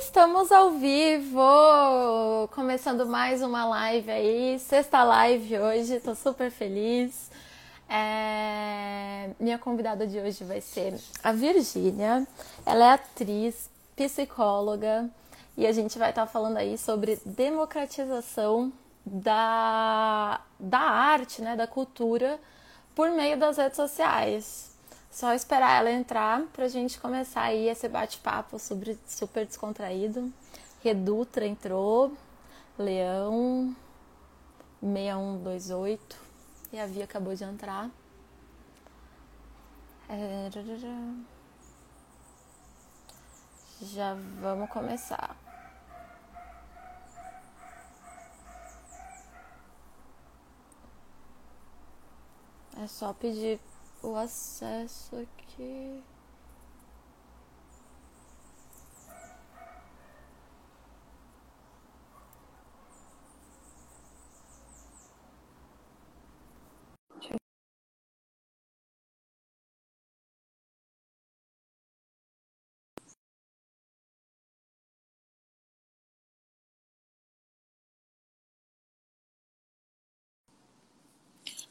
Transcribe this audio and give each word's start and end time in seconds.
estamos 0.00 0.50
ao 0.50 0.70
vivo! 0.70 2.48
Começando 2.54 3.04
mais 3.04 3.42
uma 3.42 3.66
live 3.66 4.10
aí, 4.10 4.58
sexta 4.58 5.04
live 5.04 5.58
hoje, 5.58 6.00
tô 6.00 6.14
super 6.14 6.50
feliz. 6.50 7.30
É... 7.86 9.28
Minha 9.38 9.58
convidada 9.58 10.06
de 10.06 10.18
hoje 10.18 10.42
vai 10.42 10.62
ser 10.62 10.98
a 11.22 11.32
Virgínia. 11.32 12.26
Ela 12.64 12.84
é 12.84 12.92
atriz, 12.94 13.68
psicóloga 13.94 15.10
e 15.54 15.66
a 15.66 15.72
gente 15.72 15.98
vai 15.98 16.08
estar 16.10 16.24
tá 16.24 16.32
falando 16.32 16.56
aí 16.56 16.78
sobre 16.78 17.20
democratização 17.26 18.72
da, 19.04 20.40
da 20.58 20.80
arte, 20.80 21.42
né, 21.42 21.54
da 21.54 21.66
cultura 21.66 22.40
por 22.94 23.10
meio 23.10 23.38
das 23.38 23.58
redes 23.58 23.76
sociais. 23.76 24.69
Só 25.10 25.34
esperar 25.34 25.80
ela 25.80 25.90
entrar 25.90 26.42
pra 26.52 26.68
gente 26.68 27.00
começar 27.00 27.42
aí 27.42 27.68
esse 27.68 27.88
bate-papo 27.88 28.58
sobre 28.58 28.96
super 29.06 29.44
descontraído. 29.44 30.32
Redutra 30.82 31.44
entrou, 31.44 32.16
Leão 32.78 33.74
6128 34.80 36.16
e 36.72 36.78
a 36.78 36.86
Via 36.86 37.04
acabou 37.04 37.34
de 37.34 37.44
entrar. 37.44 37.90
É... 40.08 40.48
Já 43.82 44.16
vamos 44.40 44.70
começar. 44.70 45.36
É 52.82 52.86
só 52.86 53.12
pedir 53.12 53.60
o 54.02 54.14
acesso 54.16 55.16
aqui. 55.16 56.02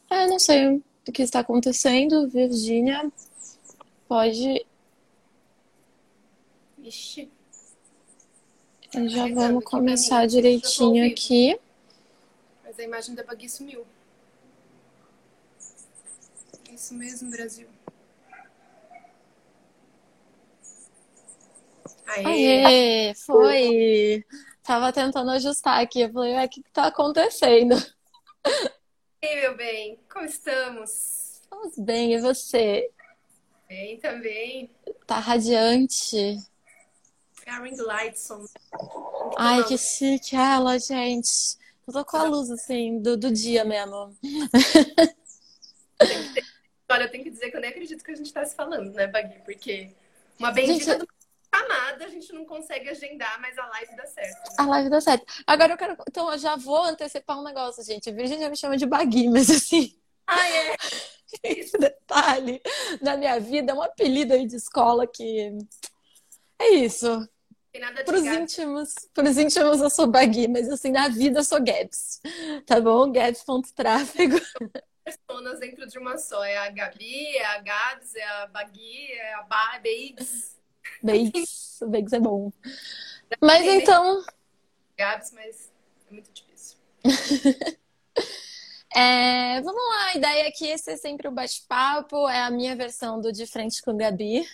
Ah, 0.09 0.27
não 0.27 0.39
sei 0.39 0.81
o 1.09 1.11
que 1.11 1.23
está 1.23 1.39
acontecendo, 1.39 2.27
Virgínia. 2.27 3.11
Pode. 4.07 4.65
Ixi. 6.79 7.29
Já 9.07 9.27
vamos 9.27 9.63
começar 9.63 10.25
direitinho 10.25 11.05
aqui. 11.05 11.59
Mas 12.63 12.79
a 12.79 12.83
imagem 12.83 13.15
da 13.15 13.23
Bagui 13.23 13.49
sumiu. 13.49 13.85
Isso 16.71 16.93
mesmo, 16.93 17.29
Brasil. 17.29 17.67
Aê! 22.07 22.65
Aê 22.65 23.13
foi! 23.15 24.25
Tava 24.63 24.91
tentando 24.93 25.29
ajustar 25.31 25.81
aqui. 25.81 26.01
Eu 26.01 26.11
falei, 26.11 26.45
o 26.45 26.49
que, 26.49 26.63
que 26.63 26.71
tá 26.71 26.87
acontecendo? 26.87 27.75
Ei, 29.21 29.41
meu 29.41 29.57
bem, 29.57 29.99
como 30.09 30.25
estamos? 30.25 31.41
Estamos 31.41 31.77
bem, 31.77 32.13
e 32.13 32.21
você? 32.21 32.89
Bem 33.67 33.99
também. 33.99 34.71
Tá 35.05 35.19
radiante. 35.19 36.37
É 37.45 37.51
a 37.51 37.61
Ring 37.61 37.75
Lightson. 37.75 38.45
Ai, 39.37 39.65
que 39.65 39.77
chique 39.77 40.37
ela, 40.37 40.79
gente. 40.79 41.57
Eu 41.85 41.93
tô 41.93 42.05
com 42.05 42.15
a 42.15 42.23
luz, 42.23 42.49
assim, 42.49 43.01
do, 43.01 43.17
do 43.17 43.29
dia 43.29 43.65
mesmo. 43.65 44.15
Olha, 46.89 47.03
eu 47.03 47.11
tenho 47.11 47.25
que 47.25 47.29
dizer 47.29 47.51
que 47.51 47.57
eu 47.57 47.61
nem 47.61 47.71
acredito 47.71 48.01
que 48.01 48.11
a 48.11 48.15
gente 48.15 48.31
tá 48.31 48.45
se 48.45 48.55
falando, 48.55 48.93
né, 48.93 49.05
Bagui? 49.05 49.39
Porque 49.43 49.91
uma 50.39 50.51
bendita 50.51 50.93
gente... 50.93 50.99
do 50.99 51.07
chamada, 51.59 52.05
a 52.05 52.09
gente 52.09 52.31
não 52.33 52.45
consegue 52.45 52.89
agendar, 52.89 53.39
mas 53.41 53.57
a 53.57 53.65
live 53.67 53.95
dá 53.95 54.05
certo. 54.05 54.49
Né? 54.49 54.55
A 54.57 54.65
live 54.65 54.89
dá 54.89 55.01
certo. 55.01 55.25
Agora 55.45 55.73
eu 55.73 55.77
quero. 55.77 55.97
Então, 56.07 56.31
eu 56.31 56.37
já 56.37 56.55
vou 56.55 56.83
antecipar 56.83 57.39
um 57.39 57.43
negócio, 57.43 57.83
gente. 57.83 58.11
Virgínia 58.11 58.49
me 58.49 58.57
chama 58.57 58.77
de 58.77 58.85
Bagui, 58.85 59.27
mas 59.29 59.49
assim. 59.49 59.97
Ah, 60.25 60.49
é? 60.49 60.75
Esse 61.43 61.77
detalhe 61.77 62.61
da 63.01 63.15
minha 63.15 63.39
vida 63.39 63.71
é 63.71 63.75
um 63.75 63.81
apelido 63.81 64.33
aí 64.33 64.45
de 64.47 64.55
escola 64.55 65.05
que. 65.05 65.51
É 66.57 66.69
isso. 66.69 67.27
De 67.71 68.03
pros 68.03 68.23
íntimos, 68.23 68.93
pros 69.13 69.37
íntimos 69.37 69.79
eu 69.79 69.89
sou 69.89 70.07
Bagui, 70.07 70.47
mas 70.47 70.67
assim, 70.69 70.91
na 70.91 71.07
vida 71.07 71.39
eu 71.39 71.43
sou 71.43 71.63
Gabs. 71.63 72.19
Tá 72.65 72.81
bom? 72.81 73.11
Gabs.tráfego. 73.11 74.37
Personas 75.03 75.59
dentro 75.59 75.87
de 75.87 75.97
uma 75.97 76.17
só. 76.17 76.43
É 76.43 76.57
a 76.57 76.69
Gabi, 76.69 77.37
é 77.37 77.45
a 77.45 77.61
Gabs, 77.61 78.15
é 78.15 78.23
a 78.23 78.47
Bagui, 78.47 79.11
é 79.11 79.33
a 79.35 79.43
Babes. 79.43 80.58
Bakes, 81.01 81.79
bakes 81.87 82.13
é 82.13 82.19
bom. 82.19 82.51
Mas 83.41 83.65
então. 83.65 84.23
Gabs, 84.97 85.31
mas 85.33 85.71
é 86.09 86.13
muito 86.13 86.31
difícil. 86.31 86.77
é, 88.95 89.61
vamos 89.61 89.81
lá, 89.81 90.05
a 90.07 90.17
ideia 90.17 90.47
aqui 90.47 90.69
é 90.69 90.77
ser 90.77 90.97
sempre 90.97 91.27
o 91.27 91.31
bate-papo, 91.31 92.27
é 92.27 92.41
a 92.41 92.51
minha 92.51 92.75
versão 92.75 93.21
do 93.21 93.31
De 93.31 93.45
Frente 93.45 93.81
com 93.81 93.95
Gabi, 93.95 94.45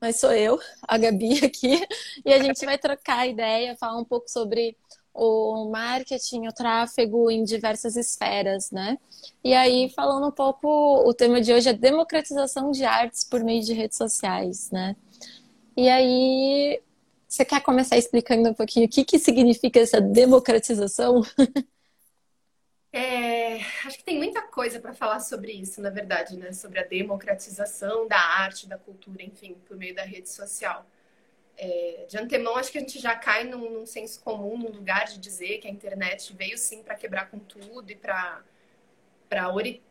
mas 0.00 0.18
sou 0.18 0.32
eu, 0.32 0.58
a 0.82 0.98
Gabi 0.98 1.38
aqui, 1.46 1.86
e 2.24 2.32
a 2.32 2.42
gente 2.42 2.64
vai 2.64 2.78
trocar 2.78 3.28
ideia, 3.28 3.76
falar 3.76 3.98
um 3.98 4.04
pouco 4.04 4.28
sobre 4.28 4.76
o 5.14 5.70
marketing, 5.70 6.48
o 6.48 6.52
tráfego 6.52 7.30
em 7.30 7.44
diversas 7.44 7.96
esferas, 7.96 8.70
né? 8.70 8.98
E 9.44 9.52
aí, 9.54 9.90
falando 9.90 10.28
um 10.28 10.32
pouco, 10.32 10.68
o 11.06 11.12
tema 11.12 11.40
de 11.40 11.52
hoje 11.52 11.68
é 11.68 11.72
democratização 11.72 12.70
de 12.70 12.84
artes 12.84 13.22
por 13.22 13.44
meio 13.44 13.62
de 13.62 13.74
redes 13.74 13.98
sociais, 13.98 14.70
né? 14.70 14.96
E 15.76 15.88
aí, 15.88 16.82
você 17.26 17.44
quer 17.44 17.62
começar 17.62 17.96
explicando 17.96 18.50
um 18.50 18.54
pouquinho 18.54 18.86
o 18.86 18.88
que, 18.88 19.04
que 19.04 19.18
significa 19.18 19.80
essa 19.80 20.00
democratização? 20.00 21.22
É, 22.94 23.54
acho 23.86 23.96
que 23.96 24.04
tem 24.04 24.18
muita 24.18 24.42
coisa 24.42 24.78
para 24.78 24.92
falar 24.92 25.18
sobre 25.20 25.50
isso, 25.50 25.80
na 25.80 25.88
verdade, 25.88 26.36
né? 26.36 26.52
Sobre 26.52 26.78
a 26.78 26.84
democratização 26.84 28.06
da 28.06 28.18
arte, 28.18 28.68
da 28.68 28.76
cultura, 28.76 29.22
enfim, 29.22 29.54
por 29.66 29.78
meio 29.78 29.94
da 29.94 30.02
rede 30.02 30.28
social. 30.28 30.84
É, 31.56 32.04
de 32.06 32.18
antemão, 32.18 32.54
acho 32.56 32.70
que 32.70 32.76
a 32.76 32.82
gente 32.82 32.98
já 32.98 33.16
cai 33.16 33.44
num, 33.44 33.70
num, 33.70 33.86
senso 33.86 34.20
comum, 34.20 34.58
num 34.58 34.68
lugar 34.68 35.06
de 35.06 35.18
dizer 35.18 35.56
que 35.58 35.68
a 35.68 35.70
internet 35.70 36.34
veio 36.34 36.58
sim 36.58 36.82
para 36.82 36.94
quebrar 36.94 37.30
com 37.30 37.38
tudo 37.38 37.90
e 37.90 37.96
para 37.96 38.42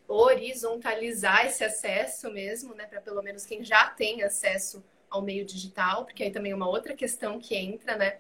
horizontalizar 0.08 1.48
esse 1.48 1.64
acesso 1.64 2.32
mesmo, 2.32 2.76
né? 2.76 2.86
Para 2.86 3.02
pelo 3.02 3.24
menos 3.24 3.48
quem 3.48 3.64
já 3.64 3.90
tem 3.90 4.22
acesso 4.22 4.84
ao 5.12 5.22
meio 5.22 5.46
digital, 5.46 6.06
porque 6.06 6.24
aí 6.24 6.32
também 6.32 6.54
é 6.54 6.56
uma 6.56 6.70
outra 6.70 6.96
questão 6.96 7.40
que 7.40 7.54
entra, 7.54 7.98
né? 7.98 8.20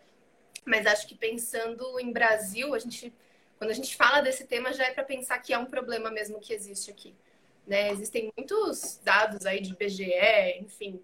Mas 0.65 0.85
acho 0.85 1.07
que 1.07 1.15
pensando 1.15 1.99
em 1.99 2.11
Brasil, 2.11 2.75
a 2.75 2.79
gente, 2.79 3.11
quando 3.57 3.71
a 3.71 3.73
gente 3.73 3.95
fala 3.95 4.21
desse 4.21 4.45
tema, 4.45 4.73
já 4.73 4.85
é 4.85 4.91
para 4.91 5.03
pensar 5.03 5.39
que 5.39 5.53
é 5.53 5.57
um 5.57 5.65
problema 5.65 6.11
mesmo 6.11 6.39
que 6.39 6.53
existe 6.53 6.91
aqui. 6.91 7.15
Né? 7.65 7.91
Existem 7.91 8.31
muitos 8.37 8.99
dados 9.03 9.45
aí 9.45 9.61
de 9.61 9.73
BGE, 9.73 10.59
enfim, 10.59 11.01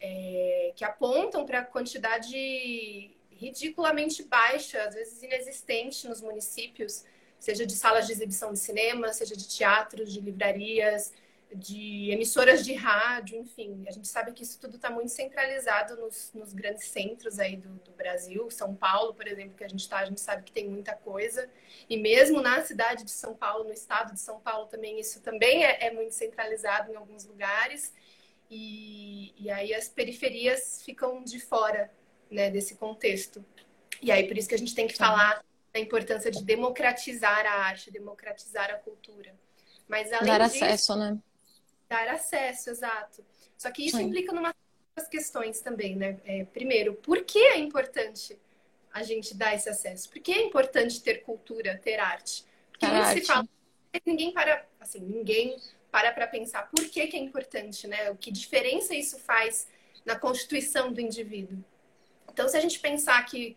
é, 0.00 0.72
que 0.74 0.84
apontam 0.84 1.46
para 1.46 1.60
a 1.60 1.64
quantidade 1.64 3.16
ridiculamente 3.30 4.24
baixa, 4.24 4.82
às 4.82 4.94
vezes 4.94 5.22
inexistente 5.22 6.08
nos 6.08 6.20
municípios, 6.20 7.04
seja 7.38 7.64
de 7.64 7.74
salas 7.74 8.06
de 8.06 8.12
exibição 8.12 8.52
de 8.52 8.58
cinema, 8.58 9.12
seja 9.12 9.36
de 9.36 9.46
teatros, 9.48 10.12
de 10.12 10.20
livrarias, 10.20 11.12
de 11.54 12.10
emissoras 12.10 12.64
de 12.64 12.74
rádio, 12.74 13.38
enfim. 13.38 13.84
A 13.86 13.90
gente 13.90 14.06
sabe 14.06 14.32
que 14.32 14.42
isso 14.42 14.58
tudo 14.60 14.76
está 14.76 14.90
muito 14.90 15.10
centralizado 15.10 15.96
nos, 15.96 16.30
nos, 16.34 16.52
grandes 16.52 16.88
centros 16.88 17.38
aí 17.38 17.56
do, 17.56 17.70
do, 17.76 17.90
Brasil. 17.92 18.50
São 18.50 18.74
Paulo, 18.74 19.14
por 19.14 19.26
exemplo, 19.26 19.56
que 19.56 19.64
a 19.64 19.68
gente 19.68 19.80
está, 19.80 19.98
a 19.98 20.04
gente 20.04 20.20
sabe 20.20 20.42
que 20.42 20.52
tem 20.52 20.68
muita 20.68 20.94
coisa. 20.94 21.48
E 21.88 21.96
mesmo 21.96 22.42
na 22.42 22.62
cidade 22.62 23.04
de 23.04 23.10
São 23.10 23.34
Paulo, 23.34 23.64
no 23.64 23.72
estado 23.72 24.12
de 24.12 24.20
São 24.20 24.40
Paulo 24.40 24.66
também, 24.66 25.00
isso 25.00 25.20
também 25.22 25.64
é, 25.64 25.86
é 25.86 25.90
muito 25.90 26.12
centralizado 26.14 26.92
em 26.92 26.96
alguns 26.96 27.24
lugares. 27.24 27.94
E, 28.50 29.34
e, 29.36 29.50
aí 29.50 29.74
as 29.74 29.88
periferias 29.88 30.82
ficam 30.82 31.22
de 31.22 31.38
fora 31.38 31.90
né, 32.30 32.50
desse 32.50 32.74
contexto. 32.76 33.44
E 34.00 34.10
aí 34.10 34.26
por 34.26 34.36
isso 34.36 34.48
que 34.48 34.54
a 34.54 34.58
gente 34.58 34.74
tem 34.74 34.86
que 34.86 34.96
falar 34.96 35.44
da 35.72 35.80
importância 35.80 36.30
de 36.30 36.42
democratizar 36.42 37.44
a 37.46 37.64
arte, 37.64 37.90
democratizar 37.90 38.70
a 38.70 38.74
cultura. 38.74 39.34
Mas 39.86 40.12
além 40.12 40.26
Dar 40.26 40.48
disso, 40.48 40.64
acesso, 40.64 40.96
né? 40.96 41.18
Dar 41.88 42.08
acesso, 42.08 42.70
exato. 42.70 43.24
Só 43.56 43.70
que 43.70 43.86
isso 43.86 43.96
Sim. 43.96 44.04
implica 44.04 44.32
numa 44.32 44.54
questões 45.06 45.60
também, 45.60 45.94
né? 45.94 46.18
É, 46.24 46.44
primeiro, 46.44 46.94
por 46.94 47.22
que 47.22 47.38
é 47.38 47.58
importante 47.58 48.38
a 48.92 49.02
gente 49.02 49.34
dar 49.34 49.54
esse 49.54 49.68
acesso? 49.68 50.10
Por 50.10 50.20
que 50.20 50.32
é 50.32 50.42
importante 50.42 51.00
ter 51.02 51.22
cultura, 51.22 51.78
ter 51.78 52.00
arte? 52.00 52.44
Porque 52.70 52.86
muito 52.86 53.04
arte. 53.04 53.20
se 53.20 53.26
fala, 53.26 53.48
ninguém 54.04 54.32
para, 54.32 54.66
assim, 54.80 55.00
ninguém 55.00 55.56
para 55.90 56.12
para 56.12 56.26
pensar 56.26 56.68
por 56.68 56.84
que, 56.88 57.06
que 57.06 57.16
é 57.16 57.20
importante, 57.20 57.86
né? 57.86 58.10
O 58.10 58.16
que 58.16 58.30
diferença 58.30 58.94
isso 58.94 59.18
faz 59.18 59.68
na 60.04 60.18
constituição 60.18 60.92
do 60.92 61.00
indivíduo? 61.00 61.62
Então, 62.30 62.48
se 62.48 62.56
a 62.56 62.60
gente 62.60 62.78
pensar 62.78 63.24
que, 63.24 63.56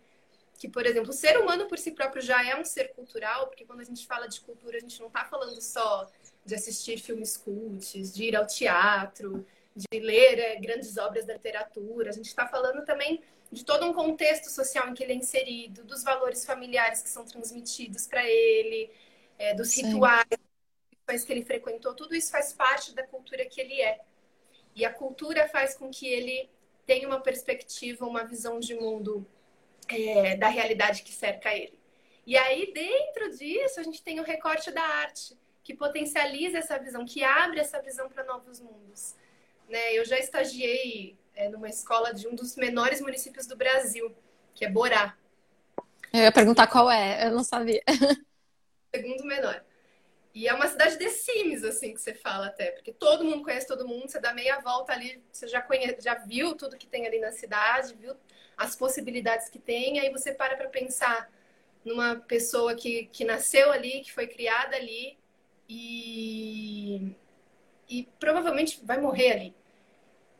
que, 0.57 0.67
por 0.67 0.85
exemplo, 0.85 1.09
o 1.09 1.13
ser 1.13 1.37
humano 1.37 1.67
por 1.67 1.77
si 1.77 1.91
próprio 1.91 2.21
já 2.21 2.43
é 2.43 2.59
um 2.59 2.65
ser 2.65 2.93
cultural, 2.93 3.47
porque 3.47 3.65
quando 3.65 3.81
a 3.81 3.83
gente 3.83 4.05
fala 4.05 4.27
de 4.27 4.39
cultura, 4.41 4.77
a 4.77 4.79
gente 4.79 4.99
não 4.99 5.07
está 5.07 5.25
falando 5.25 5.61
só 5.61 6.09
de 6.45 6.55
assistir 6.55 6.97
filmes 6.97 7.37
cults, 7.37 8.13
de 8.13 8.23
ir 8.25 8.35
ao 8.35 8.45
teatro, 8.45 9.45
de 9.75 9.99
ler 9.99 10.39
é, 10.39 10.55
grandes 10.55 10.97
obras 10.97 11.25
da 11.25 11.33
literatura. 11.33 12.09
A 12.09 12.13
gente 12.13 12.27
está 12.27 12.47
falando 12.47 12.83
também 12.85 13.21
de 13.51 13.65
todo 13.65 13.85
um 13.85 13.93
contexto 13.93 14.49
social 14.49 14.89
em 14.89 14.93
que 14.93 15.03
ele 15.03 15.13
é 15.13 15.15
inserido, 15.15 15.83
dos 15.83 16.03
valores 16.03 16.45
familiares 16.45 17.01
que 17.01 17.09
são 17.09 17.25
transmitidos 17.25 18.07
para 18.07 18.27
ele, 18.27 18.89
é, 19.37 19.53
dos 19.53 19.69
Sim. 19.69 19.87
rituais 19.87 20.25
que 21.25 21.31
ele 21.31 21.43
frequentou. 21.43 21.93
Tudo 21.93 22.15
isso 22.15 22.31
faz 22.31 22.53
parte 22.53 22.93
da 22.93 23.03
cultura 23.03 23.45
que 23.45 23.59
ele 23.59 23.81
é. 23.81 23.99
E 24.73 24.85
a 24.85 24.93
cultura 24.93 25.47
faz 25.49 25.75
com 25.75 25.89
que 25.89 26.07
ele 26.07 26.49
tenha 26.85 27.07
uma 27.07 27.19
perspectiva, 27.19 28.05
uma 28.05 28.23
visão 28.23 28.59
de 28.59 28.73
mundo 28.73 29.27
é, 29.89 30.37
da 30.37 30.47
realidade 30.47 31.03
que 31.03 31.11
cerca 31.11 31.53
ele. 31.53 31.77
E 32.25 32.37
aí, 32.37 32.71
dentro 32.71 33.35
disso, 33.35 33.79
a 33.79 33.83
gente 33.83 34.01
tem 34.01 34.19
o 34.19 34.23
recorte 34.23 34.71
da 34.71 34.81
arte, 34.81 35.37
que 35.71 35.77
potencializa 35.77 36.57
essa 36.57 36.77
visão, 36.77 37.05
que 37.05 37.23
abre 37.23 37.59
essa 37.59 37.81
visão 37.81 38.09
para 38.09 38.25
novos 38.25 38.59
mundos. 38.59 39.15
Né? 39.69 39.93
Eu 39.93 40.03
já 40.03 40.19
estagiei 40.19 41.17
é, 41.33 41.47
numa 41.47 41.69
escola 41.69 42.13
de 42.13 42.27
um 42.27 42.35
dos 42.35 42.57
menores 42.57 42.99
municípios 42.99 43.47
do 43.47 43.55
Brasil, 43.55 44.13
que 44.53 44.65
é 44.65 44.69
Borá. 44.69 45.17
Eu 46.13 46.23
ia 46.23 46.31
perguntar 46.31 46.67
qual 46.67 46.91
é, 46.91 47.25
eu 47.25 47.31
não 47.31 47.43
sabia. 47.43 47.81
Segundo 48.93 49.23
menor. 49.23 49.63
E 50.35 50.47
é 50.47 50.53
uma 50.53 50.67
cidade 50.67 50.97
de 50.97 51.09
Sims, 51.09 51.63
assim, 51.63 51.93
que 51.93 52.01
você 52.01 52.13
fala 52.13 52.47
até, 52.47 52.71
porque 52.71 52.91
todo 52.91 53.23
mundo 53.23 53.43
conhece 53.43 53.67
todo 53.67 53.87
mundo, 53.87 54.09
você 54.09 54.19
dá 54.19 54.33
meia 54.33 54.59
volta 54.59 54.93
ali, 54.93 55.21
você 55.31 55.47
já, 55.47 55.61
conhece, 55.61 56.01
já 56.01 56.15
viu 56.15 56.55
tudo 56.55 56.77
que 56.77 56.87
tem 56.87 57.05
ali 57.05 57.19
na 57.19 57.31
cidade, 57.31 57.95
viu 57.95 58.13
as 58.57 58.75
possibilidades 58.75 59.49
que 59.49 59.59
tem, 59.59 59.99
aí 59.99 60.09
você 60.09 60.33
para 60.33 60.55
para 60.55 60.69
pensar 60.69 61.29
numa 61.83 62.15
pessoa 62.15 62.75
que, 62.75 63.07
que 63.07 63.25
nasceu 63.25 63.71
ali, 63.71 64.01
que 64.01 64.11
foi 64.13 64.27
criada 64.27 64.75
ali 64.75 65.20
e, 65.73 67.15
e 67.89 68.03
provavelmente 68.19 68.81
vai 68.83 68.99
morrer 68.99 69.31
ali, 69.31 69.55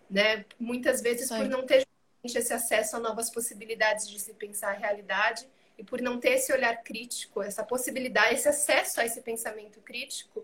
né? 0.10 0.44
Muitas 0.60 1.02
vezes 1.02 1.30
Sim. 1.30 1.38
por 1.38 1.48
não 1.48 1.66
ter 1.66 1.88
esse 2.22 2.54
acesso 2.54 2.98
a 2.98 3.00
novas 3.00 3.30
possibilidades 3.30 4.10
de 4.10 4.20
se 4.20 4.34
pensar 4.34 4.72
a 4.72 4.78
realidade 4.78 5.48
e 5.78 5.86
por 5.86 6.02
não 6.02 6.20
ter 6.20 6.32
esse 6.32 6.52
olhar 6.52 6.84
crítico, 6.84 7.42
essa 7.42 7.64
possibilidade, 7.64 8.36
esse 8.36 8.50
acesso 8.50 9.00
a 9.00 9.06
esse 9.06 9.22
pensamento 9.22 9.80
crítico, 9.80 10.44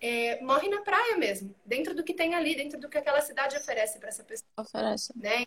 é, 0.00 0.40
morre 0.40 0.68
na 0.68 0.82
praia 0.82 1.16
mesmo, 1.16 1.52
dentro 1.64 1.92
do 1.92 2.04
que 2.04 2.14
tem 2.14 2.36
ali, 2.36 2.54
dentro 2.54 2.78
do 2.78 2.88
que 2.88 2.96
aquela 2.96 3.20
cidade 3.20 3.56
oferece 3.56 3.98
para 3.98 4.10
essa 4.10 4.22
pessoa. 4.22 4.48
Oferece. 4.56 5.12
Né? 5.18 5.44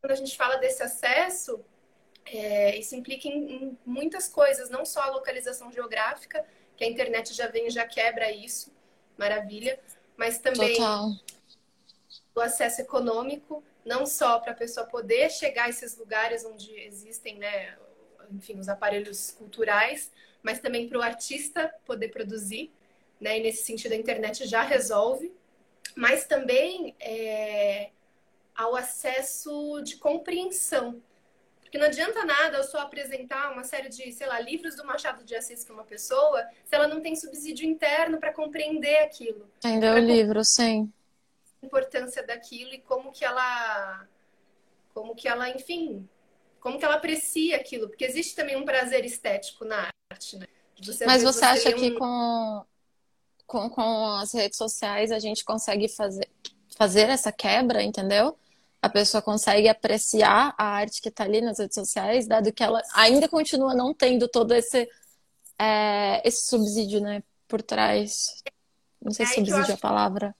Quando 0.00 0.12
a 0.12 0.16
gente 0.16 0.36
fala 0.36 0.56
desse 0.56 0.82
acesso, 0.82 1.64
é, 2.26 2.76
isso 2.76 2.94
implica 2.94 3.26
em, 3.26 3.54
em, 3.54 3.78
muitas 3.86 4.28
coisas, 4.28 4.68
não 4.68 4.84
só 4.84 5.00
a 5.00 5.10
localização 5.10 5.72
geográfica, 5.72 6.44
que 6.76 6.84
a 6.84 6.88
internet 6.88 7.34
já 7.34 7.46
vem 7.48 7.66
e 7.66 7.70
já 7.70 7.86
quebra 7.86 8.30
isso, 8.30 8.72
maravilha, 9.16 9.78
mas 10.16 10.38
também 10.38 10.76
Total. 10.76 11.10
o 12.34 12.40
acesso 12.40 12.80
econômico, 12.80 13.62
não 13.84 14.06
só 14.06 14.38
para 14.38 14.52
a 14.52 14.56
pessoa 14.56 14.86
poder 14.86 15.30
chegar 15.30 15.64
a 15.64 15.68
esses 15.68 15.96
lugares 15.96 16.44
onde 16.44 16.72
existem 16.80 17.38
né, 17.38 17.76
enfim, 18.30 18.58
os 18.58 18.68
aparelhos 18.68 19.32
culturais, 19.32 20.10
mas 20.42 20.58
também 20.58 20.88
para 20.88 20.98
o 20.98 21.02
artista 21.02 21.72
poder 21.84 22.08
produzir, 22.08 22.72
né? 23.20 23.38
E 23.38 23.42
nesse 23.42 23.62
sentido 23.62 23.92
a 23.92 23.96
internet 23.96 24.46
já 24.46 24.62
resolve, 24.62 25.32
mas 25.94 26.26
também 26.26 26.96
é, 26.98 27.90
ao 28.54 28.74
acesso 28.74 29.80
de 29.82 29.96
compreensão. 29.96 31.00
Porque 31.72 31.78
não 31.78 31.86
adianta 31.86 32.22
nada 32.26 32.58
eu 32.58 32.64
só 32.64 32.80
apresentar 32.80 33.50
uma 33.50 33.64
série 33.64 33.88
de, 33.88 34.12
sei 34.12 34.26
lá, 34.26 34.38
livros 34.38 34.76
do 34.76 34.84
Machado 34.84 35.24
de 35.24 35.34
Assis 35.34 35.64
para 35.64 35.72
uma 35.72 35.84
pessoa 35.84 36.46
se 36.66 36.74
ela 36.74 36.86
não 36.86 37.00
tem 37.00 37.16
subsídio 37.16 37.66
interno 37.66 38.20
para 38.20 38.30
compreender 38.30 38.98
aquilo. 38.98 39.48
Ainda 39.64 39.86
é 39.86 39.94
o 39.94 39.98
livro, 39.98 40.44
sim. 40.44 40.92
A 41.62 41.64
importância 41.64 42.22
daquilo 42.26 42.74
e 42.74 42.78
como 42.78 43.10
que 43.10 43.24
ela 43.24 44.06
como 44.92 45.14
que 45.14 45.26
ela, 45.26 45.48
enfim, 45.48 46.06
como 46.60 46.78
que 46.78 46.84
ela 46.84 46.96
aprecia 46.96 47.56
aquilo, 47.56 47.88
porque 47.88 48.04
existe 48.04 48.36
também 48.36 48.54
um 48.54 48.66
prazer 48.66 49.06
estético 49.06 49.64
na 49.64 49.88
arte, 50.12 50.36
né? 50.36 50.46
Você, 50.84 51.06
Mas 51.06 51.22
você, 51.22 51.38
você 51.38 51.44
acha 51.46 51.68
um... 51.70 51.80
que 51.80 51.92
com, 51.92 52.66
com, 53.46 53.70
com 53.70 54.06
as 54.16 54.34
redes 54.34 54.58
sociais 54.58 55.10
a 55.10 55.18
gente 55.18 55.42
consegue 55.42 55.88
fazer, 55.88 56.28
fazer 56.76 57.08
essa 57.08 57.32
quebra, 57.32 57.82
entendeu? 57.82 58.36
A 58.82 58.88
pessoa 58.88 59.22
consegue 59.22 59.68
apreciar 59.68 60.54
a 60.58 60.64
arte 60.64 61.00
que 61.00 61.08
está 61.08 61.22
ali 61.22 61.40
nas 61.40 61.60
redes 61.60 61.76
sociais, 61.76 62.26
dado 62.26 62.52
que 62.52 62.64
ela 62.64 62.82
ainda 62.94 63.28
continua 63.28 63.74
não 63.74 63.94
tendo 63.94 64.26
todo 64.26 64.52
esse, 64.52 64.90
é, 65.56 66.20
esse 66.26 66.48
subsídio, 66.48 67.00
né, 67.00 67.22
por 67.46 67.62
trás. 67.62 68.42
Não 69.00 69.12
sei 69.12 69.24
se 69.24 69.34
subsídio 69.34 69.70
é 69.70 69.74
a 69.74 69.78
palavra. 69.78 70.34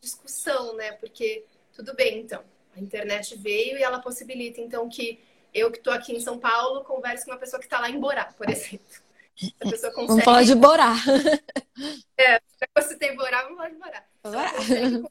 Discussão, 0.00 0.76
né? 0.76 0.92
Porque 0.92 1.44
tudo 1.74 1.94
bem, 1.94 2.20
então 2.20 2.44
a 2.76 2.80
internet 2.80 3.36
veio 3.36 3.78
e 3.78 3.82
ela 3.82 4.00
possibilita, 4.00 4.60
então, 4.60 4.88
que 4.88 5.18
eu 5.52 5.70
que 5.70 5.78
estou 5.78 5.92
aqui 5.92 6.14
em 6.14 6.20
São 6.20 6.38
Paulo 6.38 6.84
converse 6.84 7.24
com 7.24 7.32
uma 7.32 7.38
pessoa 7.38 7.58
que 7.58 7.66
está 7.66 7.80
lá 7.80 7.90
em 7.90 7.98
Borá, 7.98 8.26
por 8.36 8.48
exemplo. 8.48 8.86
A 9.60 9.68
pessoa 9.68 9.92
consegue... 9.92 10.08
Vamos 10.08 10.24
falar 10.24 10.42
de 10.44 10.54
Borá. 10.54 10.94
É, 12.16 12.40
se 12.82 12.96
tem 12.98 13.16
Borá, 13.16 13.42
vamos 13.42 13.56
falar 13.56 13.70
de 13.70 13.76
Borá. 13.76 14.04
Ela 14.22 14.52
consegue, 14.52 15.02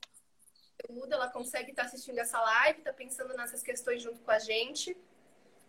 ela 1.11 1.27
consegue 1.27 1.71
estar 1.71 1.83
tá 1.83 1.87
assistindo 1.87 2.17
essa 2.19 2.39
live, 2.39 2.79
está 2.79 2.93
pensando 2.93 3.33
nessas 3.35 3.61
questões 3.61 4.01
junto 4.01 4.19
com 4.21 4.31
a 4.31 4.39
gente. 4.39 4.95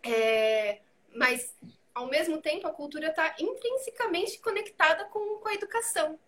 É, 0.03 0.79
mas, 1.13 1.55
ao 1.93 2.07
mesmo 2.07 2.41
tempo, 2.41 2.67
a 2.67 2.73
cultura 2.73 3.07
está 3.09 3.35
intrinsecamente 3.39 4.39
conectada 4.39 5.05
com, 5.05 5.37
com 5.37 5.47
a 5.47 5.53
educação. 5.53 6.19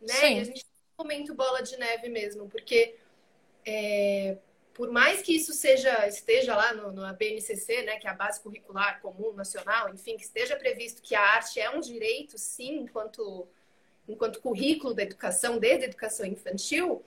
Né? 0.00 0.14
Sim. 0.14 0.36
E 0.36 0.40
a 0.40 0.44
gente 0.44 0.64
tem 0.64 0.74
um 0.98 1.02
momento 1.02 1.34
bola 1.34 1.62
de 1.62 1.76
neve 1.76 2.08
mesmo, 2.08 2.48
porque 2.48 2.96
é, 3.66 4.38
por 4.78 4.90
mais 4.92 5.22
que 5.22 5.34
isso 5.34 5.52
seja 5.52 6.06
esteja 6.06 6.54
lá 6.56 6.72
no, 6.72 6.92
no 6.92 7.12
BNCC, 7.14 7.82
né, 7.82 7.98
que 7.98 8.06
é 8.06 8.10
a 8.10 8.14
base 8.14 8.40
curricular 8.40 9.00
comum 9.00 9.32
nacional, 9.32 9.92
enfim, 9.92 10.16
que 10.16 10.22
esteja 10.22 10.54
previsto 10.56 11.02
que 11.02 11.16
a 11.16 11.20
arte 11.20 11.58
é 11.58 11.68
um 11.68 11.80
direito, 11.80 12.38
sim, 12.38 12.76
enquanto 12.76 13.48
enquanto 14.08 14.40
currículo 14.40 14.94
da 14.94 15.02
educação, 15.02 15.58
desde 15.58 15.84
a 15.84 15.88
educação 15.88 16.24
infantil, 16.24 17.04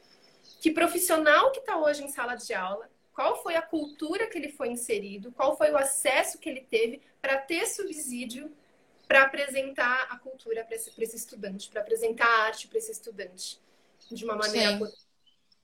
que 0.61 0.71
profissional 0.71 1.51
que 1.51 1.59
está 1.59 1.75
hoje 1.75 2.03
em 2.03 2.07
sala 2.07 2.35
de 2.35 2.53
aula, 2.53 2.87
qual 3.11 3.41
foi 3.41 3.55
a 3.55 3.63
cultura 3.63 4.27
que 4.27 4.37
ele 4.37 4.49
foi 4.49 4.69
inserido, 4.69 5.31
qual 5.31 5.57
foi 5.57 5.71
o 5.71 5.77
acesso 5.77 6.37
que 6.37 6.47
ele 6.47 6.61
teve 6.61 7.01
para 7.19 7.39
ter 7.39 7.65
subsídio 7.65 8.55
para 9.07 9.23
apresentar 9.23 10.07
a 10.11 10.17
cultura 10.19 10.63
para 10.63 10.75
esse, 10.75 10.93
esse, 11.01 11.17
estudante, 11.17 11.67
para 11.67 11.81
apresentar 11.81 12.27
a 12.27 12.43
arte 12.43 12.67
para 12.67 12.77
esse 12.77 12.91
estudante 12.91 13.59
de 14.11 14.23
uma 14.23 14.35
maneira 14.35 14.77
Sim. 14.77 14.93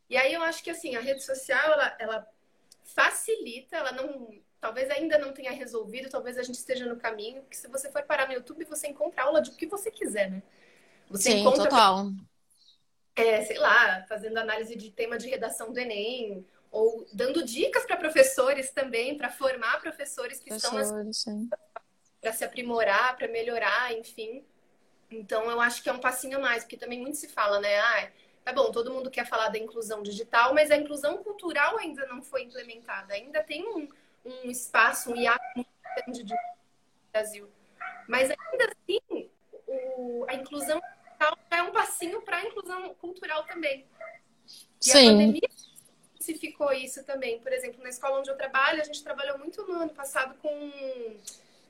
E 0.10 0.18
aí 0.18 0.34
eu 0.34 0.42
acho 0.42 0.64
que 0.64 0.72
assim, 0.72 0.96
a 0.96 1.00
rede 1.00 1.24
social 1.24 1.74
ela, 1.74 1.96
ela 2.00 2.28
facilita, 2.84 3.78
ela 3.78 3.92
não. 3.92 4.30
Talvez 4.60 4.90
ainda 4.90 5.20
não 5.20 5.32
tenha 5.32 5.52
resolvido, 5.52 6.10
talvez 6.10 6.40
a 6.40 6.44
gente 6.44 6.56
esteja 6.56 6.88
no 6.88 6.98
caminho, 6.98 7.44
porque 7.44 7.56
se 7.56 7.68
você 7.68 7.92
for 7.92 8.02
parar 8.02 8.28
no 8.28 8.34
YouTube, 8.34 8.66
você 8.66 8.88
encontra 8.88 9.22
aula 9.22 9.40
de 9.40 9.52
o 9.52 9.56
que 9.56 9.68
você 9.68 9.92
quiser, 9.92 10.32
né? 10.32 10.42
Você 11.08 11.34
Sim, 11.34 11.44
total. 11.44 12.08
É, 13.18 13.44
sei 13.44 13.58
lá, 13.58 14.06
fazendo 14.08 14.38
análise 14.38 14.76
de 14.76 14.92
tema 14.92 15.18
de 15.18 15.28
redação 15.28 15.74
do 15.74 15.80
Enem, 15.80 16.46
ou 16.72 17.08
dando 17.12 17.44
dicas 17.44 17.86
para 17.86 17.98
professores 17.98 18.72
também, 18.72 19.18
para 19.18 19.30
formar 19.30 19.82
professores 19.82 20.40
que 20.40 20.50
professores, 20.50 20.88
estão 21.18 21.50
para 22.22 22.34
se 22.34 22.44
aprimorar, 22.44 23.18
para 23.18 23.28
melhorar, 23.28 23.94
enfim. 23.94 24.46
Então 25.10 25.50
eu 25.50 25.60
acho 25.60 25.82
que 25.82 25.90
é 25.90 25.94
um 25.94 26.00
passinho 26.00 26.38
a 26.38 26.42
mais, 26.42 26.64
porque 26.64 26.78
também 26.78 27.00
muito 27.00 27.18
se 27.18 27.28
fala, 27.28 27.60
né? 27.60 27.80
Ah, 27.80 28.10
é 28.46 28.54
bom, 28.54 28.72
todo 28.72 28.94
mundo 28.94 29.10
quer 29.10 29.26
falar 29.26 29.50
da 29.50 29.58
inclusão 29.58 30.04
digital, 30.04 30.54
mas 30.54 30.72
a 30.72 30.78
inclusão 30.78 31.24
cultural 31.24 31.78
ainda 31.78 32.06
não 32.06 32.22
foi 32.22 32.44
implementada. 32.44 33.14
Ainda 33.14 33.44
tem 33.44 33.66
um, 33.68 33.90
um 34.26 34.50
espaço, 34.50 35.12
um 35.12 35.16
hiato 35.16 35.44
muito 35.56 35.70
grande 35.84 36.24
no 36.24 36.38
Brasil. 37.12 37.50
Mas 38.08 38.30
ainda 38.30 38.66
assim, 38.66 39.30
o, 39.68 40.26
a 40.28 40.34
inclusão 40.34 40.82
digital 41.18 41.38
é 41.50 41.62
um 41.64 41.72
passinho 41.72 42.22
para 42.22 42.38
a 42.38 42.46
inclusão 42.46 42.94
cultural 42.96 43.44
também. 43.44 43.86
E 44.82 44.92
Sim. 44.92 45.08
a 45.08 45.12
pandemia 45.12 45.50
intensificou 46.16 46.72
isso 46.72 47.04
também. 47.04 47.40
Por 47.40 47.52
exemplo, 47.52 47.82
na 47.84 47.90
escola 47.90 48.20
onde 48.20 48.30
eu 48.30 48.38
trabalho, 48.38 48.82
a 48.82 48.86
gente 48.86 49.04
trabalhou 49.04 49.38
muito 49.38 49.66
no 49.66 49.82
ano 49.82 49.94
passado 49.94 50.36
com 50.42 50.72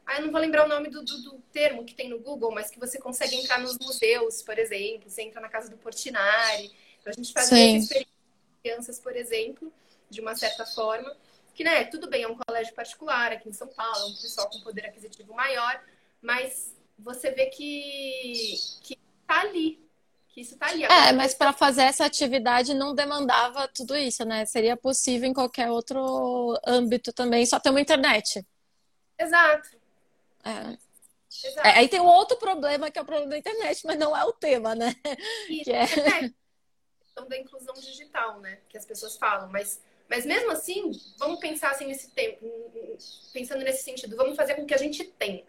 ah, 0.05 0.17
eu 0.17 0.25
não 0.25 0.31
vou 0.31 0.39
lembrar 0.39 0.65
o 0.65 0.69
nome 0.69 0.89
do, 0.89 1.03
do, 1.03 1.21
do, 1.21 1.39
termo 1.51 1.83
que 1.83 1.93
tem 1.93 2.09
no 2.09 2.19
Google, 2.19 2.51
mas 2.51 2.69
que 2.69 2.79
você 2.79 2.97
consegue 2.97 3.35
entrar 3.35 3.59
nos 3.59 3.77
museus, 3.77 4.41
por 4.41 4.57
exemplo. 4.57 5.09
Você 5.09 5.21
entra 5.21 5.41
na 5.41 5.49
casa 5.49 5.69
do 5.69 5.77
Portinari. 5.77 6.71
Então, 6.99 7.11
a 7.11 7.13
gente 7.13 7.33
fazia 7.33 7.57
essa 7.57 7.77
experiência 7.77 8.05
com 8.05 8.61
crianças, 8.61 8.99
por 8.99 9.15
exemplo, 9.15 9.73
de 10.09 10.21
uma 10.21 10.33
certa 10.35 10.65
forma. 10.65 11.13
Que, 11.53 11.63
né, 11.63 11.83
tudo 11.85 12.09
bem, 12.09 12.23
é 12.23 12.27
um 12.27 12.37
colégio 12.37 12.73
particular 12.73 13.33
aqui 13.33 13.49
em 13.49 13.53
São 13.53 13.67
Paulo, 13.67 13.99
é 13.99 14.05
um 14.05 14.15
pessoal 14.15 14.49
com 14.49 14.61
poder 14.61 14.85
aquisitivo 14.85 15.33
maior, 15.33 15.83
mas 16.21 16.73
você 16.99 17.31
vê 17.31 17.47
que, 17.47 18.55
que 18.83 18.97
tá 19.27 19.41
ali, 19.41 19.85
que 20.29 20.41
isso 20.41 20.57
tá 20.57 20.67
ali. 20.67 20.85
Agora, 20.85 21.09
é, 21.09 21.11
mas 21.11 21.33
para 21.33 21.53
fazer 21.53 21.83
essa 21.83 22.05
atividade 22.05 22.73
não 22.73 22.95
demandava 22.95 23.67
tudo 23.67 23.95
isso, 23.95 24.23
né? 24.25 24.45
Seria 24.45 24.77
possível 24.77 25.29
em 25.29 25.33
qualquer 25.33 25.69
outro 25.69 26.59
âmbito 26.65 27.11
também, 27.13 27.45
só 27.45 27.59
ter 27.59 27.69
uma 27.69 27.81
internet. 27.81 28.45
Exato. 29.19 29.69
É. 30.43 30.77
Exato. 31.47 31.67
É, 31.67 31.71
aí 31.79 31.87
tem 31.87 31.99
um 31.99 32.07
outro 32.07 32.37
problema 32.37 32.89
que 32.89 32.97
é 32.97 33.01
o 33.01 33.05
problema 33.05 33.31
da 33.31 33.37
internet, 33.37 33.85
mas 33.85 33.99
não 33.99 34.15
é 34.15 34.23
o 34.25 34.33
tema, 34.33 34.73
né? 34.73 34.95
Isso, 35.49 35.65
que 35.65 35.71
é... 35.71 35.83
é 35.83 36.33
questão 36.99 37.27
da 37.27 37.37
inclusão 37.37 37.75
digital, 37.75 38.39
né? 38.39 38.59
Que 38.69 38.77
as 38.77 38.85
pessoas 38.85 39.17
falam, 39.17 39.49
mas 39.49 39.81
mas 40.09 40.25
mesmo 40.25 40.51
assim, 40.51 40.91
vamos 41.17 41.39
pensar 41.39 41.71
assim 41.71 41.85
nesse 41.85 42.11
tempo, 42.11 42.45
pensando 43.33 43.63
nesse 43.63 43.83
sentido, 43.83 44.15
vamos 44.15 44.35
fazer 44.35 44.55
com 44.55 44.65
que 44.65 44.73
a 44.73 44.77
gente 44.77 45.03
tem. 45.03 45.45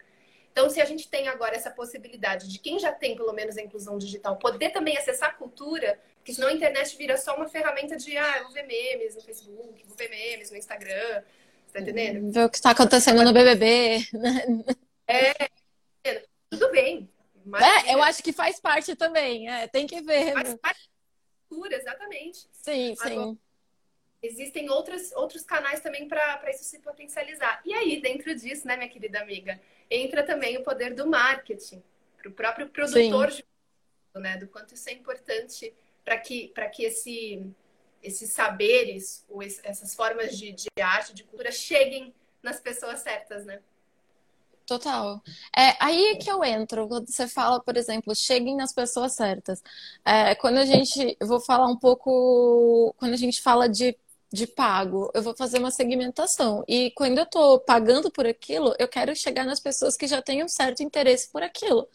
Então, 0.59 0.69
se 0.69 0.81
a 0.81 0.85
gente 0.85 1.07
tem 1.07 1.29
agora 1.29 1.55
essa 1.55 1.71
possibilidade 1.71 2.49
de 2.49 2.59
quem 2.59 2.77
já 2.77 2.91
tem 2.91 3.15
pelo 3.15 3.31
menos 3.31 3.57
a 3.57 3.61
inclusão 3.61 3.97
digital 3.97 4.35
poder 4.35 4.71
também 4.71 4.97
acessar 4.97 5.29
a 5.29 5.33
cultura, 5.33 5.97
porque 6.17 6.33
senão 6.33 6.49
a 6.49 6.51
internet 6.51 6.97
vira 6.97 7.15
só 7.15 7.33
uma 7.37 7.47
ferramenta 7.47 7.95
de 7.95 8.17
ah, 8.17 8.39
eu 8.39 8.43
vou 8.43 8.51
ver 8.51 8.63
memes 8.63 9.15
no 9.15 9.21
Facebook, 9.21 9.85
vou 9.87 9.95
ver 9.95 10.09
memes 10.09 10.51
no 10.51 10.57
Instagram, 10.57 11.23
você 11.65 11.73
tá 11.73 11.79
entendendo? 11.79 12.29
Ver 12.33 12.43
o 12.43 12.49
que 12.49 12.57
está 12.57 12.71
acontecendo 12.71 13.23
no 13.23 13.31
BBB. 13.31 13.99
É, 15.07 15.33
tudo 16.51 16.69
bem. 16.71 17.09
Mas, 17.45 17.63
é, 17.63 17.95
eu 17.95 18.03
acho 18.03 18.21
que 18.21 18.33
faz 18.33 18.59
parte 18.59 18.95
também, 18.97 19.49
é, 19.49 19.65
tem 19.67 19.87
que 19.87 20.01
ver. 20.01 20.33
Faz 20.33 20.55
parte 20.55 20.81
da 20.81 21.49
cultura, 21.49 21.75
exatamente. 21.77 22.47
Sim, 22.51 22.95
sim. 22.95 23.39
Existem 24.21 24.69
outros, 24.69 25.11
outros 25.13 25.43
canais 25.43 25.79
também 25.79 26.07
para 26.07 26.41
isso 26.49 26.63
se 26.63 26.79
potencializar. 26.79 27.61
E 27.65 27.73
aí, 27.73 28.01
dentro 28.01 28.35
disso, 28.35 28.67
né, 28.67 28.75
minha 28.75 28.89
querida 28.89 29.21
amiga, 29.21 29.59
entra 29.89 30.23
também 30.23 30.57
o 30.57 30.63
poder 30.63 30.93
do 30.93 31.07
marketing, 31.07 31.81
para 32.17 32.29
o 32.29 32.33
próprio 32.33 32.67
produtor 32.69 33.31
de 33.31 33.45
né, 34.15 34.37
do 34.37 34.47
quanto 34.47 34.73
isso 34.73 34.89
é 34.89 34.93
importante 34.93 35.73
para 36.03 36.17
que, 36.17 36.51
que 36.73 36.83
esse, 36.83 37.45
esses 38.01 38.33
saberes, 38.33 39.23
ou 39.29 39.41
essas 39.41 39.95
formas 39.95 40.37
de, 40.37 40.51
de 40.51 40.67
arte, 40.81 41.13
de 41.13 41.23
cultura, 41.23 41.51
cheguem 41.51 42.13
nas 42.41 42.59
pessoas 42.59 42.99
certas, 42.99 43.45
né? 43.45 43.59
Total. 44.65 45.21
É 45.55 45.75
aí 45.79 46.17
que 46.21 46.29
eu 46.29 46.43
entro, 46.43 46.87
quando 46.87 47.09
você 47.09 47.27
fala, 47.27 47.59
por 47.59 47.75
exemplo, 47.75 48.15
cheguem 48.15 48.55
nas 48.55 48.71
pessoas 48.71 49.13
certas. 49.13 49.63
É, 50.05 50.35
quando 50.35 50.59
a 50.59 50.65
gente, 50.65 51.17
eu 51.19 51.27
vou 51.27 51.39
falar 51.39 51.67
um 51.67 51.75
pouco, 51.75 52.93
quando 52.97 53.13
a 53.13 53.17
gente 53.17 53.41
fala 53.41 53.67
de 53.67 53.97
de 54.31 54.45
pago, 54.47 55.11
eu 55.13 55.21
vou 55.23 55.35
fazer 55.35 55.57
uma 55.59 55.71
segmentação. 55.71 56.63
E 56.67 56.91
quando 56.91 57.17
eu 57.17 57.23
estou 57.23 57.59
pagando 57.59 58.11
por 58.11 58.25
aquilo, 58.27 58.75
eu 58.79 58.87
quero 58.87 59.15
chegar 59.15 59.45
nas 59.45 59.59
pessoas 59.59 59.97
que 59.97 60.07
já 60.07 60.21
têm 60.21 60.43
um 60.43 60.47
certo 60.47 60.83
interesse 60.83 61.31
por 61.31 61.41
aquilo. 61.43 61.87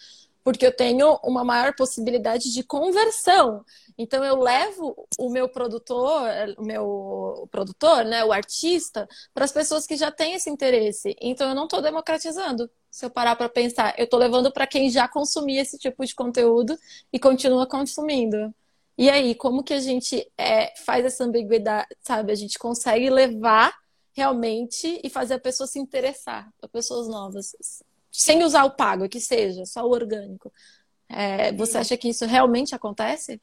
Porque 0.43 0.67
eu 0.67 0.77
tenho 0.77 1.19
uma 1.25 1.45
maior 1.45 1.75
possibilidade 1.75 2.53
de 2.53 2.63
conversão. 2.63 3.65
Então 3.97 4.25
eu 4.25 4.37
levo 4.37 5.07
o 5.19 5.31
meu 5.31 5.49
produtor, 5.49 6.29
o 6.59 6.63
meu 6.65 7.49
produtor, 7.51 8.05
né, 8.05 8.25
o 8.25 8.33
artista, 8.33 9.09
para 9.33 9.45
as 9.45 9.53
pessoas 9.53 9.87
que 9.87 9.97
já 9.97 10.11
têm 10.11 10.35
esse 10.35 10.51
interesse. 10.51 11.17
Então 11.21 11.49
eu 11.49 11.55
não 11.55 11.65
estou 11.65 11.81
democratizando. 11.81 12.71
Se 12.91 13.07
eu 13.07 13.11
parar 13.11 13.37
para 13.37 13.49
pensar, 13.49 13.95
eu 13.99 14.05
estou 14.05 14.19
levando 14.19 14.53
para 14.53 14.67
quem 14.67 14.91
já 14.91 15.09
consumia 15.09 15.63
esse 15.63 15.79
tipo 15.79 16.05
de 16.05 16.15
conteúdo 16.15 16.77
e 17.13 17.19
continua 17.19 17.67
consumindo. 17.67 18.55
E 18.97 19.11
aí, 19.11 19.35
como 19.35 19.65
que 19.65 19.75
a 19.75 19.81
gente 19.81 20.31
é, 20.39 20.73
faz 20.85 21.05
essa 21.05 21.25
ambiguidade, 21.25 21.89
sabe? 22.01 22.33
A 22.33 22.37
gente 22.37 22.59
consegue 22.59 23.11
levar 23.11 23.75
realmente 24.13 25.01
e 25.03 25.11
fazer 25.11 25.35
a 25.35 25.41
pessoa 25.41 25.67
se 25.67 25.79
interessar 25.79 26.49
para 26.61 26.69
pessoas 26.69 27.09
novas, 27.09 27.57
sem 28.11 28.45
usar 28.45 28.65
o 28.65 28.71
pago, 28.71 29.09
que 29.09 29.21
seja, 29.21 29.67
só 29.67 29.85
o 29.85 29.91
orgânico. 29.91 30.53
É, 31.09 31.53
você 31.53 31.79
acha 31.79 31.97
que 31.97 32.09
isso 32.09 32.25
realmente 32.25 32.75
acontece? 32.75 33.41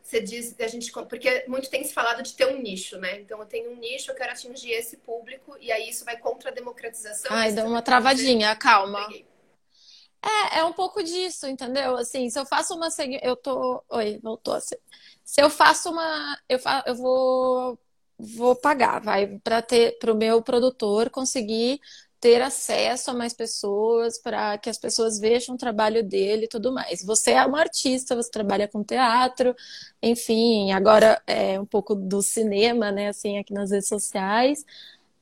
Você 0.00 0.20
diz, 0.20 0.54
a 0.60 0.68
gente, 0.68 0.92
porque 0.92 1.44
muito 1.48 1.68
tem 1.68 1.82
se 1.82 1.92
falado 1.92 2.22
de 2.22 2.32
ter 2.34 2.46
um 2.46 2.62
nicho, 2.62 2.96
né? 2.96 3.20
Então 3.20 3.40
eu 3.40 3.46
tenho 3.46 3.72
um 3.72 3.76
nicho, 3.76 4.12
eu 4.12 4.14
quero 4.14 4.30
atingir 4.30 4.70
esse 4.70 4.98
público, 4.98 5.56
e 5.60 5.72
aí 5.72 5.88
isso 5.88 6.04
vai 6.04 6.16
contra 6.16 6.50
a 6.50 6.54
democratização. 6.54 7.32
Ai, 7.32 7.52
dá 7.52 7.64
uma 7.64 7.82
travadinha, 7.82 8.54
calma. 8.54 9.04
Peguei. 9.08 9.26
É, 10.26 10.58
é 10.60 10.64
um 10.64 10.72
pouco 10.72 11.02
disso, 11.02 11.46
entendeu? 11.46 11.96
Assim, 11.96 12.28
se 12.30 12.38
eu 12.38 12.44
faço 12.46 12.74
uma 12.74 12.88
eu 13.22 13.36
tô, 13.36 13.82
oi, 13.90 14.18
voltou 14.22 14.54
assim. 14.54 14.74
Se 15.24 15.40
eu 15.40 15.48
faço 15.50 15.90
uma, 15.90 16.38
eu 16.48 16.58
fa... 16.58 16.82
eu 16.86 16.94
vou 16.96 17.78
vou 18.18 18.56
pagar, 18.56 19.00
vai 19.00 19.26
para 19.40 19.60
ter 19.62 19.98
para 19.98 20.12
o 20.12 20.16
meu 20.16 20.42
produtor 20.42 21.10
conseguir 21.10 21.80
ter 22.20 22.40
acesso 22.42 23.10
a 23.10 23.14
mais 23.14 23.34
pessoas, 23.34 24.18
para 24.18 24.56
que 24.58 24.70
as 24.70 24.78
pessoas 24.78 25.18
vejam 25.20 25.54
o 25.54 25.58
trabalho 25.58 26.02
dele 26.02 26.46
e 26.46 26.48
tudo 26.48 26.72
mais. 26.72 27.04
Você 27.04 27.32
é 27.32 27.44
uma 27.46 27.60
artista, 27.60 28.16
você 28.16 28.30
trabalha 28.30 28.66
com 28.66 28.82
teatro, 28.82 29.54
enfim, 30.02 30.72
agora 30.72 31.22
é 31.26 31.60
um 31.60 31.66
pouco 31.66 31.94
do 31.94 32.22
cinema, 32.22 32.90
né, 32.90 33.08
assim, 33.08 33.38
aqui 33.38 33.52
nas 33.52 33.70
redes 33.70 33.88
sociais. 33.88 34.64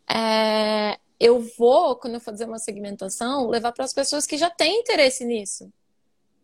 É, 0.08 0.99
eu 1.18 1.40
vou, 1.56 1.97
quando 1.97 2.14
eu 2.14 2.21
fazer 2.21 2.44
uma 2.44 2.59
segmentação, 2.59 3.49
levar 3.49 3.73
para 3.73 3.85
as 3.85 3.92
pessoas 3.92 4.26
que 4.26 4.37
já 4.37 4.50
têm 4.50 4.80
interesse 4.80 5.25
nisso. 5.25 5.73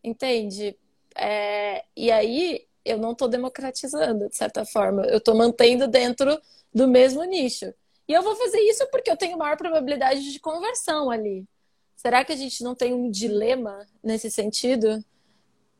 Entende? 0.02 0.76
É, 1.14 1.84
e 1.96 2.10
aí 2.10 2.66
eu 2.84 2.98
não 2.98 3.12
estou 3.12 3.28
democratizando, 3.28 4.28
de 4.28 4.36
certa 4.36 4.64
forma. 4.64 5.04
Eu 5.06 5.18
estou 5.18 5.34
mantendo 5.34 5.86
dentro 5.86 6.40
do 6.72 6.88
mesmo 6.88 7.22
nicho. 7.24 7.72
E 8.08 8.12
eu 8.12 8.22
vou 8.22 8.34
fazer 8.36 8.58
isso 8.60 8.86
porque 8.90 9.10
eu 9.10 9.16
tenho 9.16 9.38
maior 9.38 9.56
probabilidade 9.56 10.32
de 10.32 10.40
conversão 10.40 11.10
ali. 11.10 11.46
Será 11.94 12.24
que 12.24 12.32
a 12.32 12.36
gente 12.36 12.64
não 12.64 12.74
tem 12.74 12.94
um 12.94 13.10
dilema 13.10 13.86
nesse 14.02 14.30
sentido? 14.30 15.04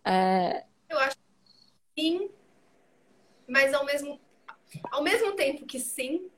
É... 0.05 0.65
Eu 0.89 0.99
acho 0.99 1.17
que 1.95 2.03
sim, 2.03 2.31
mas 3.49 3.73
ao 3.73 3.85
mesmo, 3.85 4.21
ao 4.91 5.03
mesmo 5.03 5.33
tempo 5.33 5.65
que 5.65 5.81
sim, 5.81 6.31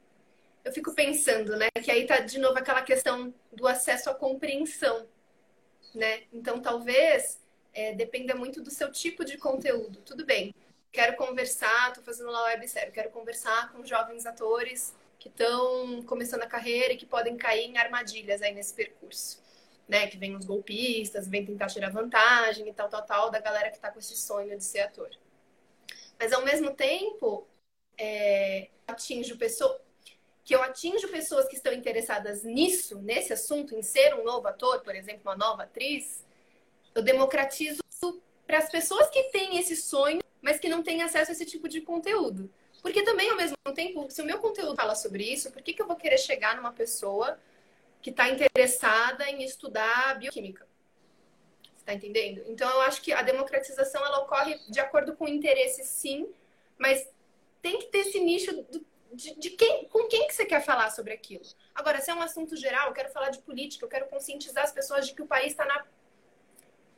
eu 0.65 0.73
fico 0.73 0.95
pensando, 0.95 1.57
né? 1.57 1.69
Que 1.83 1.91
aí 1.91 2.07
tá 2.07 2.21
de 2.21 2.39
novo 2.39 2.59
aquela 2.59 2.83
questão 2.83 3.35
do 3.53 3.67
acesso 3.67 4.11
à 4.11 4.15
compreensão, 4.15 5.07
né? 5.95 6.25
Então 6.33 6.61
talvez 6.61 7.41
é, 7.73 7.93
dependa 7.95 8.35
muito 8.35 8.63
do 8.63 8.71
seu 8.71 8.91
tipo 8.91 9.25
de 9.25 9.37
conteúdo. 9.39 10.01
Tudo 10.03 10.25
bem, 10.25 10.55
quero 10.91 11.17
conversar, 11.17 11.93
tô 11.93 12.03
fazendo 12.03 12.31
lá 12.31 12.45
websérie, 12.45 12.93
quero 12.93 13.11
conversar 13.11 13.73
com 13.73 13.85
jovens 13.85 14.27
atores 14.27 14.95
que 15.19 15.29
estão 15.29 16.03
começando 16.03 16.43
a 16.43 16.47
carreira 16.47 16.95
e 16.95 16.97
que 16.97 17.07
podem 17.07 17.37
cair 17.37 17.65
em 17.65 17.79
armadilhas 17.79 18.43
aí 18.43 18.55
nesse 18.55 18.75
percurso. 18.75 19.41
Né, 19.89 20.07
que 20.07 20.17
vem 20.17 20.35
os 20.37 20.47
golpistas, 20.47 21.29
vem 21.29 21.45
tentar 21.45 21.67
tirar 21.67 21.91
vantagem 21.91 22.67
e 22.67 22.73
tal, 22.73 22.89
tal, 22.89 23.03
tal, 23.03 23.31
da 23.31 23.41
galera 23.41 23.71
que 23.71 23.79
tá 23.79 23.91
com 23.91 23.99
esse 23.99 24.17
sonho 24.17 24.57
de 24.57 24.65
ser 24.65 24.81
ator. 24.81 25.11
Mas 26.19 26.33
ao 26.33 26.43
mesmo 26.43 26.71
tempo, 26.73 27.47
é, 27.99 28.71
atinjo 28.87 29.37
pessoas 29.37 29.82
que 30.45 30.55
eu 30.55 30.63
atinjo 30.63 31.09
pessoas 31.09 31.47
que 31.47 31.57
estão 31.57 31.73
interessadas 31.73 32.43
nisso, 32.43 32.99
nesse 33.01 33.33
assunto, 33.33 33.75
em 33.75 33.83
ser 33.83 34.15
um 34.15 34.25
novo 34.25 34.49
ator, 34.49 34.81
por 34.81 34.95
exemplo, 34.95 35.23
uma 35.25 35.37
nova 35.37 35.63
atriz, 35.63 36.25
eu 36.95 37.03
democratizo 37.03 37.81
para 38.47 38.59
as 38.59 38.71
pessoas 38.71 39.09
que 39.09 39.23
têm 39.31 39.57
esse 39.59 39.77
sonho, 39.77 40.21
mas 40.41 40.59
que 40.59 40.69
não 40.69 40.83
têm 40.83 41.03
acesso 41.03 41.31
a 41.31 41.35
esse 41.35 41.47
tipo 41.47 41.69
de 41.69 41.81
conteúdo. 41.81 42.51
Porque 42.83 43.03
também, 43.03 43.31
ao 43.31 43.37
mesmo 43.37 43.57
tempo, 43.75 44.11
se 44.11 44.21
o 44.21 44.25
meu 44.25 44.39
conteúdo 44.41 44.75
fala 44.75 44.95
sobre 44.95 45.23
isso, 45.23 45.53
por 45.53 45.63
que, 45.63 45.73
que 45.73 45.81
eu 45.81 45.87
vou 45.87 45.97
querer 45.97 46.19
chegar 46.19 46.57
numa 46.57 46.73
pessoa 46.73 47.39
que 48.03 48.11
está 48.11 48.29
interessada 48.29 49.31
em 49.31 49.45
estudar 49.45 50.19
bioquímica? 50.19 50.67
Você 51.73 51.79
está 51.79 51.95
entendendo? 51.95 52.43
Então, 52.49 52.69
eu 52.69 52.81
acho 52.83 53.01
que 53.01 53.13
a 53.13 53.23
democratização 53.23 54.05
ela 54.05 54.19
ocorre 54.19 54.59
de 54.69 54.81
acordo 54.81 55.15
com 55.15 55.25
o 55.25 55.29
interesse, 55.29 55.85
sim, 55.85 56.29
mas 56.77 57.09
tem 57.63 57.79
que 57.79 57.87
ter 57.87 57.99
esse 57.99 58.19
nicho 58.19 58.53
do 58.65 58.85
de, 59.13 59.39
de, 59.39 59.51
quem, 59.51 59.87
com 59.87 60.09
quem 60.09 60.27
que 60.27 60.35
você 60.35 60.47
quer 60.47 60.65
falar 60.65 60.91
sobre 60.91 61.13
aquilo. 61.13 61.45
Agora, 61.75 62.01
se 62.01 62.11
é 62.11 62.15
um 62.15 62.23
assunto 62.23 62.57
geral, 62.57 62.89
eu 62.89 62.95
quero 62.95 63.11
falar 63.11 63.31
de 63.31 63.41
política, 63.41 63.85
eu 63.85 63.89
quero 63.89 64.07
conscientizar 64.07 64.65
as 64.65 64.73
pessoas 64.73 65.07
de 65.07 65.15
que 65.15 65.23
o 65.23 65.27
país 65.27 65.53
está 65.53 65.65
na, 65.65 65.85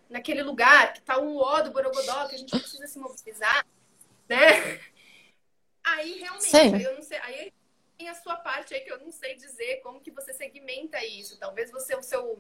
naquele 0.09 0.42
lugar, 0.42 0.92
que 0.92 1.00
está 1.00 1.18
um 1.18 1.37
ó 1.37 1.61
do 1.61 1.71
Borogodó, 1.71 2.28
que 2.28 2.37
a 2.37 2.38
gente 2.38 2.50
precisa 2.50 2.87
se 2.87 2.99
mobilizar, 2.99 3.66
né? 4.28 4.80
Aí, 5.83 6.18
realmente, 6.18 6.47
Sim. 6.47 6.83
eu 6.83 6.94
não 6.94 7.02
sei, 7.02 7.18
aí 7.18 7.52
tem 7.99 8.09
a 8.09 8.14
sua 8.14 8.37
parte 8.37 8.75
aí 8.75 8.80
que 8.80 8.90
eu 8.90 8.99
não 8.99 9.12
sei 9.12 9.35
dizer 9.35 9.80
como 9.83 10.00
que 10.00 10.11
você 10.11 10.33
segmenta 10.33 11.04
isso. 11.04 11.38
Talvez 11.38 11.71
você, 11.71 11.94
o 11.94 12.02
seu, 12.02 12.38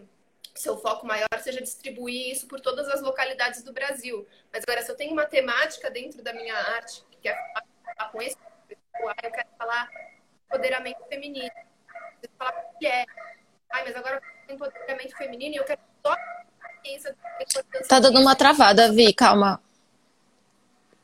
seu 0.54 0.78
foco 0.78 1.06
maior 1.06 1.28
seja 1.40 1.60
distribuir 1.60 2.32
isso 2.32 2.46
por 2.46 2.60
todas 2.60 2.88
as 2.88 3.02
localidades 3.02 3.62
do 3.62 3.72
Brasil. 3.72 4.26
Mas 4.52 4.64
agora, 4.66 4.82
se 4.82 4.90
eu 4.90 4.96
tenho 4.96 5.12
uma 5.12 5.26
temática 5.26 5.90
dentro 5.90 6.22
da 6.22 6.32
minha 6.32 6.56
arte, 6.56 7.04
que 7.20 7.28
é 7.28 7.36
falar 7.84 8.10
com 8.10 8.22
esse 8.22 8.36
eu 9.22 9.30
quero 9.30 9.48
falar 9.58 9.88
empoderamento 10.46 11.08
feminino. 11.08 11.50
Eu 12.22 12.30
falar 12.38 12.64
mulher. 12.74 13.04
Ai, 13.72 13.84
mas 13.84 13.96
agora 13.96 14.20
empoderamento 14.48 15.16
feminino 15.16 15.54
e 15.54 15.58
eu 15.58 15.64
quero 15.64 15.80
só 16.04 16.16
ciência 16.82 17.16
Tá 17.88 17.98
dando 17.98 18.20
uma 18.20 18.36
travada, 18.36 18.92
Vi, 18.92 19.12
calma. 19.12 19.60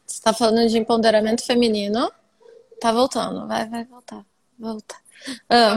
Você 0.06 0.22
tá 0.22 0.32
falando 0.32 0.68
de 0.68 0.78
empoderamento 0.78 1.44
feminino. 1.44 2.12
Tá 2.80 2.92
voltando, 2.92 3.46
vai, 3.46 3.68
vai 3.68 3.84
voltar. 3.84 4.24
Volta. 4.58 4.96
Ah. 5.48 5.76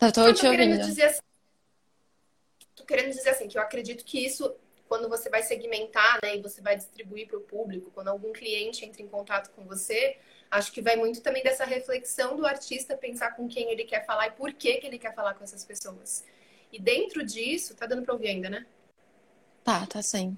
Eu 0.00 0.12
tô 0.12 0.32
te 0.32 0.46
ouvindo. 0.46 0.78
Dizer 0.78 1.04
assim, 1.04 1.20
tô 2.74 2.84
querendo 2.84 3.10
dizer 3.10 3.30
assim, 3.30 3.48
que 3.48 3.58
eu 3.58 3.62
acredito 3.62 4.04
que 4.04 4.24
isso 4.24 4.54
quando 4.88 5.08
você 5.08 5.28
vai 5.28 5.42
segmentar, 5.42 6.18
né, 6.22 6.36
e 6.36 6.42
você 6.42 6.60
vai 6.60 6.76
distribuir 6.76 7.28
para 7.28 7.38
o 7.38 7.42
público, 7.42 7.90
quando 7.90 8.08
algum 8.08 8.32
cliente 8.32 8.84
entra 8.84 9.02
em 9.02 9.06
contato 9.06 9.50
com 9.50 9.64
você, 9.64 10.16
acho 10.50 10.72
que 10.72 10.80
vai 10.80 10.96
muito 10.96 11.20
também 11.20 11.42
dessa 11.42 11.64
reflexão 11.64 12.36
do 12.36 12.46
artista 12.46 12.96
pensar 12.96 13.32
com 13.36 13.46
quem 13.46 13.70
ele 13.70 13.84
quer 13.84 14.04
falar 14.06 14.28
e 14.28 14.30
por 14.32 14.52
que, 14.52 14.78
que 14.78 14.86
ele 14.86 14.98
quer 14.98 15.14
falar 15.14 15.34
com 15.34 15.44
essas 15.44 15.64
pessoas. 15.64 16.24
E 16.72 16.80
dentro 16.80 17.24
disso, 17.24 17.74
tá 17.76 17.86
dando 17.86 18.02
para 18.02 18.14
ouvir 18.14 18.28
ainda, 18.28 18.48
né? 18.48 18.66
Tá, 19.62 19.86
tá 19.86 20.02
sim. 20.02 20.36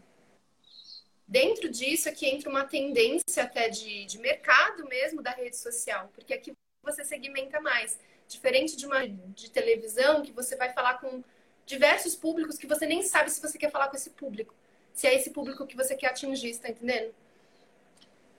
Dentro 1.26 1.68
disso 1.70 2.08
aqui 2.08 2.26
entra 2.26 2.50
uma 2.50 2.64
tendência 2.64 3.44
até 3.44 3.68
de, 3.68 4.04
de 4.04 4.18
mercado 4.18 4.84
mesmo 4.88 5.22
da 5.22 5.30
rede 5.30 5.56
social, 5.56 6.10
porque 6.12 6.34
aqui 6.34 6.52
você 6.82 7.04
segmenta 7.04 7.60
mais. 7.60 7.98
Diferente 8.26 8.76
de 8.76 8.86
uma 8.86 9.06
de 9.06 9.50
televisão, 9.50 10.22
que 10.22 10.32
você 10.32 10.56
vai 10.56 10.72
falar 10.72 10.94
com 10.94 11.22
diversos 11.70 12.16
públicos 12.16 12.58
que 12.58 12.66
você 12.66 12.84
nem 12.84 13.02
sabe 13.02 13.30
se 13.30 13.40
você 13.40 13.56
quer 13.56 13.70
falar 13.70 13.88
com 13.88 13.96
esse 13.96 14.10
público. 14.10 14.52
Se 14.92 15.06
é 15.06 15.14
esse 15.14 15.30
público 15.30 15.66
que 15.66 15.76
você 15.76 15.94
quer 15.94 16.08
atingir, 16.08 16.50
está 16.50 16.68
entendendo? 16.68 17.14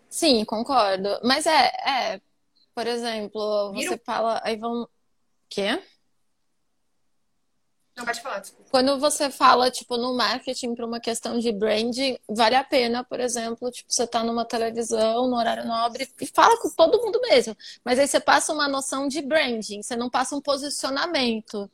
Sim, 0.09 0.43
concordo. 0.43 1.17
Mas 1.23 1.45
é, 1.45 1.67
é, 1.87 2.21
por 2.75 2.85
exemplo, 2.85 3.73
você 3.73 3.97
fala, 3.97 4.41
aí 4.43 4.57
vão. 4.57 4.87
Quê? 5.49 5.81
Não, 7.95 8.05
pode 8.05 8.21
falar, 8.21 8.39
desculpa. 8.39 8.69
Quando 8.69 8.99
você 8.99 9.29
fala, 9.29 9.71
tipo, 9.71 9.95
no 9.97 10.13
marketing 10.15 10.75
para 10.75 10.85
uma 10.85 10.99
questão 10.99 11.39
de 11.39 11.51
branding, 11.51 12.17
vale 12.27 12.55
a 12.55 12.63
pena, 12.63 13.03
por 13.03 13.19
exemplo, 13.19 13.69
tipo, 13.71 13.91
você 13.91 14.07
tá 14.07 14.23
numa 14.23 14.45
televisão, 14.45 15.27
no 15.27 15.37
horário 15.37 15.65
nobre, 15.65 16.09
e 16.19 16.25
fala 16.27 16.57
com 16.61 16.69
todo 16.69 17.01
mundo 17.01 17.19
mesmo. 17.21 17.55
Mas 17.83 17.99
aí 17.99 18.07
você 18.07 18.19
passa 18.19 18.53
uma 18.53 18.67
noção 18.67 19.07
de 19.07 19.21
branding, 19.21 19.81
você 19.81 19.95
não 19.95 20.09
passa 20.09 20.35
um 20.35 20.41
posicionamento. 20.41 21.69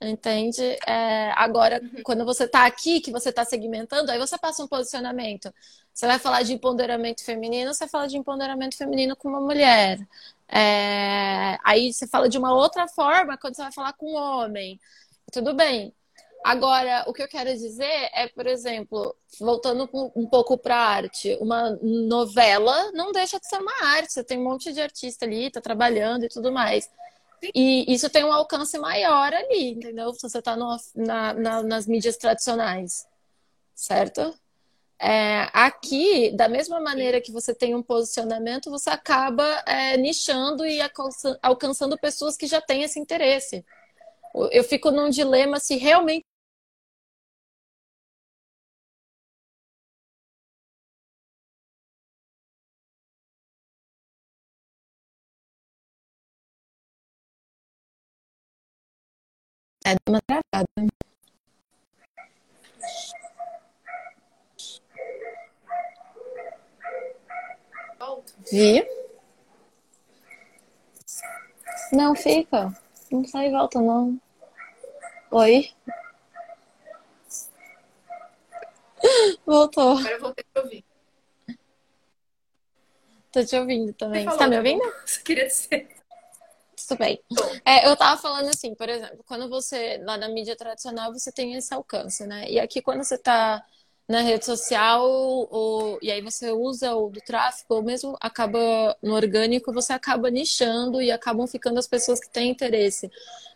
Entende? 0.00 0.62
É, 0.86 1.32
agora, 1.34 1.80
uhum. 1.82 2.02
quando 2.04 2.24
você 2.24 2.44
está 2.44 2.66
aqui, 2.66 3.00
que 3.00 3.10
você 3.10 3.30
está 3.30 3.44
segmentando, 3.44 4.10
aí 4.10 4.18
você 4.18 4.38
passa 4.38 4.62
um 4.62 4.68
posicionamento. 4.68 5.52
Você 5.92 6.06
vai 6.06 6.20
falar 6.20 6.42
de 6.42 6.52
empoderamento 6.52 7.24
feminino, 7.24 7.74
você 7.74 7.88
fala 7.88 8.06
de 8.06 8.16
empoderamento 8.16 8.76
feminino 8.76 9.16
com 9.16 9.28
uma 9.28 9.40
mulher. 9.40 9.98
É, 10.48 11.58
aí 11.64 11.92
você 11.92 12.06
fala 12.06 12.28
de 12.28 12.38
uma 12.38 12.54
outra 12.54 12.86
forma 12.86 13.36
quando 13.36 13.56
você 13.56 13.62
vai 13.62 13.72
falar 13.72 13.92
com 13.94 14.12
um 14.12 14.16
homem. 14.16 14.80
Tudo 15.32 15.52
bem. 15.54 15.92
Agora, 16.44 17.04
o 17.08 17.12
que 17.12 17.22
eu 17.22 17.28
quero 17.28 17.50
dizer 17.50 18.10
é, 18.14 18.28
por 18.28 18.46
exemplo, 18.46 19.14
voltando 19.40 19.88
um 20.14 20.26
pouco 20.26 20.56
para 20.56 20.76
a 20.76 20.88
arte, 20.88 21.36
uma 21.40 21.76
novela 21.82 22.92
não 22.92 23.10
deixa 23.10 23.40
de 23.40 23.48
ser 23.48 23.58
uma 23.58 23.84
arte. 23.84 24.12
Você 24.12 24.22
tem 24.22 24.38
um 24.38 24.44
monte 24.44 24.72
de 24.72 24.80
artista 24.80 25.24
ali, 25.24 25.50
tá 25.50 25.60
trabalhando 25.60 26.24
e 26.24 26.28
tudo 26.28 26.52
mais. 26.52 26.88
E 27.54 27.92
isso 27.92 28.10
tem 28.10 28.24
um 28.24 28.32
alcance 28.32 28.78
maior 28.78 29.32
ali, 29.32 29.70
entendeu? 29.70 30.12
Se 30.12 30.22
você 30.22 30.38
está 30.38 30.56
na, 30.56 31.34
na, 31.34 31.62
nas 31.62 31.86
mídias 31.86 32.16
tradicionais, 32.16 33.06
certo? 33.74 34.34
É, 35.00 35.48
aqui, 35.52 36.32
da 36.32 36.48
mesma 36.48 36.80
maneira 36.80 37.20
que 37.20 37.30
você 37.30 37.54
tem 37.54 37.74
um 37.74 37.82
posicionamento, 37.82 38.70
você 38.70 38.90
acaba 38.90 39.44
é, 39.64 39.96
nichando 39.96 40.66
e 40.66 40.80
alcançando 41.40 41.96
pessoas 41.96 42.36
que 42.36 42.48
já 42.48 42.60
têm 42.60 42.82
esse 42.82 42.98
interesse. 42.98 43.64
Eu 44.50 44.64
fico 44.64 44.90
num 44.90 45.08
dilema 45.08 45.60
se 45.60 45.76
realmente 45.76 46.26
É 59.88 59.96
uma 60.06 60.20
travada. 60.20 60.68
Vi. 68.52 68.86
Não, 71.90 72.14
fica. 72.14 72.70
Não 73.10 73.24
sai 73.24 73.46
e 73.48 73.50
volta, 73.50 73.80
não. 73.80 74.20
Oi? 75.30 75.70
Voltou. 79.46 79.96
Agora 79.96 80.10
eu 80.10 80.20
voltei 80.20 80.44
pra 80.52 80.62
ouvir. 80.64 80.84
Tô 83.32 83.42
te 83.42 83.56
ouvindo 83.56 83.94
também. 83.94 84.24
Você, 84.24 84.30
Você 84.32 84.38
tá 84.38 84.48
me 84.48 84.58
ouvindo? 84.58 84.82
Você 85.06 85.22
queria 85.22 85.46
dizer. 85.46 85.97
Tudo 86.88 86.98
bem. 87.00 87.20
É, 87.66 87.86
eu 87.86 87.94
tava 87.94 88.18
falando 88.20 88.48
assim, 88.48 88.74
por 88.74 88.88
exemplo, 88.88 89.22
quando 89.26 89.46
você, 89.46 90.00
lá 90.02 90.16
na 90.16 90.26
mídia 90.26 90.56
tradicional, 90.56 91.12
você 91.12 91.30
tem 91.30 91.52
esse 91.54 91.72
alcance, 91.74 92.26
né? 92.26 92.50
E 92.50 92.58
aqui, 92.58 92.80
quando 92.80 93.04
você 93.04 93.18
tá 93.18 93.62
na 94.08 94.22
rede 94.22 94.46
social, 94.46 95.06
ou, 95.06 95.98
e 96.00 96.10
aí 96.10 96.22
você 96.22 96.50
usa 96.50 96.94
o 96.94 97.10
do 97.10 97.20
tráfego, 97.20 97.74
ou 97.74 97.82
mesmo 97.82 98.16
acaba 98.22 98.96
no 99.02 99.14
orgânico, 99.14 99.70
você 99.70 99.92
acaba 99.92 100.30
nichando 100.30 101.02
e 101.02 101.10
acabam 101.10 101.46
ficando 101.46 101.78
as 101.78 101.86
pessoas 101.86 102.18
que 102.18 102.30
têm 102.30 102.50
interesse. 102.50 103.10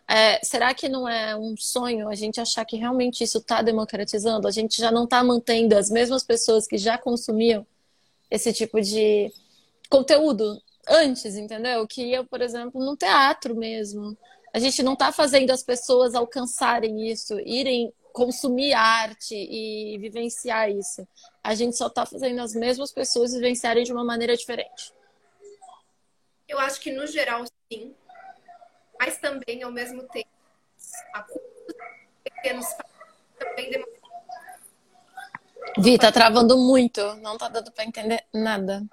É, 0.07 0.39
será 0.45 0.75
que 0.75 0.91
não 0.91 1.09
é 1.09 1.35
um 1.35 1.57
sonho 1.57 2.11
a 2.11 2.15
gente 2.15 2.39
achar 2.39 2.67
que 2.67 2.77
realmente 2.77 3.25
isso 3.25 3.39
está 3.39 3.63
democratizando? 3.63 4.47
A 4.47 4.51
gente 4.51 4.77
já 4.77 4.91
não 4.91 5.05
está 5.05 5.25
mantendo 5.25 5.75
as 5.75 5.89
mesmas 5.89 6.23
pessoas 6.23 6.67
que 6.67 6.77
já 6.77 6.99
consumiam 6.99 7.67
esse 8.31 8.53
tipo 8.53 8.79
de 8.79 9.33
conteúdo 9.89 10.61
antes, 10.89 11.37
entendeu? 11.37 11.87
Que 11.87 12.03
ia, 12.11 12.25
por 12.25 12.41
exemplo, 12.41 12.85
no 12.85 12.97
teatro 12.97 13.55
mesmo. 13.55 14.17
A 14.53 14.59
gente 14.59 14.83
não 14.83 14.93
está 14.93 15.11
fazendo 15.13 15.51
as 15.51 15.63
pessoas 15.63 16.15
alcançarem 16.15 17.11
isso, 17.11 17.39
irem 17.41 17.93
consumir 18.13 18.75
arte 18.75 19.35
e 19.35 19.97
vivenciar 19.99 20.71
isso. 20.71 21.07
A 21.43 21.55
gente 21.55 21.77
só 21.77 21.87
está 21.87 22.05
fazendo 22.05 22.41
as 22.41 22.55
mesmas 22.55 22.93
pessoas 22.93 23.33
vivenciarem 23.33 23.85
de 23.85 23.93
uma 23.93 24.05
maneira 24.05 24.37
diferente. 24.37 24.93
Eu 26.47 26.59
acho 26.59 26.81
que 26.81 26.93
no 26.93 27.07
geral 27.07 27.45
sim, 27.73 27.95
mas 29.01 29.17
também 29.17 29.63
ao 29.63 29.73
mesmo 29.73 30.03
tempo 30.09 30.29
a 31.15 31.27
pequenos 32.23 32.67
também 33.39 33.85
Vi, 35.79 35.97
tá 35.97 36.13
travando 36.13 36.59
muito, 36.59 37.01
não 37.17 37.39
tá 37.39 37.49
dando 37.49 37.73
para 37.73 37.85
entender 37.85 38.23
nada 38.35 38.87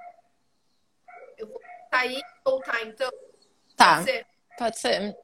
sair 1.90 2.18
e 2.18 2.24
voltar, 2.44 2.82
então? 2.86 3.12
Tá. 3.76 3.96
Pode 3.98 4.12
ser? 4.12 4.28
Pode 4.58 4.80
ser. 4.80 5.18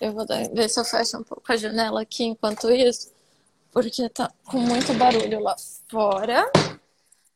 Eu 0.00 0.12
vou 0.12 0.26
ver 0.26 0.68
se 0.68 0.80
eu 0.80 0.84
fecho 0.84 1.18
um 1.18 1.22
pouco 1.22 1.52
a 1.52 1.56
janela 1.56 2.02
aqui 2.02 2.24
enquanto 2.24 2.70
isso, 2.70 3.12
porque 3.70 4.08
tá 4.08 4.30
com 4.44 4.58
muito 4.58 4.92
barulho 4.94 5.40
lá 5.40 5.56
fora. 5.88 6.50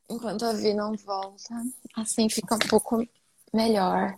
Enquanto 0.09 0.43
a 0.45 0.53
Vi 0.53 0.73
não 0.73 0.95
volta. 0.95 1.53
Assim 1.95 2.29
fica 2.29 2.55
um 2.55 2.59
pouco 2.59 3.07
melhor. 3.53 4.17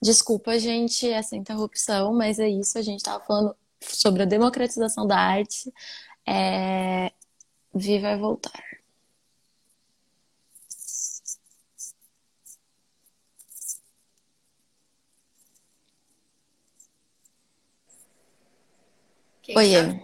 Desculpa, 0.00 0.58
gente, 0.58 1.08
essa 1.08 1.36
interrupção, 1.36 2.12
mas 2.12 2.38
é 2.38 2.48
isso. 2.48 2.78
A 2.78 2.82
gente 2.82 3.02
tava 3.02 3.24
falando 3.24 3.56
sobre 3.80 4.22
a 4.22 4.26
democratização 4.26 5.06
da 5.06 5.18
arte. 5.18 5.72
É... 6.26 7.12
Vi 7.74 7.98
vai 7.98 8.18
voltar. 8.18 8.71
Quem 19.42 19.56
Oiê. 19.56 20.00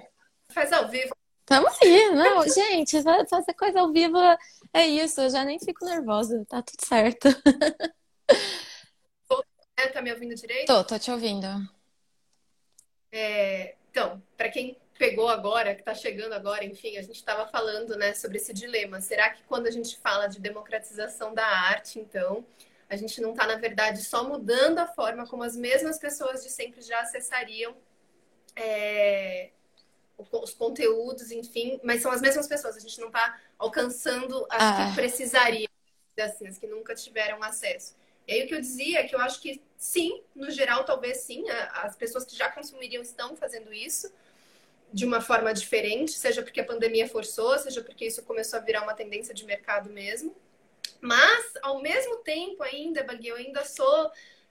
Faz 0.53 0.73
ao 0.73 0.89
vivo. 0.89 1.15
Tamo 1.47 1.69
aí, 1.81 2.11
não, 2.11 2.47
gente, 2.47 3.03
fazer 3.31 3.55
coisa 3.55 3.81
ao 3.81 3.91
vivo 3.91 4.19
é 4.73 4.87
isso, 4.87 5.21
eu 5.23 5.31
já 5.31 5.45
nem 5.45 5.59
fico 5.59 5.85
nervosa, 5.85 6.45
tá 6.47 6.61
tudo 6.61 6.85
certo. 6.85 7.29
Tá 9.93 10.03
me 10.03 10.13
ouvindo 10.13 10.35
direito? 10.35 10.67
Tô, 10.67 10.85
tô 10.85 10.99
te 10.99 11.11
ouvindo. 11.11 11.47
É, 13.11 13.77
então, 13.91 14.21
para 14.37 14.49
quem 14.51 14.77
pegou 14.99 15.29
agora, 15.29 15.75
que 15.75 15.83
tá 15.83 15.95
chegando 15.95 16.33
agora, 16.33 16.65
enfim, 16.65 16.99
a 16.99 17.03
gente 17.03 17.17
estava 17.17 17.47
falando, 17.47 17.97
né, 17.97 18.13
sobre 18.13 18.39
esse 18.39 18.53
dilema. 18.53 19.01
Será 19.01 19.31
que 19.31 19.43
quando 19.45 19.67
a 19.67 19.71
gente 19.71 19.97
fala 19.99 20.27
de 20.27 20.41
democratização 20.41 21.33
da 21.33 21.47
arte, 21.47 21.99
então, 21.99 22.45
a 22.91 22.97
gente 22.97 23.21
não 23.21 23.31
está, 23.31 23.47
na 23.47 23.57
verdade, 23.57 24.03
só 24.03 24.29
mudando 24.29 24.79
a 24.79 24.87
forma 24.87 25.27
como 25.27 25.45
as 25.45 25.57
mesmas 25.57 25.99
pessoas 25.99 26.43
de 26.43 26.51
sempre 26.51 26.83
já 26.83 27.01
acessariam 27.01 27.75
é, 28.59 29.51
os 30.19 30.53
conteúdos, 30.53 31.31
enfim, 31.31 31.81
mas 31.83 32.03
são 32.03 32.11
as 32.11 32.21
mesmas 32.21 32.47
pessoas. 32.47 32.77
A 32.77 32.81
gente 32.81 33.01
não 33.01 33.07
está 33.09 33.41
alcançando 33.59 34.47
as 34.51 34.63
ah. 34.63 34.89
que 34.89 34.95
precisariam, 34.97 35.69
assim, 36.19 36.49
as 36.49 36.59
que 36.59 36.67
nunca 36.67 36.95
tiveram 36.95 37.43
acesso. 37.43 37.97
E 38.27 38.33
aí 38.33 38.45
o 38.45 38.49
que 38.49 38.55
eu 38.55 38.61
dizia 38.61 39.01
é 39.01 39.05
que 39.05 39.15
eu 39.15 39.21
acho 39.21 39.41
que 39.41 39.63
sim, 39.77 40.23
no 40.35 40.51
geral, 40.51 40.85
talvez 40.85 41.19
sim, 41.19 41.49
as 41.73 41.97
pessoas 41.97 42.25
que 42.25 42.37
já 42.37 42.51
consumiriam 42.51 43.03
estão 43.03 43.37
fazendo 43.37 43.73
isso 43.73 44.13
de 44.93 45.05
uma 45.05 45.21
forma 45.21 45.53
diferente, 45.53 46.13
seja 46.13 46.43
porque 46.43 46.61
a 46.61 46.65
pandemia 46.65 47.09
forçou, 47.09 47.59
seja 47.59 47.83
porque 47.83 48.07
isso 48.07 48.23
começou 48.25 48.59
a 48.59 48.63
virar 48.63 48.83
uma 48.83 48.95
tendência 48.95 49.35
de 49.35 49.45
mercado 49.45 49.91
mesmo. 49.91 50.35
Mas, 51.01 51.53
ao 51.63 51.81
mesmo 51.81 52.17
tempo 52.17 52.63
ainda, 52.63 53.05
Bagui, 53.05 53.29
eu 53.29 53.37
ainda 53.37 53.65
sou 53.65 54.11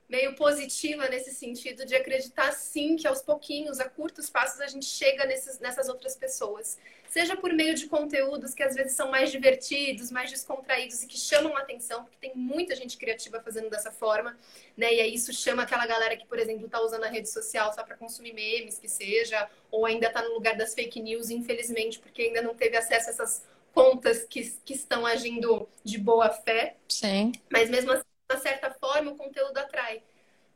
meio 0.10 0.36
positiva 0.36 1.10
nesse 1.10 1.34
sentido 1.34 1.86
de 1.86 1.96
acreditar 1.96 2.52
sim 2.54 2.96
que 2.96 3.08
aos 3.08 3.22
pouquinhos, 3.22 3.80
a 3.80 3.89
curtos 3.89 4.30
passos, 4.30 4.62
a 4.62 4.67
gente 4.67 4.86
chega 4.86 5.26
nesses, 5.26 5.60
nessas 5.60 5.89
outras 5.89 6.15
pessoas. 6.15 6.78
Seja 7.10 7.36
por 7.36 7.52
meio 7.54 7.74
de 7.74 7.88
conteúdos 7.88 8.54
que 8.54 8.63
às 8.63 8.76
vezes 8.76 8.93
são 8.93 9.10
mais 9.10 9.32
divertidos, 9.32 10.12
mais 10.12 10.30
descontraídos 10.30 11.04
e 11.04 11.08
que 11.08 11.17
chamam 11.17 11.56
a 11.58 11.62
atenção, 11.62 12.04
porque 12.04 12.17
tem 12.20 12.36
muita 12.36 12.76
gente 12.76 12.98
criativa 12.98 13.41
fazendo 13.41 13.70
dessa 13.70 13.91
forma, 13.91 14.38
né? 14.76 14.93
E 14.93 15.02
aí 15.02 15.13
isso 15.13 15.34
chama 15.34 15.63
aquela 15.63 15.86
galera 15.86 16.15
que, 16.15 16.28
por 16.28 16.39
exemplo, 16.39 16.65
está 16.65 16.82
usando 16.82 17.04
a 17.04 17.10
rede 17.10 17.30
social 17.30 17.74
só 17.74 17.84
para 17.84 17.98
consumir 17.98 18.34
memes, 18.34 18.78
que 18.78 18.88
seja, 18.88 19.50
ou 19.72 19.86
ainda 19.86 20.08
está 20.08 20.22
no 20.22 20.34
lugar 20.34 20.56
das 20.56 20.74
fake 20.74 21.02
news, 21.02 21.30
infelizmente, 21.30 22.00
porque 22.00 22.24
ainda 22.24 22.41
não 22.41 22.56
teve 22.56 22.78
acesso 22.78 23.10
a 23.10 23.13
essas 23.13 23.43
contas 23.74 24.24
que, 24.24 24.52
que 24.65 24.74
estão 24.74 25.06
agindo 25.06 25.70
de 25.84 26.00
boa 26.00 26.30
fé. 26.30 26.76
Sim. 26.89 27.32
Mas 27.50 27.70
mesmo 27.70 27.91
assim, 27.91 28.04
uma 28.30 28.40
certa 28.40 28.70
forma, 28.72 29.12
o 29.12 29.16
conteúdo 29.16 29.58
atrai. 29.58 30.04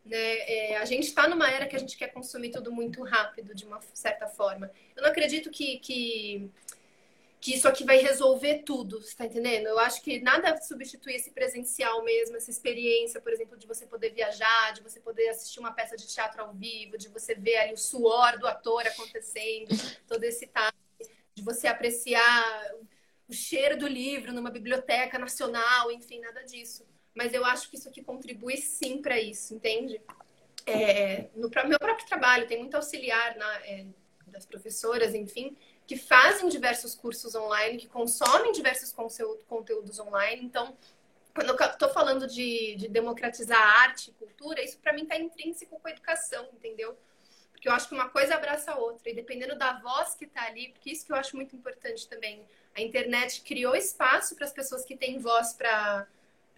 Né? 0.06 0.18
É, 0.18 0.78
a 0.78 0.86
gente 0.86 1.06
está 1.06 1.28
numa 1.28 1.50
era 1.50 1.66
que 1.66 1.76
a 1.76 1.80
gente 1.80 1.98
quer 1.98 2.10
consumir 2.10 2.52
tudo 2.52 2.72
muito 2.72 3.02
rápido, 3.04 3.56
de 3.56 3.66
uma 3.66 3.80
certa 3.94 4.28
forma. 4.28 4.70
Eu 4.96 5.04
não 5.04 5.10
acredito 5.10 5.50
que, 5.50 5.80
que, 5.80 6.50
que 7.40 7.56
isso 7.56 7.68
aqui 7.68 7.86
vai 7.86 7.98
resolver 7.98 8.64
tudo, 8.64 9.02
você 9.02 9.16
tá 9.16 9.26
entendendo? 9.26 9.68
Eu 9.68 9.80
acho 9.80 10.02
que 10.02 10.20
nada 10.20 10.60
substitui 10.62 11.14
esse 11.14 11.32
presencial 11.32 12.04
mesmo, 12.04 12.36
essa 12.36 12.52
experiência, 12.52 13.22
por 13.22 13.32
exemplo, 13.32 13.58
de 13.58 13.66
você 13.66 13.86
poder 13.86 14.10
viajar, 14.10 14.74
de 14.74 14.82
você 14.82 15.00
poder 15.00 15.30
assistir 15.30 15.60
uma 15.60 15.72
peça 15.72 15.96
de 15.96 16.08
teatro 16.08 16.42
ao 16.42 16.54
vivo, 16.54 16.98
de 16.98 17.08
você 17.08 17.34
ver 17.34 17.58
ali 17.58 17.74
o 17.74 17.78
suor 17.78 18.38
do 18.38 18.48
ator 18.48 18.86
acontecendo, 18.86 19.70
todo 20.08 20.24
esse 20.26 20.46
time, 20.46 21.10
de 21.34 21.42
você 21.42 21.68
apreciar 21.68 22.74
o 23.30 23.34
cheiro 23.34 23.78
do 23.78 23.88
livro 23.88 24.34
numa 24.34 24.52
biblioteca 24.52 25.18
nacional, 25.18 25.90
enfim, 25.90 26.20
nada 26.20 26.44
disso 26.44 26.86
mas 27.16 27.34
eu 27.34 27.46
acho 27.46 27.70
que 27.70 27.76
isso 27.76 27.90
aqui 27.90 28.02
contribui 28.04 28.58
sim 28.58 29.02
para 29.02 29.20
isso, 29.20 29.54
entende? 29.54 30.02
É, 30.66 31.28
no 31.36 31.50
meu 31.68 31.80
próprio 31.80 32.08
trabalho, 32.08 32.48
tem 32.48 32.60
muito 32.60 32.76
auxiliar 32.76 33.36
na, 33.36 33.56
é, 33.66 33.86
das 34.28 34.46
professoras, 34.46 35.14
enfim, 35.14 35.56
que 35.86 35.98
fazem 35.98 36.48
diversos 36.48 36.96
cursos 36.96 37.36
online, 37.36 37.78
que 37.78 37.88
consomem 37.88 38.52
diversos 38.52 38.94
conteúdos 39.48 40.00
online. 40.00 40.46
Então, 40.46 40.78
quando 41.34 41.50
eu 41.50 41.56
estou 41.56 41.90
falando 41.90 42.28
de, 42.28 42.76
de, 42.76 42.88
democratizar 42.88 43.60
arte 43.82 44.10
e 44.10 44.14
cultura, 44.14 44.64
isso 44.64 44.78
para 44.80 44.94
mim 44.94 45.04
está 45.04 45.18
intrínseco 45.18 45.80
com 45.80 45.88
a 45.88 45.92
educação, 45.92 46.48
entendeu? 46.54 46.98
Porque 47.52 47.68
eu 47.68 47.74
acho 47.74 47.88
que 47.88 47.94
uma 47.94 48.10
coisa 48.10 48.36
abraça 48.36 48.72
a 48.72 48.78
outra, 48.78 49.10
e 49.10 49.14
dependendo 49.14 49.58
da 49.58 49.80
voz 49.80 50.16
que 50.16 50.26
está 50.26 50.46
ali, 50.46 50.70
porque 50.70 50.92
isso 50.92 51.06
que 51.06 51.12
eu 51.12 51.16
acho 51.16 51.36
muito 51.36 51.56
importante 51.56 52.08
também. 52.08 52.44
A 52.74 52.82
internet 52.82 53.42
criou 53.42 53.76
espaço 53.76 54.36
para 54.36 54.46
as 54.46 54.54
pessoas 54.54 54.86
que 54.86 54.96
têm 54.96 55.20
voz 55.20 55.54
para 55.54 56.08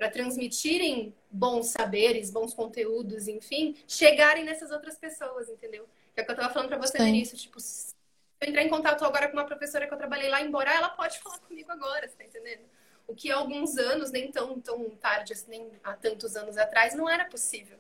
para 0.03 0.11
transmitirem 0.11 1.15
bons 1.31 1.67
saberes, 1.67 2.29
bons 2.29 2.53
conteúdos, 2.53 3.29
enfim, 3.29 3.73
chegarem 3.87 4.43
nessas 4.43 4.69
outras 4.69 4.97
pessoas, 4.97 5.47
entendeu? 5.47 5.87
Que 6.13 6.19
é 6.19 6.23
o 6.23 6.25
que 6.25 6.31
eu 6.31 6.35
estava 6.35 6.53
falando 6.53 6.67
para 6.67 6.77
você 6.77 6.97
início, 6.97 7.37
tipo, 7.37 7.57
se 7.61 7.93
eu 8.41 8.49
entrar 8.49 8.63
em 8.63 8.69
contato 8.69 9.05
agora 9.05 9.29
com 9.29 9.37
uma 9.37 9.45
professora 9.45 9.87
que 9.87 9.93
eu 9.93 9.97
trabalhei 9.97 10.29
lá 10.29 10.41
em 10.41 10.51
Borá, 10.51 10.73
ela 10.73 10.89
pode 10.89 11.19
falar 11.19 11.39
comigo 11.39 11.71
agora, 11.71 12.05
você 12.05 12.17
tá 12.17 12.25
entendendo? 12.25 12.63
O 13.07 13.15
que 13.15 13.31
há 13.31 13.37
alguns 13.37 13.77
anos, 13.77 14.11
nem 14.11 14.29
tão, 14.29 14.59
tão 14.59 14.89
tarde, 14.89 15.31
assim, 15.31 15.49
nem 15.49 15.71
há 15.81 15.93
tantos 15.93 16.35
anos 16.35 16.57
atrás, 16.57 16.93
não 16.93 17.09
era 17.09 17.23
possível. 17.23 17.77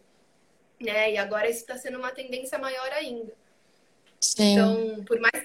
Né? 0.79 1.13
E 1.13 1.17
agora 1.17 1.49
isso 1.49 1.59
está 1.59 1.77
sendo 1.77 1.97
uma 1.97 2.11
tendência 2.11 2.57
maior 2.57 2.89
ainda. 2.93 3.33
Sim. 4.21 4.53
Então, 4.53 5.03
por 5.03 5.19
mais 5.19 5.43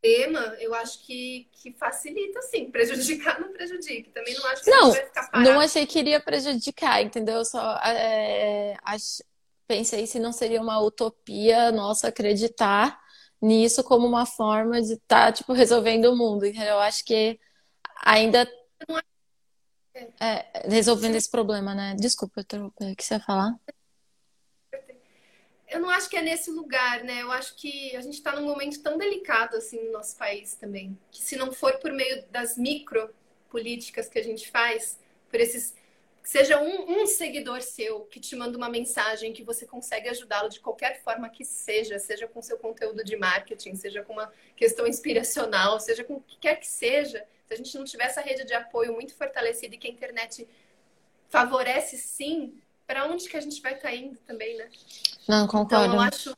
tema, 0.00 0.40
eu 0.58 0.74
acho 0.74 1.04
que, 1.04 1.48
que 1.52 1.72
facilita, 1.72 2.40
sim. 2.42 2.70
Prejudicar 2.70 3.40
não 3.40 3.52
prejudica. 3.52 4.10
Também 4.12 4.34
não 4.34 4.46
acho 4.46 4.64
que 4.64 4.70
não, 4.70 4.92
vai 4.92 5.04
ficar 5.04 5.30
parado. 5.30 5.50
Não 5.50 5.60
achei 5.60 5.86
que 5.86 5.98
iria 5.98 6.20
prejudicar, 6.20 7.02
entendeu? 7.02 7.36
Eu 7.36 7.44
só 7.44 7.76
é, 7.84 8.76
ach... 8.82 9.20
pensei 9.66 10.06
se 10.06 10.18
não 10.18 10.32
seria 10.32 10.60
uma 10.60 10.80
utopia 10.80 11.70
nossa 11.70 12.08
acreditar 12.08 12.98
nisso 13.40 13.82
como 13.84 14.06
uma 14.06 14.26
forma 14.26 14.80
de 14.80 14.94
estar, 14.94 15.26
tá, 15.26 15.32
tipo, 15.32 15.52
resolvendo 15.52 16.06
o 16.06 16.16
mundo. 16.16 16.46
Entendeu? 16.46 16.74
Eu 16.74 16.80
acho 16.80 17.04
que 17.04 17.38
ainda 18.04 18.48
é, 20.20 20.68
resolvendo 20.68 21.16
esse 21.16 21.30
problema, 21.30 21.74
né? 21.74 21.94
Desculpa, 21.98 22.44
eu 22.52 22.66
o 22.66 22.96
que 22.96 23.04
você 23.04 23.14
ia 23.14 23.20
falar? 23.20 23.54
Eu 25.70 25.80
não 25.80 25.90
acho 25.90 26.08
que 26.08 26.16
é 26.16 26.22
nesse 26.22 26.50
lugar, 26.50 27.04
né? 27.04 27.22
Eu 27.22 27.30
acho 27.30 27.54
que 27.56 27.94
a 27.96 28.00
gente 28.00 28.14
está 28.14 28.34
num 28.34 28.46
momento 28.46 28.82
tão 28.82 28.98
delicado 28.98 29.56
assim 29.56 29.82
no 29.84 29.92
nosso 29.92 30.16
país 30.16 30.54
também, 30.54 30.98
que 31.10 31.22
se 31.22 31.36
não 31.36 31.52
for 31.52 31.78
por 31.78 31.92
meio 31.92 32.24
das 32.30 32.56
micro 32.56 33.14
políticas 33.48 34.08
que 34.08 34.18
a 34.18 34.22
gente 34.22 34.50
faz, 34.50 34.98
por 35.28 35.40
esses 35.40 35.74
seja 36.22 36.60
um, 36.60 37.02
um 37.02 37.06
seguidor 37.06 37.62
seu 37.62 38.00
que 38.02 38.20
te 38.20 38.36
manda 38.36 38.56
uma 38.56 38.68
mensagem 38.68 39.32
que 39.32 39.42
você 39.42 39.66
consegue 39.66 40.08
ajudá-lo 40.08 40.48
de 40.48 40.60
qualquer 40.60 41.02
forma 41.02 41.28
que 41.28 41.44
seja, 41.44 41.98
seja 41.98 42.28
com 42.28 42.42
seu 42.42 42.58
conteúdo 42.58 43.02
de 43.02 43.16
marketing, 43.16 43.74
seja 43.74 44.02
com 44.02 44.12
uma 44.12 44.32
questão 44.54 44.86
inspiracional, 44.86 45.80
seja 45.80 46.04
com 46.04 46.14
o 46.14 46.20
que 46.20 46.38
quer 46.38 46.56
que 46.56 46.68
seja, 46.68 47.26
se 47.46 47.54
a 47.54 47.56
gente 47.56 47.76
não 47.76 47.84
tiver 47.84 48.04
essa 48.04 48.20
rede 48.20 48.44
de 48.44 48.54
apoio 48.54 48.92
muito 48.92 49.14
fortalecida 49.14 49.74
e 49.74 49.78
que 49.78 49.88
a 49.88 49.90
internet 49.90 50.46
favorece 51.28 51.96
sim, 51.96 52.60
para 52.90 53.06
onde 53.06 53.28
que 53.28 53.36
a 53.36 53.40
gente 53.40 53.62
vai 53.62 53.74
estar 53.74 53.94
indo 53.94 54.18
também, 54.26 54.56
né? 54.56 54.68
Não, 55.28 55.46
concordo. 55.46 55.84
Então, 55.84 55.94
eu 55.94 56.00
acho, 56.00 56.36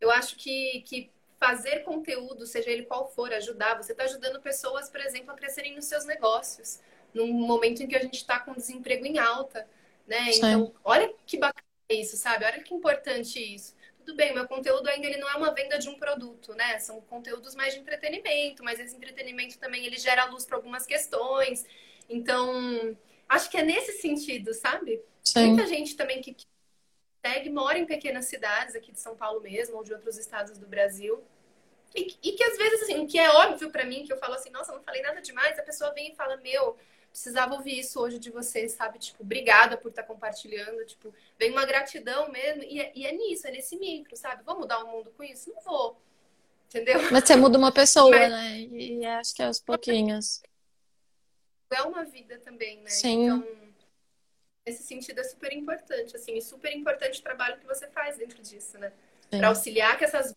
eu 0.00 0.10
acho 0.10 0.34
que, 0.34 0.82
que 0.84 1.12
fazer 1.38 1.84
conteúdo, 1.84 2.44
seja 2.44 2.68
ele 2.72 2.82
qual 2.82 3.08
for, 3.08 3.32
ajudar, 3.32 3.80
você 3.80 3.92
está 3.92 4.02
ajudando 4.02 4.42
pessoas, 4.42 4.90
por 4.90 5.00
exemplo, 5.00 5.30
a 5.30 5.36
crescerem 5.36 5.76
nos 5.76 5.84
seus 5.84 6.04
negócios, 6.04 6.80
num 7.14 7.32
momento 7.32 7.84
em 7.84 7.86
que 7.86 7.94
a 7.94 8.02
gente 8.02 8.16
está 8.16 8.40
com 8.40 8.52
desemprego 8.52 9.06
em 9.06 9.20
alta, 9.20 9.64
né? 10.08 10.32
Sim. 10.32 10.38
Então, 10.38 10.74
olha 10.82 11.14
que 11.24 11.38
bacana 11.38 11.62
isso, 11.88 12.16
sabe? 12.16 12.44
Olha 12.44 12.60
que 12.60 12.74
importante 12.74 13.38
isso. 13.38 13.76
Tudo 14.04 14.16
bem, 14.16 14.34
meu 14.34 14.48
conteúdo 14.48 14.88
ainda 14.88 15.06
ele 15.06 15.18
não 15.18 15.30
é 15.30 15.36
uma 15.36 15.54
venda 15.54 15.78
de 15.78 15.88
um 15.88 15.96
produto, 16.00 16.52
né? 16.54 16.80
São 16.80 17.00
conteúdos 17.02 17.54
mais 17.54 17.74
de 17.74 17.78
entretenimento, 17.78 18.64
mas 18.64 18.80
esse 18.80 18.96
entretenimento 18.96 19.56
também 19.56 19.86
ele 19.86 19.98
gera 19.98 20.24
luz 20.24 20.44
para 20.44 20.56
algumas 20.56 20.84
questões. 20.84 21.64
Então, 22.08 22.96
acho 23.28 23.50
que 23.50 23.56
é 23.56 23.62
nesse 23.62 24.00
sentido, 24.00 24.54
sabe? 24.54 25.02
Sim. 25.24 25.48
Muita 25.48 25.66
gente 25.66 25.96
também 25.96 26.20
que 26.20 26.36
segue 27.24 27.50
mora 27.50 27.78
em 27.78 27.84
pequenas 27.84 28.26
cidades 28.26 28.74
aqui 28.74 28.92
de 28.92 29.00
São 29.00 29.16
Paulo 29.16 29.40
mesmo 29.40 29.76
ou 29.76 29.84
de 29.84 29.92
outros 29.92 30.16
estados 30.16 30.56
do 30.58 30.66
Brasil. 30.66 31.22
E, 31.94 32.16
e 32.22 32.32
que 32.32 32.44
às 32.44 32.56
vezes, 32.56 32.82
assim, 32.82 32.98
o 33.00 33.06
que 33.06 33.18
é 33.18 33.30
óbvio 33.30 33.70
para 33.70 33.84
mim, 33.84 34.04
que 34.04 34.12
eu 34.12 34.18
falo 34.18 34.34
assim, 34.34 34.50
nossa, 34.50 34.72
não 34.72 34.82
falei 34.82 35.02
nada 35.02 35.20
demais, 35.20 35.58
a 35.58 35.62
pessoa 35.62 35.92
vem 35.92 36.12
e 36.12 36.14
fala, 36.14 36.36
meu, 36.36 36.76
precisava 37.10 37.54
ouvir 37.54 37.78
isso 37.78 38.00
hoje 38.00 38.18
de 38.18 38.30
você, 38.30 38.68
sabe? 38.68 38.98
Tipo, 38.98 39.22
obrigada 39.22 39.76
por 39.76 39.88
estar 39.88 40.02
tá 40.02 40.08
compartilhando. 40.08 40.84
Tipo, 40.84 41.12
vem 41.38 41.50
uma 41.50 41.64
gratidão 41.64 42.30
mesmo. 42.30 42.62
E 42.62 42.80
é, 42.80 42.92
e 42.94 43.06
é 43.06 43.12
nisso, 43.12 43.46
é 43.46 43.50
nesse 43.50 43.76
micro, 43.76 44.16
sabe? 44.16 44.42
Vou 44.44 44.58
mudar 44.58 44.84
o 44.84 44.88
mundo 44.88 45.12
com 45.16 45.24
isso? 45.24 45.50
Não 45.52 45.60
vou. 45.62 46.00
Entendeu? 46.68 47.00
Mas 47.10 47.24
você 47.24 47.34
muda 47.34 47.58
uma 47.58 47.72
pessoa, 47.72 48.10
Mas... 48.10 48.30
né? 48.30 48.58
E 48.60 49.04
acho 49.04 49.34
que 49.34 49.42
é 49.42 49.46
aos 49.46 49.60
pouquinhos. 49.60 50.42
É 51.70 51.82
uma 51.82 52.04
vida 52.04 52.38
também, 52.38 52.78
né? 52.82 52.90
Sim. 52.90 53.24
Então 53.24 53.58
nesse 54.68 54.82
sentido 54.82 55.18
é 55.20 55.24
super 55.24 55.52
importante, 55.52 56.14
assim, 56.14 56.36
e 56.36 56.42
super 56.42 56.74
importante 56.76 57.20
o 57.20 57.22
trabalho 57.22 57.58
que 57.58 57.66
você 57.66 57.86
faz 57.88 58.18
dentro 58.18 58.42
disso, 58.42 58.78
né? 58.78 58.92
Para 59.30 59.48
auxiliar 59.48 59.96
que 59.96 60.04
essas, 60.04 60.34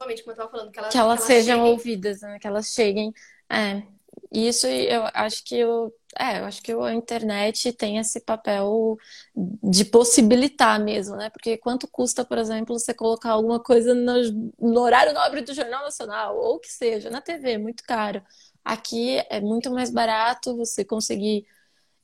realmente, 0.00 0.22
como 0.22 0.30
eu 0.30 0.34
estava 0.34 0.50
falando, 0.50 0.70
que 0.70 0.78
elas, 0.78 0.92
que 0.92 0.98
elas, 0.98 1.18
que 1.18 1.22
elas 1.22 1.26
sejam 1.26 1.58
cheguem... 1.58 1.72
ouvidas, 1.72 2.20
né? 2.20 2.38
Que 2.38 2.46
elas 2.46 2.66
cheguem. 2.72 3.12
É, 3.50 3.82
isso 4.30 4.66
eu 4.66 5.02
acho 5.12 5.44
que 5.44 5.56
eu, 5.56 5.92
é, 6.18 6.40
eu 6.40 6.44
acho 6.44 6.62
que 6.62 6.72
a 6.72 6.94
internet 6.94 7.72
tem 7.72 7.98
esse 7.98 8.20
papel 8.20 8.98
de 9.34 9.84
possibilitar 9.84 10.80
mesmo, 10.82 11.16
né? 11.16 11.30
Porque 11.30 11.56
quanto 11.56 11.88
custa, 11.88 12.24
por 12.24 12.38
exemplo, 12.38 12.78
você 12.78 12.94
colocar 12.94 13.30
alguma 13.30 13.60
coisa 13.60 13.94
no, 13.94 14.14
no 14.60 14.80
horário 14.80 15.12
nobre 15.12 15.42
do 15.42 15.54
Jornal 15.54 15.84
Nacional, 15.84 16.36
ou 16.36 16.58
que 16.58 16.70
seja, 16.70 17.10
na 17.10 17.20
TV, 17.20 17.58
muito 17.58 17.82
caro. 17.84 18.22
Aqui 18.64 19.18
é 19.28 19.40
muito 19.40 19.70
mais 19.70 19.90
barato 19.90 20.56
você 20.56 20.84
conseguir 20.84 21.46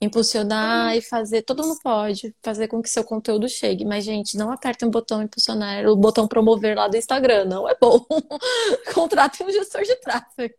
impulsionar 0.01 0.97
e 0.97 1.03
fazer. 1.03 1.43
Todo 1.43 1.67
mundo 1.67 1.81
pode 1.83 2.35
fazer 2.43 2.69
com 2.69 2.83
que 2.83 2.89
seu 2.89 3.05
conteúdo 3.05 3.49
chegue, 3.49 3.85
mas, 3.85 4.05
gente, 4.05 4.37
não 4.37 4.51
apertem 4.51 4.89
o 4.89 4.91
botão 4.91 5.23
impulsionar, 5.23 5.87
o 5.87 5.97
botão 5.97 6.29
promover 6.29 6.77
lá 6.77 6.89
do 6.89 6.97
Instagram, 6.97 7.45
não 7.47 7.69
é 7.69 7.77
bom. 7.81 8.05
Contratem 8.95 9.47
um 9.47 9.51
gestor 9.51 9.83
de 9.83 9.97
tráfego. 9.97 10.55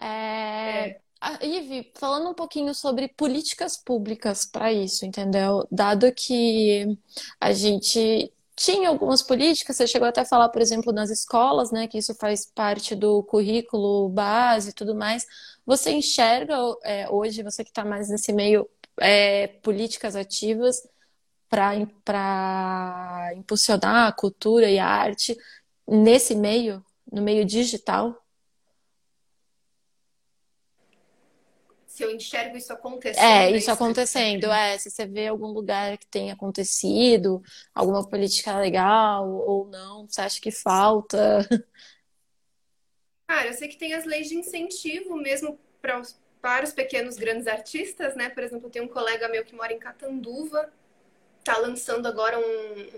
é... 0.00 0.88
é. 0.90 1.00
Ive, 1.42 1.90
falando 1.94 2.28
um 2.28 2.34
pouquinho 2.34 2.74
sobre 2.74 3.08
políticas 3.08 3.78
públicas 3.78 4.44
para 4.44 4.70
isso, 4.70 5.06
entendeu? 5.06 5.66
Dado 5.70 6.12
que 6.12 6.98
a 7.40 7.50
gente 7.52 8.30
tinha 8.56 8.88
algumas 8.88 9.22
políticas, 9.22 9.76
você 9.76 9.86
chegou 9.86 10.06
até 10.08 10.20
a 10.22 10.24
falar, 10.24 10.48
por 10.48 10.62
exemplo, 10.62 10.92
nas 10.92 11.10
escolas, 11.10 11.70
né, 11.72 11.88
que 11.88 11.98
isso 11.98 12.14
faz 12.14 12.46
parte 12.46 12.94
do 12.94 13.22
currículo 13.24 14.08
base 14.08 14.70
e 14.70 14.72
tudo 14.72 14.94
mais. 14.94 15.26
Você 15.66 15.90
enxerga 15.92 16.56
é, 16.84 17.08
hoje, 17.10 17.42
você 17.42 17.64
que 17.64 17.70
está 17.70 17.84
mais 17.84 18.08
nesse 18.08 18.32
meio, 18.32 18.68
é, 19.00 19.48
políticas 19.62 20.16
ativas 20.16 20.82
para 21.48 23.32
impulsionar 23.36 24.08
a 24.08 24.12
cultura 24.12 24.70
e 24.70 24.78
a 24.78 24.86
arte 24.86 25.36
nesse 25.86 26.34
meio, 26.34 26.84
no 27.10 27.22
meio 27.22 27.44
digital? 27.44 28.23
Se 31.94 32.02
eu 32.02 32.10
enxergo 32.10 32.56
isso 32.56 32.72
acontecendo. 32.72 33.24
É, 33.24 33.52
isso 33.52 33.70
acontecendo, 33.70 34.50
é. 34.50 34.76
Se 34.78 34.90
você 34.90 35.06
vê 35.06 35.28
algum 35.28 35.46
lugar 35.46 35.96
que 35.96 36.08
tenha 36.08 36.32
acontecido, 36.32 37.40
alguma 37.72 38.04
política 38.04 38.58
legal 38.58 39.30
ou 39.30 39.68
não, 39.68 40.04
você 40.04 40.20
acha 40.20 40.40
que 40.40 40.50
falta? 40.50 41.48
Cara, 43.28 43.46
eu 43.46 43.52
sei 43.52 43.68
que 43.68 43.76
tem 43.76 43.94
as 43.94 44.04
leis 44.04 44.28
de 44.28 44.34
incentivo 44.34 45.16
mesmo 45.16 45.56
para 45.80 46.00
os, 46.00 46.20
para 46.42 46.64
os 46.64 46.72
pequenos 46.72 47.14
grandes 47.16 47.46
artistas, 47.46 48.16
né? 48.16 48.28
Por 48.28 48.42
exemplo, 48.42 48.68
tem 48.68 48.82
um 48.82 48.88
colega 48.88 49.28
meu 49.28 49.44
que 49.44 49.54
mora 49.54 49.72
em 49.72 49.78
Catanduva, 49.78 50.68
tá 51.44 51.56
lançando 51.58 52.08
agora 52.08 52.40
um, 52.40 52.42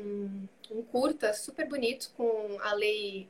um, 0.01 0.49
um 0.71 0.83
curta 0.85 1.35
super 1.35 1.69
bonito 1.69 2.11
com 2.17 2.57
a 2.63 2.73
lei. 2.73 3.29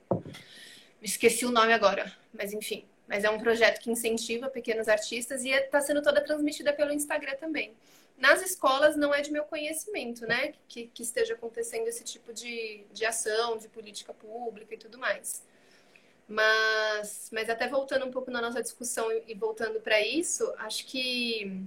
Esqueci 1.02 1.44
o 1.44 1.50
nome 1.50 1.72
agora, 1.72 2.16
mas 2.32 2.52
enfim 2.52 2.86
mas 3.08 3.24
é 3.24 3.30
um 3.30 3.38
projeto 3.38 3.80
que 3.80 3.90
incentiva 3.90 4.48
pequenos 4.48 4.88
artistas 4.88 5.44
e 5.44 5.50
está 5.50 5.80
sendo 5.80 6.02
toda 6.02 6.20
transmitida 6.20 6.72
pelo 6.72 6.92
Instagram 6.92 7.36
também. 7.36 7.74
Nas 8.18 8.42
escolas 8.42 8.96
não 8.96 9.14
é 9.14 9.20
de 9.20 9.30
meu 9.30 9.44
conhecimento, 9.44 10.26
né, 10.26 10.54
que, 10.66 10.86
que 10.86 11.02
esteja 11.02 11.34
acontecendo 11.34 11.86
esse 11.86 12.02
tipo 12.02 12.32
de, 12.32 12.84
de 12.92 13.04
ação, 13.04 13.58
de 13.58 13.68
política 13.68 14.12
pública 14.14 14.74
e 14.74 14.78
tudo 14.78 14.98
mais. 14.98 15.42
Mas, 16.28 17.28
mas 17.32 17.48
até 17.48 17.68
voltando 17.68 18.06
um 18.06 18.10
pouco 18.10 18.30
na 18.30 18.40
nossa 18.40 18.60
discussão 18.60 19.12
e, 19.28 19.34
voltando 19.34 19.80
para 19.80 20.00
isso, 20.00 20.52
acho 20.58 20.86
que, 20.86 21.62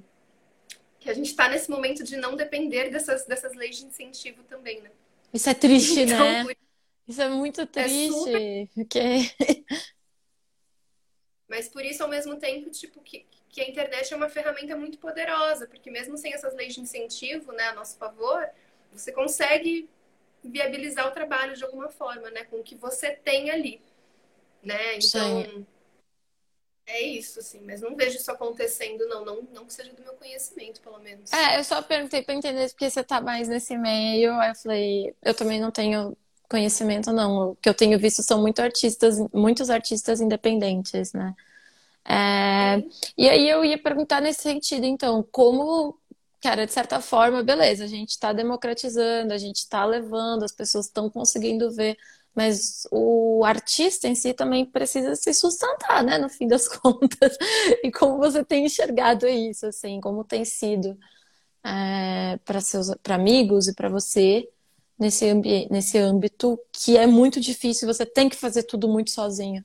que 0.99 1.09
a 1.09 1.13
gente 1.13 1.27
está 1.27 1.47
nesse 1.47 1.69
momento 1.69 2.03
de 2.03 2.17
não 2.17 2.35
depender 2.35 2.89
dessas, 2.89 3.25
dessas 3.25 3.55
leis 3.55 3.77
de 3.77 3.85
incentivo 3.85 4.43
também, 4.43 4.81
né? 4.81 4.91
Isso 5.33 5.49
é 5.49 5.53
triste, 5.53 6.01
então, 6.01 6.19
né? 6.19 6.55
Isso 7.07 7.21
é 7.21 7.29
muito 7.29 7.65
triste, 7.65 8.07
é 8.07 8.11
super... 8.11 8.69
porque 8.75 8.99
mas 11.49 11.67
por 11.67 11.83
isso, 11.83 12.03
ao 12.03 12.09
mesmo 12.09 12.37
tempo, 12.37 12.69
tipo, 12.69 13.01
que, 13.01 13.25
que 13.49 13.59
a 13.59 13.67
internet 13.67 14.13
é 14.13 14.15
uma 14.15 14.29
ferramenta 14.29 14.75
muito 14.75 14.99
poderosa, 14.99 15.67
porque 15.67 15.89
mesmo 15.89 16.15
sem 16.15 16.31
essas 16.31 16.53
leis 16.53 16.75
de 16.75 16.81
incentivo, 16.81 17.51
né, 17.51 17.69
a 17.69 17.73
nosso 17.73 17.97
favor, 17.97 18.47
você 18.91 19.11
consegue 19.11 19.89
viabilizar 20.43 21.07
o 21.07 21.11
trabalho 21.11 21.55
de 21.55 21.63
alguma 21.63 21.89
forma, 21.89 22.29
né, 22.29 22.43
com 22.45 22.57
o 22.57 22.63
que 22.63 22.75
você 22.75 23.11
tem 23.11 23.49
ali, 23.49 23.81
né? 24.61 24.97
Então, 24.97 25.43
Sim. 25.43 25.65
é 26.85 27.01
isso, 27.01 27.39
assim, 27.39 27.61
mas 27.61 27.81
não 27.81 27.95
vejo 27.95 28.17
isso 28.17 28.31
acontecendo, 28.31 29.07
não, 29.07 29.25
não, 29.25 29.41
não 29.51 29.65
que 29.65 29.73
seja 29.73 29.91
do 29.91 30.03
meu 30.03 30.13
conhecimento, 30.13 30.79
pelo 30.81 30.99
menos. 30.99 31.33
É, 31.33 31.57
eu 31.57 31.63
só 31.63 31.81
perguntei 31.81 32.21
para 32.21 32.35
entender 32.35 32.69
porque 32.69 32.89
você 32.89 33.03
tá 33.03 33.19
mais 33.19 33.47
nesse 33.47 33.75
meio, 33.75 34.33
aí 34.39 34.51
eu 34.51 34.55
falei, 34.55 35.15
eu 35.23 35.33
também 35.33 35.59
não 35.59 35.71
tenho 35.71 36.15
conhecimento, 36.49 37.11
não. 37.13 37.51
O 37.51 37.55
que 37.55 37.69
eu 37.69 37.73
tenho 37.73 37.97
visto 37.99 38.23
são 38.23 38.41
muito 38.41 38.59
artistas, 38.61 39.17
muitos 39.33 39.69
artistas 39.69 40.19
independentes, 40.21 41.13
né? 41.13 41.35
É, 42.05 42.83
e 43.17 43.29
aí 43.29 43.47
eu 43.49 43.63
ia 43.63 43.81
perguntar 43.81 44.21
nesse 44.21 44.41
sentido, 44.41 44.85
então, 44.85 45.23
como, 45.31 45.97
cara, 46.41 46.65
de 46.65 46.73
certa 46.73 46.99
forma, 47.01 47.43
beleza, 47.43 47.83
a 47.83 47.87
gente 47.87 48.09
está 48.11 48.33
democratizando, 48.33 49.33
a 49.33 49.37
gente 49.37 49.57
está 49.57 49.85
levando, 49.85 50.43
as 50.43 50.51
pessoas 50.51 50.87
estão 50.87 51.09
conseguindo 51.09 51.71
ver, 51.71 51.97
mas 52.33 52.87
o 52.91 53.43
artista 53.45 54.07
em 54.07 54.15
si 54.15 54.33
também 54.33 54.65
precisa 54.65 55.15
se 55.15 55.33
sustentar, 55.33 56.03
né, 56.03 56.17
no 56.17 56.29
fim 56.29 56.47
das 56.47 56.67
contas. 56.79 57.37
E 57.83 57.91
como 57.91 58.17
você 58.17 58.43
tem 58.43 58.65
enxergado 58.65 59.27
isso, 59.27 59.67
assim, 59.67 60.01
como 60.01 60.23
tem 60.23 60.45
sido 60.45 60.97
é, 61.63 62.37
para 62.45 62.61
seus 62.61 62.89
para 63.03 63.15
amigos 63.15 63.67
e 63.67 63.75
para 63.75 63.89
você 63.89 64.49
nesse, 64.99 65.33
nesse 65.69 65.97
âmbito 65.97 66.59
que 66.71 66.97
é 66.97 67.07
muito 67.07 67.39
difícil, 67.39 67.87
você 67.87 68.05
tem 68.05 68.27
que 68.27 68.35
fazer 68.35 68.63
tudo 68.63 68.87
muito 68.87 69.11
sozinho. 69.11 69.63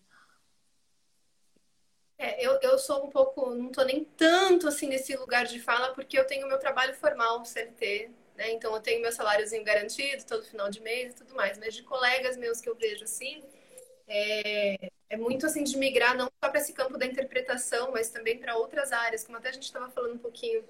É, 2.16 2.46
eu, 2.46 2.58
eu 2.62 2.78
sou 2.78 3.04
um 3.04 3.10
pouco, 3.10 3.54
não 3.54 3.70
tô 3.70 3.82
nem 3.82 4.04
tanto 4.04 4.68
assim 4.68 4.86
nesse 4.86 5.16
lugar 5.16 5.44
de 5.46 5.60
fala, 5.60 5.92
porque 5.92 6.18
eu 6.18 6.26
tenho 6.26 6.46
meu 6.46 6.58
trabalho 6.58 6.94
formal, 6.94 7.44
CLT, 7.44 8.10
né? 8.36 8.52
Então 8.52 8.72
eu 8.74 8.80
tenho 8.80 9.02
meu 9.02 9.12
saláriozinho 9.12 9.64
garantido 9.64 10.24
todo 10.24 10.44
final 10.44 10.70
de 10.70 10.80
mês 10.80 11.12
e 11.12 11.16
tudo 11.16 11.34
mais. 11.34 11.58
Mas 11.58 11.74
de 11.74 11.82
colegas 11.82 12.36
meus 12.36 12.60
que 12.60 12.68
eu 12.68 12.76
vejo 12.76 13.04
assim, 13.04 13.42
é, 14.06 14.90
é 15.10 15.16
muito 15.16 15.44
assim 15.44 15.64
de 15.64 15.76
migrar 15.76 16.16
não 16.16 16.30
só 16.42 16.50
para 16.50 16.60
esse 16.60 16.72
campo 16.72 16.96
da 16.96 17.04
interpretação, 17.04 17.90
mas 17.90 18.08
também 18.10 18.38
para 18.38 18.56
outras 18.56 18.92
áreas, 18.92 19.24
como 19.24 19.36
até 19.36 19.48
a 19.48 19.52
gente 19.52 19.64
estava 19.64 19.90
falando 19.90 20.14
um 20.14 20.18
pouquinho 20.18 20.64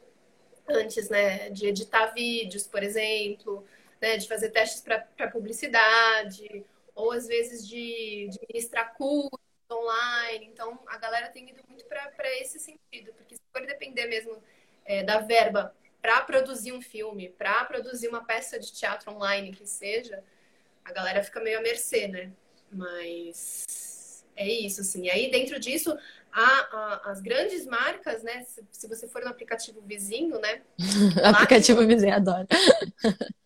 antes, 0.69 1.09
né? 1.11 1.51
De 1.51 1.67
editar 1.67 2.07
vídeos, 2.07 2.67
por 2.67 2.83
exemplo, 2.83 3.65
né, 4.05 4.19
de 4.19 4.29
fazer 4.29 4.51
testes 4.51 4.83
para 4.83 5.31
publicidade, 5.31 6.63
ou 6.95 7.11
às 7.11 7.27
vezes 7.27 7.67
de, 7.67 8.29
de 8.31 8.39
ministrar 8.51 8.93
cursos 8.95 9.41
online. 9.73 10.45
Então, 10.53 10.79
a 10.87 10.99
galera 10.99 11.31
tem 11.31 11.49
ido 11.49 11.63
muito 11.67 11.87
para 11.87 12.39
esse 12.39 12.59
sentido, 12.59 13.15
porque 13.15 13.37
se 13.37 13.43
for 13.51 13.65
depender 13.67 14.07
mesmo 14.07 14.37
é, 14.85 15.03
da 15.03 15.21
verba 15.21 15.75
para 16.03 16.21
produzir 16.21 16.73
um 16.73 16.83
filme, 16.83 17.31
para 17.31 17.65
produzir 17.65 18.09
uma 18.09 18.23
peça 18.23 18.59
de 18.61 18.71
teatro 18.75 19.11
online 19.11 19.53
que 19.53 19.67
seja, 19.67 20.23
a 20.85 20.93
galera 20.93 21.25
fica 21.25 21.41
meio 21.41 21.59
à 21.59 21.63
mercê, 21.63 22.07
né? 22.07 22.31
Mas 22.71 24.23
é 24.37 24.47
isso, 24.47 24.83
assim. 24.83 25.07
E 25.07 25.11
aí, 25.11 25.31
dentro 25.31 25.59
disso, 25.59 25.97
as 27.05 27.23
grandes 27.23 27.65
marcas, 27.65 28.23
né? 28.23 28.45
Se, 28.45 28.63
se, 28.71 28.87
você 28.87 29.09
for 29.09 29.23
no 29.23 29.31
aplicativo 29.31 29.81
vizinho, 29.81 30.39
né? 30.39 30.61
aplicativo 31.25 31.87
vizinho, 31.87 32.15
adoro. 32.15 32.47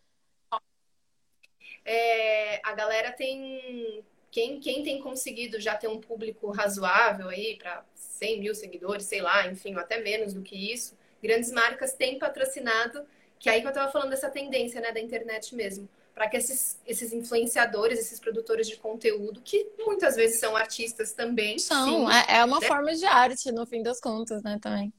é, 1.88 2.60
a 2.62 2.74
galera 2.74 3.10
tem. 3.12 4.04
Quem, 4.30 4.60
quem 4.60 4.82
tem 4.82 5.00
conseguido 5.00 5.58
já 5.58 5.74
ter 5.74 5.88
um 5.88 5.98
público 5.98 6.50
razoável 6.50 7.30
aí 7.30 7.56
para 7.56 7.82
100 7.94 8.40
mil 8.40 8.54
seguidores, 8.54 9.06
sei 9.06 9.22
lá, 9.22 9.46
enfim, 9.46 9.74
ou 9.74 9.80
até 9.80 9.98
menos 10.02 10.34
do 10.34 10.42
que 10.42 10.70
isso, 10.70 10.94
grandes 11.22 11.50
marcas 11.50 11.94
têm 11.94 12.18
patrocinado, 12.18 13.06
que 13.38 13.48
é 13.48 13.52
aí 13.52 13.62
que 13.62 13.66
eu 13.66 13.70
estava 13.70 13.90
falando 13.90 14.10
dessa 14.10 14.28
tendência 14.28 14.82
né, 14.82 14.92
da 14.92 15.00
internet 15.00 15.54
mesmo, 15.54 15.88
para 16.14 16.28
que 16.28 16.36
esses, 16.36 16.78
esses 16.86 17.10
influenciadores, 17.14 17.98
esses 17.98 18.20
produtores 18.20 18.68
de 18.68 18.76
conteúdo, 18.76 19.40
que 19.40 19.66
muitas 19.78 20.14
vezes 20.14 20.38
são 20.38 20.54
artistas 20.54 21.14
também. 21.14 21.58
São, 21.58 21.86
sim, 21.86 22.12
é, 22.12 22.40
é 22.40 22.44
uma 22.44 22.60
né? 22.60 22.66
forma 22.66 22.94
de 22.94 23.06
arte, 23.06 23.50
no 23.50 23.64
fim 23.64 23.82
das 23.82 23.98
contas, 23.98 24.42
né, 24.42 24.58
também. 24.60 24.92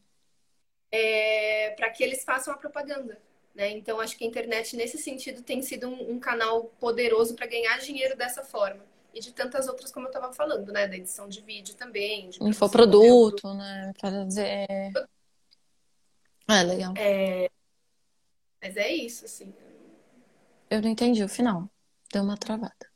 É, 0.91 1.69
para 1.78 1.91
que 1.91 2.04
eles 2.04 2.23
façam 2.23 2.52
a 2.52 2.58
propaganda. 2.58 3.21
Né? 3.60 3.72
Então, 3.72 4.00
acho 4.00 4.17
que 4.17 4.24
a 4.24 4.28
internet, 4.28 4.78
nesse 4.78 4.98
sentido, 4.98 5.41
tem 5.41 5.62
sido 5.62 5.89
um, 5.89 6.13
um 6.13 6.17
canal 6.17 6.72
poderoso 6.80 7.36
para 7.36 7.45
ganhar 7.45 7.78
dinheiro 7.80 8.15
dessa 8.15 8.41
forma. 8.41 8.80
E 9.13 9.19
de 9.19 9.34
tantas 9.34 9.67
outras, 9.67 9.91
como 9.91 10.06
eu 10.06 10.12
estava 10.12 10.32
falando, 10.32 10.72
né? 10.72 10.88
Da 10.88 10.95
edição 10.95 11.28
de 11.28 11.41
vídeo 11.41 11.76
também. 11.76 12.30
De 12.30 12.41
Infoproduto, 12.41 13.54
né? 13.54 13.91
Fazer. 14.00 14.48
É, 16.48 16.63
legal. 16.63 16.93
É... 16.95 17.50
Mas 18.62 18.78
é 18.78 18.93
isso, 18.93 19.26
assim. 19.26 19.54
Eu 20.69 20.82
não 20.82 20.88
entendi 20.88 21.22
o 21.22 21.28
final. 21.28 21.69
Deu 22.13 22.24
uma 22.24 22.38
travada. 22.38 22.89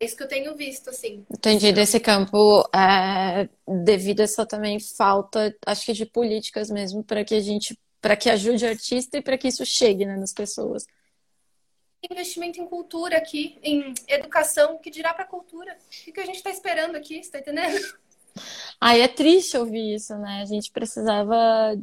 É 0.00 0.06
isso 0.06 0.16
que 0.16 0.22
eu 0.22 0.28
tenho 0.28 0.56
visto, 0.56 0.88
assim. 0.88 1.26
Entendi 1.30 1.72
desse 1.72 2.00
campo, 2.00 2.66
é, 2.74 3.50
devido 3.84 4.20
a 4.20 4.24
essa 4.24 4.46
também 4.46 4.80
falta, 4.80 5.54
acho 5.66 5.84
que 5.84 5.92
de 5.92 6.06
políticas 6.06 6.70
mesmo, 6.70 7.04
para 7.04 7.22
que 7.22 7.34
a 7.34 7.40
gente 7.40 7.78
para 8.00 8.16
que 8.16 8.30
ajude 8.30 8.64
o 8.64 8.68
artista 8.68 9.18
e 9.18 9.22
para 9.22 9.36
que 9.36 9.48
isso 9.48 9.64
chegue 9.66 10.04
né, 10.04 10.16
nas 10.16 10.32
pessoas. 10.32 10.86
Investimento 12.08 12.60
em 12.60 12.66
cultura 12.66 13.16
aqui, 13.18 13.58
em 13.62 13.92
educação, 14.06 14.78
que 14.78 14.90
dirá 14.90 15.12
para 15.12 15.24
cultura. 15.24 15.76
O 16.06 16.12
que 16.12 16.20
a 16.20 16.26
gente 16.26 16.36
está 16.36 16.50
esperando 16.50 16.96
aqui, 16.96 17.18
está 17.18 17.38
entendendo? 17.38 17.76
Aí 18.80 19.00
é 19.00 19.08
triste 19.08 19.56
ouvir 19.56 19.96
isso, 19.96 20.16
né? 20.16 20.40
A 20.42 20.44
gente 20.44 20.70
precisava 20.70 21.74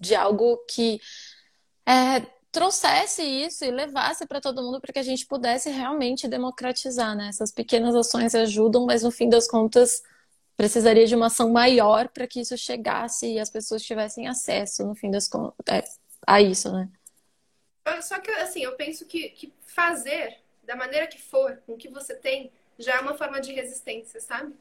de 0.00 0.14
algo 0.14 0.56
que 0.68 1.00
é, 1.84 2.20
trouxesse 2.52 3.22
isso 3.22 3.64
e 3.64 3.70
levasse 3.70 4.26
para 4.26 4.40
todo 4.40 4.62
mundo 4.62 4.80
para 4.80 4.92
que 4.92 4.98
a 4.98 5.02
gente 5.02 5.26
pudesse 5.26 5.70
realmente 5.70 6.28
democratizar, 6.28 7.16
né? 7.16 7.28
Essas 7.28 7.50
pequenas 7.50 7.96
ações 7.96 8.34
ajudam, 8.34 8.86
mas 8.86 9.02
no 9.02 9.10
fim 9.10 9.28
das 9.28 9.48
contas 9.48 10.02
precisaria 10.58 11.06
de 11.06 11.14
uma 11.14 11.26
ação 11.26 11.50
maior 11.50 12.08
para 12.08 12.26
que 12.26 12.40
isso 12.40 12.58
chegasse 12.58 13.32
e 13.32 13.38
as 13.38 13.48
pessoas 13.48 13.80
tivessem 13.80 14.26
acesso, 14.26 14.84
no 14.84 14.94
fim 14.94 15.08
das 15.08 15.28
contas, 15.28 15.54
é, 15.70 15.84
a 16.26 16.42
isso, 16.42 16.72
né? 16.72 16.90
Só 18.02 18.18
que, 18.18 18.30
assim, 18.32 18.64
eu 18.64 18.74
penso 18.74 19.06
que, 19.06 19.28
que 19.30 19.52
fazer 19.62 20.38
da 20.64 20.74
maneira 20.74 21.06
que 21.06 21.22
for, 21.22 21.62
com 21.64 21.74
o 21.74 21.76
que 21.78 21.88
você 21.88 22.14
tem, 22.14 22.50
já 22.76 22.96
é 22.96 23.00
uma 23.00 23.16
forma 23.16 23.40
de 23.40 23.52
resistência, 23.52 24.20
sabe? 24.20 24.52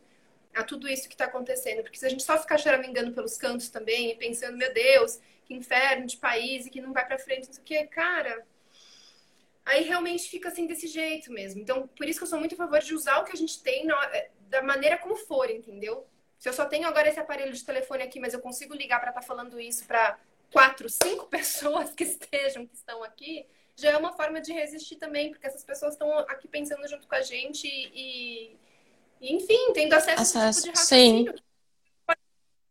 A 0.53 0.63
tudo 0.63 0.88
isso 0.88 1.10
que 1.10 1.15
está 1.15 1.25
acontecendo. 1.25 1.81
Porque 1.81 1.97
se 1.97 2.05
a 2.05 2.10
gente 2.10 2.23
só 2.23 2.38
ficar 2.38 2.60
choramingando 2.60 3.12
pelos 3.12 3.36
cantos 3.36 3.67
também 3.67 4.12
e 4.12 4.15
pensando, 4.15 4.55
meu 4.55 4.71
Deus, 4.71 5.19
que 5.45 5.55
inferno 5.55 6.05
de 6.05 6.17
país 6.17 6.67
e 6.67 6.69
que 6.69 6.79
não 6.79 6.93
vai 6.93 7.05
para 7.05 7.17
frente, 7.17 7.47
não 7.47 7.53
sei 7.53 7.62
o 7.62 7.65
quê, 7.65 7.88
cara, 7.88 8.45
aí 9.67 9.84
realmente 9.84 10.30
fica 10.30 10.47
assim 10.49 10.65
desse 10.65 10.88
jeito 10.88 11.32
mesmo. 11.32 11.62
Então, 11.62 11.88
por 11.88 12.08
isso 12.08 12.19
que 12.19 12.23
eu 12.23 12.30
sou 12.30 12.39
muito 12.39 12.56
a 12.56 12.58
favor 12.58 12.80
de 12.80 12.95
usar 12.95 13.19
o 13.19 13.25
que 13.25 13.34
a 13.34 13.38
gente 13.38 13.62
tem 13.62 13.86
na, 13.86 13.95
da 14.49 14.62
maneira 14.63 14.97
como 14.97 15.15
for, 15.15 15.49
entendeu? 15.51 16.08
Se 16.39 16.47
eu 16.47 16.53
só 16.53 16.65
tenho 16.65 16.88
agora 16.88 17.10
esse 17.10 17.19
aparelho 17.19 17.51
de 17.51 17.65
telefone 17.65 18.03
aqui, 18.03 18.19
mas 18.19 18.34
eu 18.34 18.39
consigo 18.39 18.73
ligar 18.73 18.99
para 18.99 19.10
estar 19.10 19.21
tá 19.21 19.27
falando 19.27 19.60
isso 19.60 19.86
para 19.86 20.17
quatro, 20.51 20.88
cinco 20.89 21.25
pessoas 21.30 21.91
que 21.93 22.06
estejam, 22.06 22.65
que 22.65 22.75
estão 22.75 23.03
aqui, 23.03 23.45
já 23.75 23.91
é 23.91 23.97
uma 23.97 24.13
forma 24.13 24.39
de 24.39 24.53
resistir 24.53 24.95
também, 24.95 25.32
porque 25.32 25.45
essas 25.45 25.63
pessoas 25.63 25.93
estão 25.93 26.17
aqui 26.19 26.47
pensando 26.47 26.88
junto 26.88 27.08
com 27.08 27.15
a 27.15 27.21
gente 27.21 27.67
e, 27.67 28.56
e 29.19 29.36
enfim, 29.36 29.73
tendo 29.73 29.93
acesso, 29.93 30.21
acesso. 30.21 30.39
a 30.39 30.49
esse 30.49 30.62
tipo 30.62 30.73
de 30.73 30.80
raciocínio. 30.80 31.36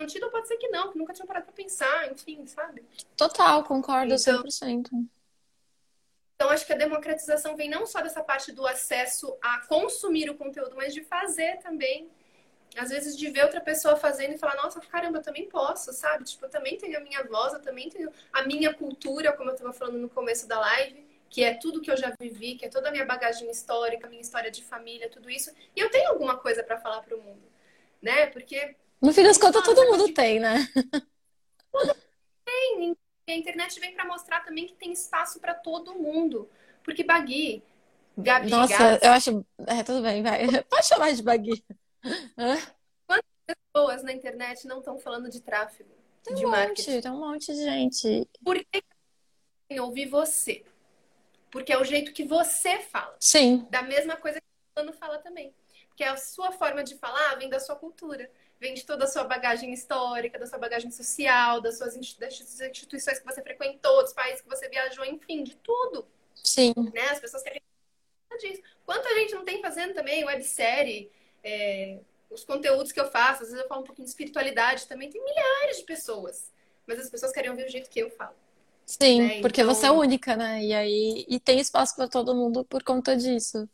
Sim. 0.08 0.30
pode 0.30 0.48
ser 0.48 0.56
que 0.56 0.68
não, 0.68 0.92
que 0.92 0.98
nunca 0.98 1.12
tinham 1.12 1.26
parado 1.26 1.44
pra 1.44 1.54
pensar, 1.54 2.10
enfim, 2.10 2.46
sabe? 2.46 2.82
Total, 3.16 3.62
concordo 3.64 4.14
então, 4.14 4.42
100%. 4.42 5.06
Então, 6.36 6.50
acho 6.50 6.66
que 6.66 6.72
a 6.74 6.76
democratização 6.76 7.56
vem 7.56 7.68
não 7.68 7.86
só 7.86 8.02
dessa 8.02 8.22
parte 8.22 8.52
do 8.52 8.66
acesso 8.66 9.36
a 9.42 9.66
consumir 9.66 10.28
o 10.28 10.34
conteúdo, 10.34 10.76
mas 10.76 10.92
de 10.92 11.02
fazer 11.02 11.58
também. 11.60 12.10
Às 12.76 12.90
vezes, 12.90 13.16
de 13.16 13.30
ver 13.30 13.42
outra 13.42 13.60
pessoa 13.60 13.96
fazendo 13.96 14.34
e 14.34 14.38
falar, 14.38 14.54
nossa, 14.56 14.78
caramba, 14.80 15.18
eu 15.18 15.22
também 15.22 15.48
posso, 15.48 15.94
sabe? 15.94 16.24
Tipo, 16.24 16.44
eu 16.44 16.50
também 16.50 16.76
tenho 16.76 16.98
a 16.98 17.00
minha 17.00 17.24
voz, 17.24 17.54
eu 17.54 17.62
também 17.62 17.88
tenho 17.88 18.12
a 18.30 18.42
minha 18.42 18.74
cultura, 18.74 19.32
como 19.32 19.48
eu 19.48 19.54
estava 19.54 19.72
falando 19.72 19.96
no 19.96 20.10
começo 20.10 20.46
da 20.46 20.60
live, 20.60 21.06
que 21.30 21.42
é 21.42 21.54
tudo 21.54 21.80
que 21.80 21.90
eu 21.90 21.96
já 21.96 22.12
vivi, 22.20 22.56
que 22.56 22.66
é 22.66 22.68
toda 22.68 22.88
a 22.88 22.92
minha 22.92 23.06
bagagem 23.06 23.50
histórica, 23.50 24.06
minha 24.06 24.20
história 24.20 24.50
de 24.50 24.62
família, 24.62 25.08
tudo 25.08 25.30
isso. 25.30 25.50
E 25.74 25.80
eu 25.80 25.90
tenho 25.90 26.10
alguma 26.10 26.36
coisa 26.36 26.62
para 26.62 26.76
falar 26.76 27.00
para 27.00 27.16
o 27.16 27.22
mundo, 27.22 27.50
né? 28.02 28.26
Porque. 28.26 28.76
No 29.00 29.10
fim 29.14 29.22
das 29.22 29.38
contas, 29.38 29.64
todo 29.64 29.86
mundo 29.86 30.12
tem, 30.12 30.38
né? 30.38 30.68
Todo 31.72 31.96
tem, 32.44 32.90
e 32.90 33.05
a 33.32 33.36
internet 33.36 33.80
vem 33.80 33.92
para 33.92 34.04
mostrar 34.04 34.44
também 34.44 34.66
que 34.66 34.74
tem 34.74 34.92
espaço 34.92 35.40
para 35.40 35.54
todo 35.54 35.94
mundo. 35.94 36.48
Porque 36.82 37.02
Bagui, 37.02 37.62
Gabi, 38.16 38.48
Nossa, 38.48 38.98
eu 39.02 39.12
acho. 39.12 39.44
É, 39.66 39.82
tudo 39.82 40.02
bem, 40.02 40.22
vai. 40.22 40.46
Pode 40.70 40.86
chamar 40.86 41.12
de 41.12 41.22
Bagui. 41.22 41.64
Quantas 43.06 43.30
pessoas 43.44 44.02
na 44.02 44.12
internet 44.12 44.66
não 44.66 44.78
estão 44.78 44.98
falando 44.98 45.28
de 45.28 45.40
tráfego? 45.40 45.90
Tem 46.22 46.34
de 46.34 46.46
um 46.46 46.50
marketing? 46.50 46.90
monte, 46.92 47.02
tem 47.02 47.10
um 47.10 47.18
monte 47.18 47.46
de 47.52 47.64
gente. 47.64 48.28
Por 48.44 48.56
que 49.68 49.80
ouvir 49.80 50.06
você? 50.06 50.64
Porque 51.50 51.72
é 51.72 51.78
o 51.78 51.84
jeito 51.84 52.12
que 52.12 52.24
você 52.24 52.78
fala. 52.80 53.16
Sim. 53.20 53.66
Da 53.70 53.82
mesma 53.82 54.16
coisa 54.16 54.40
que 54.40 54.46
o 54.46 54.74
fulano 54.74 54.92
fala 54.96 55.18
também. 55.18 55.52
Porque 55.88 56.04
a 56.04 56.16
sua 56.16 56.52
forma 56.52 56.84
de 56.84 56.96
falar 56.96 57.36
vem 57.36 57.48
da 57.48 57.58
sua 57.58 57.76
cultura 57.76 58.30
vem 58.58 58.74
de 58.74 58.84
toda 58.84 59.04
a 59.04 59.06
sua 59.06 59.24
bagagem 59.24 59.72
histórica, 59.72 60.38
da 60.38 60.46
sua 60.46 60.58
bagagem 60.58 60.90
social, 60.90 61.60
das 61.60 61.78
suas 61.78 61.96
instituições 61.96 63.18
que 63.18 63.24
você 63.24 63.42
frequentou, 63.42 64.02
dos 64.02 64.12
países 64.12 64.40
que 64.40 64.48
você 64.48 64.68
viajou, 64.68 65.04
enfim, 65.04 65.42
de 65.42 65.56
tudo. 65.56 66.06
Sim. 66.42 66.72
Né? 66.94 67.08
As 67.10 67.20
pessoas 67.20 67.42
querem 67.42 67.60
disso. 68.38 68.62
Quanta 68.84 69.14
gente 69.14 69.34
não 69.34 69.44
tem 69.44 69.62
fazendo 69.62 69.94
também 69.94 70.24
websérie, 70.24 71.10
é, 71.42 71.98
os 72.30 72.44
conteúdos 72.44 72.92
que 72.92 73.00
eu 73.00 73.10
faço, 73.10 73.42
às 73.42 73.48
vezes 73.48 73.62
eu 73.62 73.68
falo 73.68 73.82
um 73.82 73.84
pouquinho 73.84 74.04
de 74.04 74.10
espiritualidade 74.10 74.86
também, 74.86 75.08
tem 75.08 75.22
milhares 75.24 75.78
de 75.78 75.84
pessoas. 75.84 76.52
Mas 76.86 76.98
as 76.98 77.08
pessoas 77.08 77.32
querem 77.32 77.50
ouvir 77.50 77.64
o 77.64 77.68
jeito 77.68 77.88
que 77.88 77.98
eu 77.98 78.10
falo. 78.10 78.34
Sim, 78.84 79.22
né? 79.22 79.40
porque 79.40 79.62
então... 79.62 79.74
você 79.74 79.86
é 79.86 79.90
única, 79.90 80.36
né? 80.36 80.62
E 80.62 80.72
aí 80.72 81.24
e 81.28 81.40
tem 81.40 81.58
espaço 81.58 81.96
para 81.96 82.08
todo 82.08 82.34
mundo 82.34 82.64
por 82.64 82.84
conta 82.84 83.16
disso 83.16 83.68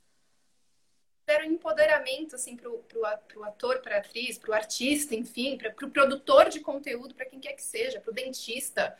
deram 1.26 1.44
empoderamento 1.44 2.34
assim 2.34 2.56
pro, 2.56 2.78
pro 2.78 3.44
ator, 3.44 3.80
pra 3.80 3.98
atriz, 3.98 4.38
pro 4.38 4.52
artista, 4.52 5.14
enfim, 5.14 5.56
pra, 5.56 5.70
pro 5.70 5.90
produtor 5.90 6.48
de 6.48 6.60
conteúdo, 6.60 7.14
para 7.14 7.26
quem 7.26 7.40
quer 7.40 7.52
que 7.52 7.62
seja, 7.62 8.00
pro 8.00 8.12
dentista, 8.12 8.96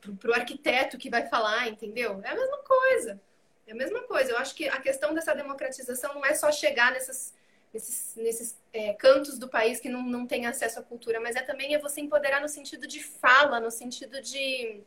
pro, 0.00 0.14
pro 0.14 0.34
arquiteto 0.34 0.98
que 0.98 1.10
vai 1.10 1.26
falar, 1.26 1.68
entendeu? 1.68 2.20
É 2.22 2.30
a 2.30 2.34
mesma 2.34 2.58
coisa. 2.58 3.20
É 3.66 3.72
a 3.72 3.74
mesma 3.74 4.02
coisa. 4.02 4.32
Eu 4.32 4.38
acho 4.38 4.54
que 4.54 4.68
a 4.68 4.80
questão 4.80 5.14
dessa 5.14 5.34
democratização 5.34 6.14
não 6.14 6.24
é 6.24 6.34
só 6.34 6.52
chegar 6.52 6.92
nessas, 6.92 7.34
nesses, 7.72 8.14
nesses 8.16 8.58
é, 8.72 8.92
cantos 8.94 9.38
do 9.38 9.48
país 9.48 9.80
que 9.80 9.88
não, 9.88 10.02
não 10.02 10.26
tem 10.26 10.46
acesso 10.46 10.78
à 10.78 10.82
cultura, 10.82 11.18
mas 11.20 11.34
é 11.34 11.42
também 11.42 11.74
é 11.74 11.78
você 11.78 12.00
empoderar 12.00 12.40
no 12.40 12.48
sentido 12.48 12.86
de 12.86 13.02
fala, 13.02 13.58
no 13.58 13.70
sentido 13.70 14.20
de 14.20 14.82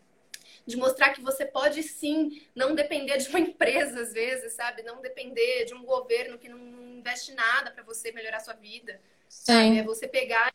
de 0.67 0.75
mostrar 0.75 1.13
que 1.13 1.21
você 1.21 1.45
pode 1.45 1.81
sim 1.81 2.45
não 2.53 2.75
depender 2.75 3.17
de 3.17 3.29
uma 3.29 3.39
empresa 3.39 4.01
às 4.01 4.13
vezes, 4.13 4.53
sabe? 4.53 4.83
Não 4.83 5.01
depender 5.01 5.63
de 5.63 5.73
um 5.73 5.83
governo 5.83 6.37
que 6.37 6.49
não, 6.49 6.59
investe 6.97 7.33
nada 7.33 7.71
para 7.71 7.83
você 7.83 8.11
melhorar 8.11 8.41
sua 8.41 8.53
vida. 8.53 8.99
Sabe? 9.29 9.79
É 9.79 9.83
você 9.83 10.07
pegar 10.07 10.53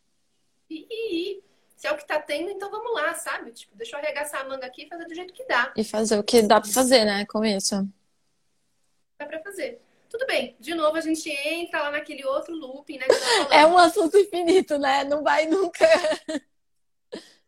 e, 0.69 0.87
ir. 0.91 1.43
Se 1.77 1.89
é 1.89 1.93
o 1.93 1.97
que 1.97 2.07
tá 2.07 2.21
tendo, 2.21 2.51
então 2.51 2.71
vamos 2.71 2.93
lá, 2.93 3.13
sabe? 3.15 3.51
Tipo, 3.51 3.75
deixa 3.75 3.97
eu 3.97 4.01
arregaçar 4.01 4.43
a 4.43 4.45
manga 4.45 4.67
aqui 4.67 4.85
e 4.85 4.89
fazer 4.89 5.05
do 5.05 5.15
jeito 5.15 5.33
que 5.33 5.45
dá. 5.47 5.73
E 5.77 5.83
fazer 5.83 6.17
o 6.17 6.23
que 6.23 6.41
dá 6.43 6.61
para 6.61 6.71
fazer, 6.71 7.05
né, 7.05 7.27
com 7.27 7.45
isso. 7.45 7.89
Dá 9.19 9.27
para 9.27 9.41
fazer. 9.41 9.81
Tudo 10.09 10.27
bem, 10.27 10.55
de 10.61 10.75
novo 10.75 10.97
a 10.97 11.01
gente 11.01 11.29
entra 11.31 11.83
lá 11.83 11.91
naquele 11.91 12.25
outro 12.25 12.55
looping, 12.55 12.99
né? 12.99 13.07
é 13.51 13.67
um 13.67 13.77
assunto 13.77 14.17
infinito, 14.17 14.79
né? 14.79 15.03
Não 15.05 15.25
vai 15.25 15.47
nunca. 15.47 15.85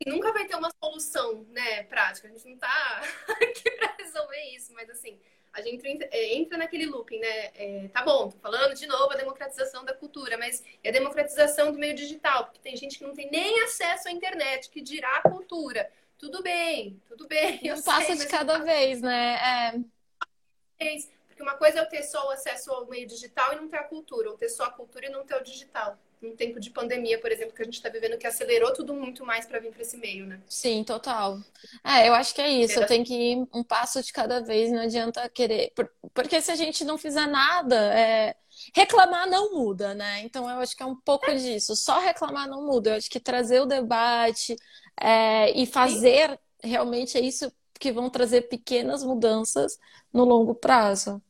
E 0.00 0.11
nunca 0.11 0.33
vai 0.33 0.46
ter 0.46 0.57
uma 0.57 0.70
solução, 0.83 1.46
né, 1.50 1.85
prática. 1.85 2.28
A 2.28 2.30
gente 2.30 2.48
não 2.48 2.57
tá 2.57 3.02
aqui 3.40 3.70
pra 3.72 3.94
resolver 3.98 4.40
isso, 4.54 4.72
mas 4.74 4.90
assim, 4.90 5.18
a 5.52 5.61
gente 5.61 5.87
entra, 5.87 6.09
é, 6.11 6.35
entra 6.35 6.59
naquele 6.59 6.87
looping, 6.87 7.20
né? 7.20 7.50
É, 7.54 7.88
tá 7.92 8.02
bom, 8.02 8.28
tô 8.28 8.38
falando 8.38 8.74
de 8.74 8.87
novo 8.87 9.12
a 9.12 9.16
democratização 9.16 9.85
da 9.85 9.94
cultura, 9.94 10.37
mas 10.37 10.62
é 10.83 10.88
a 10.88 10.92
democratização 10.92 11.70
do 11.70 11.78
meio 11.78 11.94
digital, 11.94 12.46
porque 12.46 12.59
tem 12.59 12.76
gente 12.76 12.98
que 12.98 13.04
não 13.04 13.14
tem 13.14 13.30
nem 13.30 13.62
acesso 13.62 14.09
à 14.09 14.12
internet, 14.12 14.68
que 14.68 14.80
dirá 14.80 15.16
a 15.18 15.22
cultura. 15.22 15.90
Tudo 16.18 16.42
bem, 16.42 17.00
tudo 17.07 17.26
bem. 17.28 17.61
Um 17.72 17.83
passo 17.83 18.07
sei, 18.07 18.16
de 18.16 18.26
cada 18.26 18.59
vez, 18.59 19.00
né? 19.00 19.37
É... 19.37 20.94
Porque 21.28 21.42
uma 21.42 21.57
coisa 21.57 21.78
é 21.78 21.83
eu 21.83 21.88
ter 21.88 22.02
só 22.02 22.26
o 22.26 22.30
acesso 22.30 22.72
ao 22.72 22.87
meio 22.87 23.07
digital 23.07 23.52
e 23.52 23.57
não 23.57 23.68
ter 23.68 23.76
a 23.76 23.85
cultura, 23.85 24.30
ou 24.30 24.37
ter 24.37 24.48
só 24.48 24.64
a 24.64 24.70
cultura 24.70 25.07
e 25.07 25.11
não 25.11 25.24
ter 25.24 25.37
o 25.37 25.42
digital 25.42 25.98
num 26.25 26.35
tempo 26.35 26.59
de 26.59 26.71
pandemia, 26.71 27.21
por 27.21 27.31
exemplo, 27.31 27.55
que 27.55 27.63
a 27.63 27.65
gente 27.65 27.75
está 27.75 27.89
vivendo, 27.89 28.19
que 28.19 28.27
acelerou 28.27 28.73
tudo 28.73 28.95
muito 28.95 29.25
mais 29.25 29.47
para 29.47 29.61
vir 29.61 29.71
para 29.71 29.83
esse 29.83 29.97
meio, 29.97 30.27
né? 30.27 30.41
Sim, 30.49 30.83
total. 30.83 31.39
É, 31.85 32.09
eu 32.09 32.15
acho 32.15 32.35
que 32.35 32.41
é 32.41 32.49
isso. 32.49 32.81
Eu 32.81 32.87
tenho 32.87 33.05
que 33.05 33.15
ir 33.15 33.47
um 33.53 33.63
passo 33.63 34.03
de 34.03 34.13
cada 34.13 34.41
vez, 34.41 34.73
não 34.73 34.81
adianta 34.81 35.29
querer. 35.29 35.73
Porque 36.13 36.41
se 36.41 36.51
a 36.51 36.57
gente 36.57 36.85
não 36.85 36.97
fizer 36.97 37.27
nada, 37.27 37.77
é... 37.95 38.35
reclamar 38.75 39.29
não 39.29 39.55
muda, 39.55 39.95
né? 39.95 40.23
Então 40.23 40.49
eu 40.49 40.59
acho 40.59 40.77
que 40.77 40.83
é 40.83 40.87
um 40.87 40.97
pouco 40.97 41.31
é. 41.31 41.35
disso. 41.35 41.77
Só 41.77 42.01
reclamar 42.01 42.49
não 42.49 42.67
muda. 42.67 42.91
Eu 42.91 42.97
acho 42.97 43.11
que 43.11 43.21
trazer 43.21 43.61
o 43.61 43.67
debate 43.67 44.57
é... 45.01 45.51
e 45.51 45.67
fazer 45.67 46.31
Sim. 46.31 46.69
realmente 46.69 47.19
é 47.19 47.21
isso 47.21 47.53
que 47.79 47.93
vão 47.93 48.09
trazer 48.09 48.43
pequenas 48.43 49.05
mudanças 49.05 49.79
no 50.13 50.25
longo 50.25 50.55
prazo. 50.55 51.23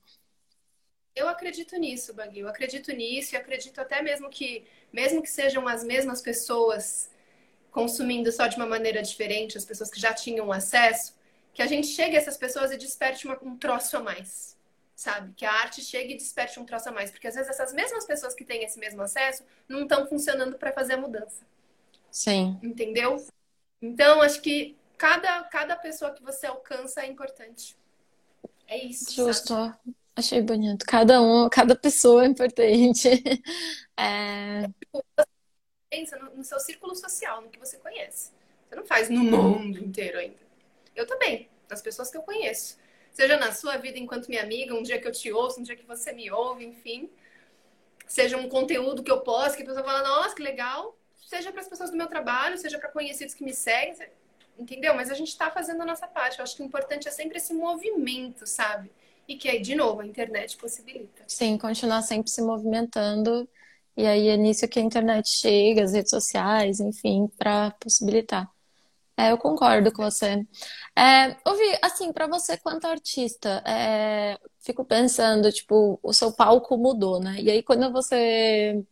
Eu 1.15 1.29
acredito 1.29 1.77
nisso, 1.77 2.13
Bagui. 2.13 2.41
Eu 2.41 2.49
acredito 2.49 2.93
nisso 2.93 3.35
e 3.35 3.39
acredito 3.39 3.81
até 3.81 4.03
mesmo 4.03 4.29
que, 4.29 4.67
mesmo 4.95 5.21
que 5.21 5.29
sejam 5.31 5.67
as 5.67 5.83
mesmas 5.83 6.23
pessoas 6.23 7.11
consumindo 7.73 8.31
só 8.31 8.47
de 8.47 8.55
uma 8.57 8.67
maneira 8.67 9.03
diferente, 9.03 9.59
as 9.59 9.65
pessoas 9.65 9.91
que 9.91 10.01
já 10.01 10.15
tinham 10.15 10.53
acesso, 10.53 11.13
que 11.53 11.61
a 11.61 11.67
gente 11.67 11.89
chegue 11.89 12.17
a 12.17 12.21
essas 12.21 12.37
pessoas 12.37 12.71
e 12.71 12.77
desperte 12.77 13.27
uma, 13.27 13.37
um 13.43 13.57
troço 13.57 13.97
a 13.97 14.01
mais, 14.01 14.57
sabe? 14.95 15.35
Que 15.35 15.45
a 15.45 15.53
arte 15.53 15.83
chegue 15.83 16.15
e 16.15 16.17
desperte 16.17 16.61
um 16.61 16.65
troço 16.65 16.89
a 16.89 16.93
mais, 16.93 17.11
porque 17.11 17.27
às 17.27 17.35
vezes 17.35 17.51
essas 17.51 17.73
mesmas 17.73 18.07
pessoas 18.07 18.35
que 18.35 18.45
têm 18.45 18.63
esse 18.63 18.79
mesmo 18.79 19.03
acesso 19.03 19.43
não 19.69 19.83
estão 19.83 20.07
funcionando 20.07 20.57
para 20.57 20.73
fazer 20.73 20.95
a 20.95 20.99
mudança. 20.99 21.45
Sim. 22.09 22.57
Entendeu? 22.63 23.17
Então, 23.83 24.23
acho 24.23 24.41
que 24.41 24.77
cada, 24.97 25.43
cada 25.45 25.75
pessoa 25.75 26.13
que 26.13 26.23
você 26.23 26.47
alcança 26.47 27.03
é 27.03 27.09
importante. 27.09 27.77
É 28.69 28.79
isso. 28.79 29.13
Justo. 29.13 29.49
Sabe? 29.49 29.77
Achei 30.17 30.41
bonito. 30.41 30.87
Cada 30.87 31.21
um, 31.21 31.49
cada 31.49 31.75
pessoa 31.75 32.25
é 32.25 32.29
importante. 32.29 33.09
É... 33.97 34.69
Pensa 35.91 36.19
no, 36.19 36.37
no, 36.37 36.45
seu 36.45 36.59
círculo 36.61 36.95
social, 36.95 37.41
no 37.41 37.49
que 37.49 37.59
você 37.59 37.77
conhece. 37.79 38.33
Você 38.69 38.77
não 38.77 38.85
faz 38.85 39.09
no 39.09 39.23
mundo 39.23 39.79
inteiro 39.79 40.19
ainda. 40.19 40.39
Eu 40.95 41.07
também, 41.07 41.49
nas 41.69 41.81
pessoas 41.81 42.11
que 42.11 42.17
eu 42.17 42.23
conheço. 42.23 42.79
Seja 43.13 43.37
na 43.37 43.53
sua 43.53 43.77
vida 43.77 43.99
enquanto 43.99 44.29
minha 44.29 44.43
amiga, 44.43 44.75
um 44.75 44.83
dia 44.83 45.01
que 45.01 45.07
eu 45.07 45.13
te 45.13 45.33
ouço, 45.33 45.61
um 45.61 45.63
dia 45.63 45.77
que 45.77 45.87
você 45.87 46.13
me 46.13 46.31
ouve, 46.31 46.65
enfim. 46.65 47.09
Seja 48.07 48.37
um 48.37 48.49
conteúdo 48.49 49.03
que 49.03 49.11
eu 49.11 49.21
posto, 49.21 49.57
que 49.57 49.63
a 49.63 49.67
pessoa 49.67 49.85
fala, 49.85 50.03
nossa, 50.03 50.35
que 50.35 50.43
legal. 50.43 50.97
Seja 51.27 51.53
para 51.53 51.61
as 51.61 51.69
pessoas 51.69 51.91
do 51.91 51.97
meu 51.97 52.09
trabalho, 52.09 52.59
seja 52.59 52.79
para 52.79 52.91
conhecidos 52.91 53.35
que 53.35 53.45
me 53.45 53.55
seguem, 53.55 54.09
entendeu? 54.59 54.95
Mas 54.95 55.11
a 55.11 55.15
gente 55.15 55.29
está 55.29 55.51
fazendo 55.51 55.83
a 55.83 55.87
nossa 55.87 56.09
parte. 56.09 56.39
Eu 56.39 56.43
acho 56.43 56.57
que 56.57 56.63
o 56.63 56.67
importante 56.67 57.07
é 57.07 57.11
sempre 57.11 57.39
esse 57.39 57.55
movimento, 57.55 58.47
sabe? 58.47 58.91
e 59.27 59.37
que 59.37 59.49
aí, 59.49 59.61
de 59.61 59.75
novo, 59.75 60.01
a 60.01 60.07
internet 60.07 60.57
possibilita. 60.57 61.23
Sim, 61.27 61.57
continuar 61.57 62.03
sempre 62.03 62.31
se 62.31 62.43
movimentando. 62.43 63.49
E 63.97 64.07
aí 64.07 64.29
é 64.29 64.37
nisso 64.37 64.69
que 64.69 64.79
a 64.79 64.83
internet 64.83 65.29
chega, 65.29 65.85
as 65.85 65.93
redes 65.93 66.11
sociais, 66.11 66.81
enfim, 66.81 67.29
para 67.39 67.71
possibilitar. 67.73 68.49
É, 69.17 69.31
eu 69.31 69.39
concordo 69.39 69.93
com 69.93 70.03
você. 70.03 70.45
É, 70.97 71.37
ouvi, 71.47 71.63
assim, 71.83 72.13
para 72.13 72.27
você 72.27 72.57
quanto 72.59 72.87
artista, 72.87 73.63
é, 73.67 74.39
fico 74.61 74.85
pensando, 74.85 75.53
tipo, 75.53 75.99
o 76.03 76.13
seu 76.13 76.33
palco 76.33 76.77
mudou, 76.77 77.21
né? 77.21 77.37
E 77.41 77.51
aí 77.51 77.63
quando 77.63 77.93
você 77.93 78.85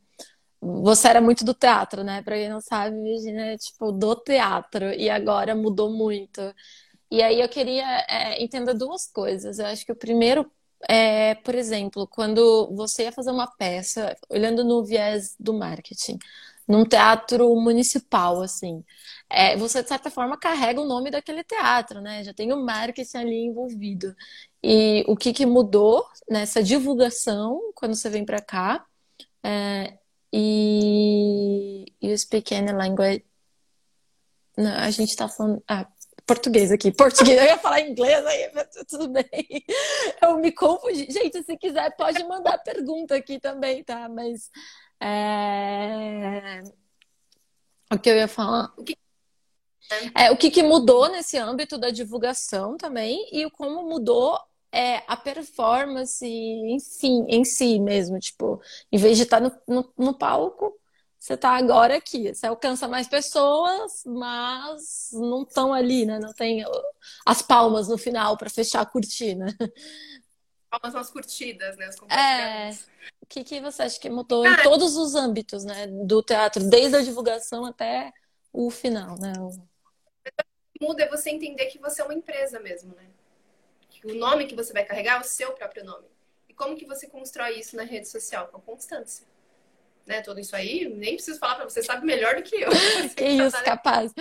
você 0.60 1.08
era 1.08 1.20
muito 1.20 1.44
do 1.44 1.54
teatro, 1.54 2.04
né? 2.04 2.22
Para 2.22 2.36
quem 2.36 2.48
não 2.48 2.60
sabe, 2.60 2.96
Virginia 3.02 3.54
é 3.54 3.58
tipo 3.58 3.90
do 3.92 4.14
teatro 4.16 4.92
e 4.94 5.10
agora 5.10 5.54
mudou 5.56 5.90
muito. 5.92 6.40
E 7.10 7.22
aí 7.22 7.40
eu 7.40 7.48
queria 7.48 7.84
é, 8.08 8.42
entender 8.42 8.74
duas 8.74 9.06
coisas. 9.06 9.58
Eu 9.58 9.66
acho 9.66 9.84
que 9.84 9.92
o 9.92 9.96
primeiro 9.96 10.50
é, 10.88 11.34
por 11.36 11.54
exemplo, 11.54 12.06
quando 12.08 12.70
você 12.74 13.04
ia 13.04 13.12
fazer 13.12 13.30
uma 13.30 13.46
peça, 13.56 14.16
olhando 14.28 14.64
no 14.64 14.84
viés 14.84 15.36
do 15.38 15.54
marketing, 15.54 16.18
num 16.66 16.84
teatro 16.84 17.54
municipal, 17.56 18.40
assim, 18.42 18.84
é, 19.28 19.56
você 19.56 19.82
de 19.82 19.88
certa 19.88 20.10
forma 20.10 20.38
carrega 20.38 20.80
o 20.80 20.86
nome 20.86 21.10
daquele 21.10 21.44
teatro, 21.44 22.00
né? 22.00 22.24
Já 22.24 22.32
tem 22.34 22.52
o 22.52 22.62
marketing 22.64 23.16
ali 23.18 23.36
envolvido. 23.46 24.14
E 24.62 25.04
o 25.08 25.16
que, 25.16 25.32
que 25.32 25.46
mudou 25.46 26.06
nessa 26.30 26.62
divulgação 26.62 27.60
quando 27.74 27.94
você 27.96 28.08
vem 28.10 28.24
para 28.24 28.40
cá? 28.42 28.86
É, 29.42 29.98
e, 30.32 31.86
e 32.00 32.18
Speak 32.18 32.54
Any 32.54 32.72
Language 32.72 33.24
Não, 34.56 34.72
a 34.76 34.90
gente 34.90 35.16
tá 35.16 35.28
falando. 35.28 35.62
Ah, 35.68 35.86
português 36.26 36.70
aqui. 36.70 36.90
Português, 36.92 37.38
eu 37.38 37.46
ia 37.46 37.58
falar 37.58 37.80
inglês 37.80 38.24
aí, 38.24 38.50
mas 38.54 38.68
tudo 38.88 39.08
bem. 39.08 39.64
Eu 40.20 40.38
me 40.38 40.52
confundi. 40.52 41.06
Gente, 41.10 41.42
se 41.42 41.56
quiser, 41.56 41.94
pode 41.96 42.22
mandar 42.24 42.58
pergunta 42.58 43.14
aqui 43.14 43.38
também, 43.38 43.82
tá? 43.84 44.08
Mas. 44.08 44.50
É... 45.00 46.62
O 47.92 47.98
que 47.98 48.10
eu 48.10 48.16
ia 48.16 48.28
falar? 48.28 48.72
O 48.76 48.82
que... 48.82 48.96
É, 50.16 50.30
o 50.30 50.36
que, 50.36 50.50
que 50.50 50.62
mudou 50.62 51.10
nesse 51.10 51.36
âmbito 51.36 51.76
da 51.76 51.90
divulgação 51.90 52.76
também 52.76 53.28
e 53.30 53.50
como 53.50 53.82
mudou 53.86 54.38
é, 54.72 55.02
a 55.06 55.16
performance, 55.16 56.26
enfim, 56.26 57.26
em 57.28 57.44
si 57.44 57.78
mesmo. 57.78 58.18
Tipo, 58.18 58.60
em 58.90 58.96
vez 58.96 59.18
de 59.18 59.24
estar 59.24 59.40
no, 59.40 59.52
no, 59.68 59.92
no 59.98 60.14
palco, 60.16 60.74
você 61.22 61.34
está 61.34 61.50
agora 61.50 61.98
aqui. 61.98 62.34
Você 62.34 62.48
alcança 62.48 62.88
mais 62.88 63.06
pessoas, 63.06 64.02
mas 64.04 65.10
não 65.12 65.44
estão 65.44 65.72
ali, 65.72 66.04
né? 66.04 66.18
Não 66.18 66.32
tem 66.32 66.64
as 67.24 67.40
palmas 67.40 67.86
no 67.86 67.96
final 67.96 68.36
para 68.36 68.50
fechar 68.50 68.80
a 68.80 68.86
cortina. 68.86 69.46
Palmas 70.68 70.94
nas 70.94 71.10
curtidas, 71.10 71.76
né? 71.76 71.90
é. 72.10 72.70
O 73.20 73.26
que, 73.28 73.44
que 73.44 73.60
você 73.60 73.84
acha 73.84 74.00
que 74.00 74.10
mudou 74.10 74.44
ah, 74.44 74.48
em 74.48 74.62
todos 74.64 74.96
os 74.96 75.14
âmbitos, 75.14 75.64
né? 75.64 75.86
Do 75.86 76.24
teatro, 76.24 76.68
desde 76.68 76.96
a 76.96 77.02
divulgação 77.02 77.64
até 77.64 78.12
o 78.52 78.68
final, 78.68 79.16
né? 79.20 79.32
O 79.38 79.50
que 80.76 80.84
muda 80.84 81.04
é 81.04 81.08
você 81.08 81.30
entender 81.30 81.66
que 81.66 81.78
você 81.78 82.02
é 82.02 82.04
uma 82.04 82.14
empresa 82.14 82.58
mesmo, 82.58 82.96
né? 82.96 83.06
Que 83.88 84.08
o 84.08 84.16
nome 84.16 84.48
que 84.48 84.56
você 84.56 84.72
vai 84.72 84.84
carregar 84.84 85.18
é 85.18 85.20
o 85.20 85.24
seu 85.24 85.52
próprio 85.52 85.84
nome. 85.84 86.08
E 86.48 86.52
como 86.52 86.76
que 86.76 86.84
você 86.84 87.06
constrói 87.06 87.60
isso 87.60 87.76
na 87.76 87.84
rede 87.84 88.08
social? 88.08 88.48
Com 88.48 88.60
constância. 88.60 89.30
Né? 90.06 90.20
Tudo 90.22 90.40
isso 90.40 90.54
aí, 90.56 90.88
nem 90.88 91.14
preciso 91.14 91.38
falar 91.38 91.56
para 91.56 91.64
você, 91.64 91.82
sabe 91.82 92.04
melhor 92.04 92.36
do 92.36 92.42
que 92.42 92.56
eu. 92.56 92.70
que 93.16 93.24
isso, 93.24 93.64
capaz. 93.64 94.12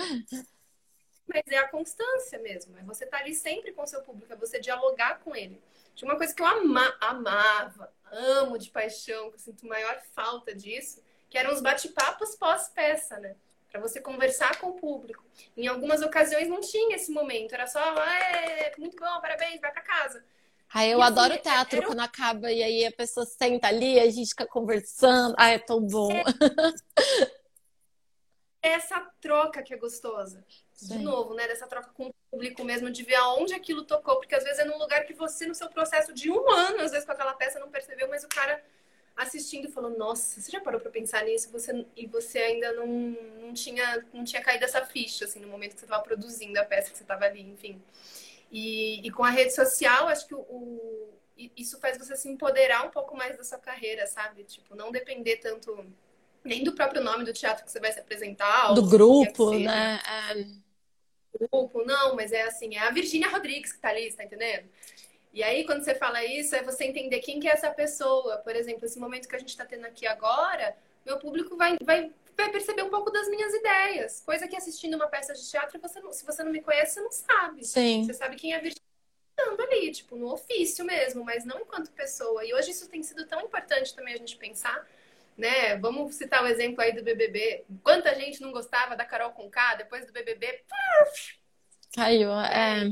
Mas 1.26 1.42
é 1.48 1.58
a 1.58 1.68
constância 1.68 2.38
mesmo. 2.38 2.76
É 2.78 2.82
você 2.82 3.04
estar 3.04 3.18
tá 3.18 3.22
ali 3.22 3.34
sempre 3.34 3.72
com 3.72 3.82
o 3.82 3.86
seu 3.86 4.02
público, 4.02 4.32
é 4.32 4.36
você 4.36 4.60
dialogar 4.60 5.20
com 5.20 5.34
ele. 5.34 5.60
Tinha 5.94 6.10
uma 6.10 6.16
coisa 6.16 6.34
que 6.34 6.40
eu 6.40 6.46
ama, 6.46 6.96
amava, 7.00 7.92
amo 8.10 8.58
de 8.58 8.70
paixão, 8.70 9.30
que 9.30 9.36
eu 9.36 9.40
sinto 9.40 9.66
maior 9.66 10.00
falta 10.14 10.54
disso, 10.54 11.02
que 11.28 11.36
eram 11.36 11.52
os 11.52 11.60
bate-papos 11.60 12.34
pós-peça, 12.36 13.18
né? 13.18 13.34
para 13.72 13.80
você 13.80 14.00
conversar 14.00 14.60
com 14.60 14.68
o 14.68 14.74
público. 14.74 15.24
Em 15.56 15.66
algumas 15.66 16.02
ocasiões 16.02 16.46
não 16.46 16.60
tinha 16.60 16.94
esse 16.94 17.10
momento, 17.10 17.54
era 17.54 17.66
só, 17.66 17.80
é, 18.04 18.72
muito 18.76 18.98
bom, 18.98 19.20
parabéns, 19.20 19.60
vai 19.60 19.72
para 19.72 19.80
casa. 19.80 20.22
Ah, 20.74 20.86
eu 20.86 20.98
e, 20.98 21.02
assim, 21.02 21.12
adoro 21.12 21.38
teatro 21.38 21.78
era... 21.78 21.86
quando 21.86 22.00
acaba 22.00 22.50
e 22.50 22.62
aí 22.62 22.86
a 22.86 22.92
pessoa 22.92 23.26
senta 23.26 23.68
ali, 23.68 24.00
a 24.00 24.08
gente 24.10 24.30
fica 24.30 24.46
conversando. 24.46 25.34
Ah, 25.38 25.50
é 25.50 25.58
tão 25.58 25.80
bom. 25.80 26.10
É... 26.10 26.22
Essa 28.62 29.00
troca 29.20 29.62
que 29.62 29.74
é 29.74 29.76
gostosa. 29.76 30.44
Sim. 30.72 30.98
De 30.98 31.04
novo, 31.04 31.34
né? 31.34 31.46
Dessa 31.48 31.66
troca 31.66 31.90
com 31.90 32.06
o 32.06 32.14
público 32.30 32.64
mesmo, 32.64 32.90
de 32.90 33.02
ver 33.02 33.16
aonde 33.16 33.54
aquilo 33.54 33.84
tocou. 33.84 34.16
Porque 34.16 34.34
às 34.34 34.44
vezes 34.44 34.60
é 34.60 34.64
num 34.64 34.78
lugar 34.78 35.04
que 35.04 35.12
você, 35.12 35.46
no 35.46 35.54
seu 35.54 35.68
processo 35.68 36.12
de 36.14 36.30
um 36.30 36.48
ano, 36.48 36.80
às 36.80 36.92
vezes 36.92 37.04
com 37.04 37.12
aquela 37.12 37.34
peça, 37.34 37.58
não 37.58 37.70
percebeu, 37.70 38.08
mas 38.08 38.24
o 38.24 38.28
cara 38.28 38.62
assistindo 39.16 39.68
falou, 39.70 39.90
nossa, 39.90 40.40
você 40.40 40.50
já 40.50 40.60
parou 40.60 40.80
para 40.80 40.90
pensar 40.90 41.24
nisso 41.24 41.50
você, 41.50 41.86
e 41.94 42.06
você 42.06 42.38
ainda 42.38 42.72
não, 42.72 42.86
não, 42.86 43.52
tinha, 43.52 44.04
não 44.12 44.24
tinha 44.24 44.42
caído 44.42 44.64
essa 44.64 44.84
ficha, 44.86 45.26
assim, 45.26 45.38
no 45.38 45.48
momento 45.48 45.74
que 45.74 45.80
você 45.80 45.84
estava 45.84 46.02
produzindo 46.02 46.58
a 46.58 46.64
peça, 46.64 46.90
que 46.90 46.96
você 46.96 47.04
estava 47.04 47.26
ali, 47.26 47.42
enfim. 47.42 47.80
E, 48.52 49.00
e, 49.06 49.10
com 49.10 49.24
a 49.24 49.30
rede 49.30 49.54
social, 49.54 50.08
acho 50.08 50.26
que 50.26 50.34
o, 50.34 50.40
o, 50.40 51.18
isso 51.56 51.80
faz 51.80 51.96
você 51.96 52.14
se 52.14 52.28
empoderar 52.28 52.86
um 52.86 52.90
pouco 52.90 53.16
mais 53.16 53.34
da 53.34 53.42
sua 53.42 53.58
carreira, 53.58 54.06
sabe? 54.06 54.44
Tipo, 54.44 54.76
não 54.76 54.92
depender 54.92 55.38
tanto 55.38 55.86
nem 56.44 56.62
do 56.62 56.72
próprio 56.72 57.02
nome 57.02 57.24
do 57.24 57.32
teatro 57.32 57.64
que 57.64 57.70
você 57.70 57.80
vai 57.80 57.90
se 57.90 58.00
apresentar. 58.00 58.74
Do 58.74 58.86
grupo, 58.86 59.58
né? 59.58 59.98
É... 60.06 60.62
Grupo, 61.38 61.82
não, 61.84 62.14
mas 62.14 62.30
é 62.30 62.42
assim, 62.42 62.76
é 62.76 62.80
a 62.80 62.90
Virgínia 62.90 63.30
Rodrigues 63.30 63.72
que 63.72 63.78
tá 63.78 63.88
ali, 63.88 64.12
tá 64.12 64.22
entendendo? 64.22 64.68
E 65.32 65.42
aí, 65.42 65.64
quando 65.64 65.82
você 65.82 65.94
fala 65.94 66.22
isso, 66.22 66.54
é 66.54 66.62
você 66.62 66.84
entender 66.84 67.20
quem 67.20 67.40
que 67.40 67.48
é 67.48 67.52
essa 67.52 67.70
pessoa. 67.70 68.36
Por 68.38 68.54
exemplo, 68.54 68.84
esse 68.84 68.98
momento 68.98 69.26
que 69.26 69.34
a 69.34 69.38
gente 69.38 69.48
está 69.48 69.64
tendo 69.64 69.86
aqui 69.86 70.06
agora, 70.06 70.76
meu 71.06 71.18
público 71.18 71.56
vai, 71.56 71.78
vai, 71.82 72.12
vai 72.36 72.50
perceber 72.50 72.82
um 72.82 72.90
pouco 72.90 73.10
das 73.10 73.28
minhas 73.28 73.52
ideias. 73.54 74.20
Coisa 74.20 74.48
que 74.48 74.56
assistindo 74.56 74.94
uma 74.94 75.08
peça 75.08 75.32
de 75.32 75.48
teatro, 75.48 75.80
você 75.80 76.00
não, 76.00 76.12
se 76.12 76.24
você 76.24 76.42
não 76.42 76.52
me 76.52 76.62
conhece, 76.62 76.94
você 76.94 77.00
não 77.00 77.12
sabe. 77.12 77.64
Sim. 77.64 78.04
Você 78.04 78.14
sabe 78.14 78.36
quem 78.36 78.52
é 78.52 78.56
a 78.56 78.60
Virgínia 78.60 78.82
ali, 79.72 79.90
tipo, 79.90 80.16
no 80.16 80.32
ofício 80.32 80.84
mesmo, 80.84 81.24
mas 81.24 81.44
não 81.44 81.60
enquanto 81.60 81.90
pessoa. 81.92 82.44
E 82.44 82.54
hoje 82.54 82.70
isso 82.70 82.88
tem 82.88 83.02
sido 83.02 83.26
tão 83.26 83.40
importante 83.40 83.94
também 83.94 84.14
a 84.14 84.18
gente 84.18 84.36
pensar, 84.36 84.86
né? 85.36 85.76
Vamos 85.76 86.14
citar 86.14 86.42
o 86.42 86.46
exemplo 86.46 86.80
aí 86.82 86.92
do 86.92 87.02
BBB. 87.02 87.64
Quanta 87.82 88.14
gente 88.14 88.40
não 88.40 88.52
gostava 88.52 88.96
da 88.96 89.04
Carol 89.04 89.32
Conká 89.32 89.74
depois 89.74 90.06
do 90.06 90.12
BBB? 90.12 90.64
Caiu, 91.94 92.30
é. 92.32 92.90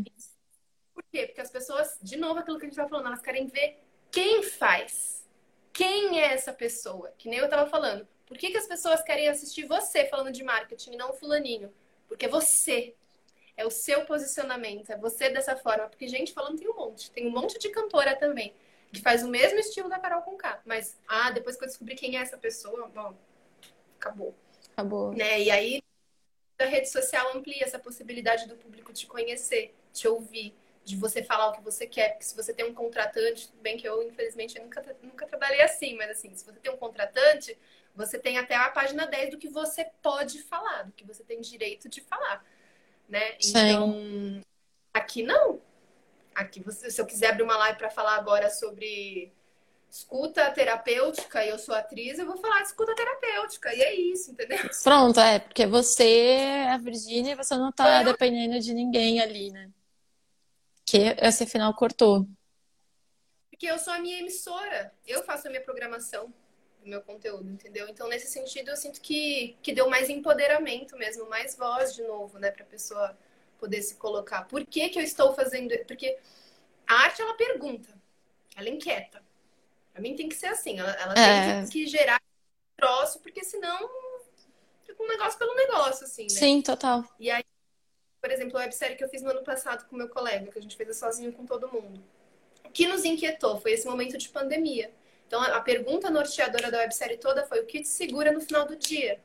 Por 0.92 1.04
quê? 1.10 1.26
Porque 1.26 1.40
as 1.40 1.50
pessoas, 1.50 1.98
de 2.02 2.16
novo, 2.16 2.40
aquilo 2.40 2.58
que 2.58 2.66
a 2.66 2.68
gente 2.68 2.76
tá 2.76 2.88
falando, 2.88 3.06
elas 3.06 3.22
querem 3.22 3.46
ver 3.46 3.82
quem 4.10 4.42
faz. 4.42 5.26
Quem 5.72 6.20
é 6.20 6.32
essa 6.32 6.52
pessoa? 6.52 7.12
Que 7.16 7.28
nem 7.28 7.38
eu 7.38 7.48
tava 7.48 7.70
falando. 7.70 8.06
Por 8.30 8.38
que, 8.38 8.52
que 8.52 8.56
as 8.56 8.66
pessoas 8.68 9.02
querem 9.02 9.28
assistir 9.28 9.64
você 9.64 10.06
falando 10.06 10.30
de 10.30 10.44
marketing 10.44 10.92
e 10.92 10.96
não 10.96 11.10
o 11.10 11.14
fulaninho? 11.14 11.74
Porque 12.06 12.28
você. 12.28 12.94
É 13.56 13.66
o 13.66 13.70
seu 13.70 14.04
posicionamento, 14.06 14.90
é 14.90 14.96
você 14.96 15.28
dessa 15.28 15.56
forma. 15.56 15.88
Porque 15.88 16.06
gente 16.06 16.32
falando 16.32 16.56
tem 16.56 16.70
um 16.70 16.76
monte. 16.76 17.10
Tem 17.10 17.26
um 17.26 17.32
monte 17.32 17.58
de 17.58 17.68
cantora 17.70 18.14
também 18.14 18.54
que 18.92 19.00
faz 19.00 19.24
o 19.24 19.28
mesmo 19.28 19.58
estilo 19.58 19.88
da 19.88 19.98
Carol 19.98 20.22
com 20.22 20.36
K. 20.36 20.60
Mas, 20.64 20.96
ah, 21.08 21.32
depois 21.32 21.56
que 21.56 21.64
eu 21.64 21.68
descobri 21.68 21.96
quem 21.96 22.16
é 22.16 22.20
essa 22.20 22.38
pessoa, 22.38 22.86
bom, 22.86 23.16
acabou. 23.98 24.32
Acabou. 24.72 25.12
Né? 25.12 25.42
E 25.42 25.50
aí, 25.50 25.82
a 26.56 26.64
rede 26.66 26.88
social 26.88 27.36
amplia 27.36 27.64
essa 27.64 27.80
possibilidade 27.80 28.46
do 28.46 28.56
público 28.56 28.92
te 28.92 29.08
conhecer, 29.08 29.74
te 29.92 30.06
ouvir, 30.06 30.54
de 30.84 30.96
você 30.96 31.22
falar 31.22 31.48
o 31.48 31.52
que 31.52 31.62
você 31.62 31.84
quer. 31.84 32.10
Porque 32.10 32.24
se 32.24 32.36
você 32.36 32.54
tem 32.54 32.64
um 32.64 32.74
contratante, 32.74 33.48
tudo 33.48 33.60
bem 33.60 33.76
que 33.76 33.88
eu, 33.88 34.02
infelizmente, 34.04 34.56
eu 34.56 34.62
nunca, 34.62 34.96
nunca 35.02 35.26
trabalhei 35.26 35.62
assim, 35.62 35.96
mas 35.96 36.10
assim, 36.10 36.32
se 36.34 36.44
você 36.44 36.60
tem 36.60 36.72
um 36.72 36.76
contratante, 36.76 37.58
você 37.94 38.18
tem 38.18 38.38
até 38.38 38.54
a 38.54 38.68
página 38.70 39.06
10 39.06 39.32
do 39.32 39.38
que 39.38 39.48
você 39.48 39.84
pode 40.02 40.42
falar, 40.42 40.84
do 40.84 40.92
que 40.92 41.04
você 41.04 41.22
tem 41.24 41.40
direito 41.40 41.88
de 41.88 42.00
falar. 42.00 42.44
Né? 43.08 43.36
Então, 43.44 44.42
aqui 44.94 45.22
não. 45.22 45.60
Aqui, 46.34 46.60
você, 46.60 46.90
se 46.90 47.00
eu 47.00 47.06
quiser 47.06 47.30
abrir 47.30 47.42
uma 47.42 47.56
live 47.56 47.78
para 47.78 47.90
falar 47.90 48.14
agora 48.14 48.48
sobre 48.50 49.32
escuta 49.90 50.50
terapêutica 50.52 51.44
e 51.44 51.48
eu 51.48 51.58
sou 51.58 51.74
atriz, 51.74 52.18
eu 52.18 52.26
vou 52.26 52.36
falar 52.36 52.60
de 52.60 52.68
escuta 52.68 52.94
terapêutica. 52.94 53.74
E 53.74 53.82
é 53.82 53.94
isso, 53.94 54.30
entendeu? 54.30 54.58
Pronto, 54.84 55.18
é, 55.18 55.40
porque 55.40 55.66
você 55.66 56.04
é 56.04 56.70
a 56.70 56.78
Virgínia 56.78 57.32
e 57.32 57.36
você 57.36 57.56
não 57.56 57.72
tá 57.72 58.02
dependendo 58.04 58.60
de 58.60 58.72
ninguém 58.72 59.20
ali, 59.20 59.50
né? 59.50 59.70
que 60.90 61.14
esse 61.20 61.46
final 61.46 61.72
cortou? 61.72 62.26
Porque 63.48 63.66
eu 63.66 63.78
sou 63.78 63.92
a 63.92 64.00
minha 64.00 64.18
emissora, 64.18 64.92
eu 65.06 65.22
faço 65.22 65.46
a 65.46 65.50
minha 65.50 65.62
programação 65.62 66.34
do 66.82 66.88
meu 66.88 67.00
conteúdo, 67.02 67.48
entendeu? 67.48 67.88
Então, 67.88 68.08
nesse 68.08 68.28
sentido, 68.28 68.70
eu 68.70 68.76
sinto 68.76 69.00
que, 69.00 69.56
que 69.62 69.72
deu 69.72 69.88
mais 69.88 70.08
empoderamento 70.08 70.96
mesmo, 70.96 71.28
mais 71.28 71.56
voz 71.56 71.94
de 71.94 72.02
novo, 72.02 72.38
né, 72.38 72.50
pra 72.50 72.64
pessoa 72.64 73.16
poder 73.58 73.82
se 73.82 73.96
colocar. 73.96 74.44
Por 74.48 74.64
que, 74.66 74.88
que 74.88 74.98
eu 74.98 75.02
estou 75.02 75.34
fazendo? 75.34 75.76
Porque 75.86 76.18
a 76.86 76.94
arte, 76.94 77.20
ela 77.20 77.34
pergunta, 77.34 77.88
ela 78.56 78.68
é 78.68 78.72
inquieta. 78.72 79.22
Pra 79.92 80.00
mim 80.00 80.16
tem 80.16 80.28
que 80.28 80.34
ser 80.34 80.46
assim, 80.46 80.78
ela, 80.78 80.90
ela 80.92 81.14
é... 81.14 81.54
tem 81.54 81.64
que, 81.66 81.72
que 81.72 81.86
gerar 81.86 82.20
troço, 82.76 83.20
porque 83.20 83.44
senão 83.44 83.78
fica 84.82 85.02
um 85.02 85.08
negócio 85.08 85.38
pelo 85.38 85.54
negócio, 85.54 86.04
assim, 86.04 86.22
né? 86.22 86.28
Sim, 86.30 86.62
total. 86.62 87.04
E 87.18 87.30
aí, 87.30 87.44
por 88.20 88.30
exemplo, 88.30 88.56
a 88.56 88.62
websérie 88.62 88.96
que 88.96 89.04
eu 89.04 89.08
fiz 89.08 89.22
no 89.22 89.30
ano 89.30 89.42
passado 89.42 89.86
com 89.88 89.96
meu 89.96 90.08
colega, 90.08 90.50
que 90.50 90.58
a 90.58 90.62
gente 90.62 90.76
fez 90.76 90.96
sozinho 90.96 91.32
com 91.32 91.44
todo 91.44 91.70
mundo. 91.70 92.02
O 92.64 92.70
que 92.70 92.86
nos 92.86 93.04
inquietou 93.04 93.60
foi 93.60 93.72
esse 93.72 93.86
momento 93.86 94.16
de 94.16 94.28
pandemia. 94.28 94.90
Então, 95.30 95.40
a 95.40 95.60
pergunta 95.60 96.10
norteadora 96.10 96.72
da 96.72 96.78
websérie 96.78 97.16
toda 97.16 97.46
foi 97.46 97.60
o 97.60 97.64
que 97.64 97.82
te 97.82 97.86
segura 97.86 98.32
no 98.32 98.40
final 98.40 98.66
do 98.66 98.74
dia? 98.74 99.20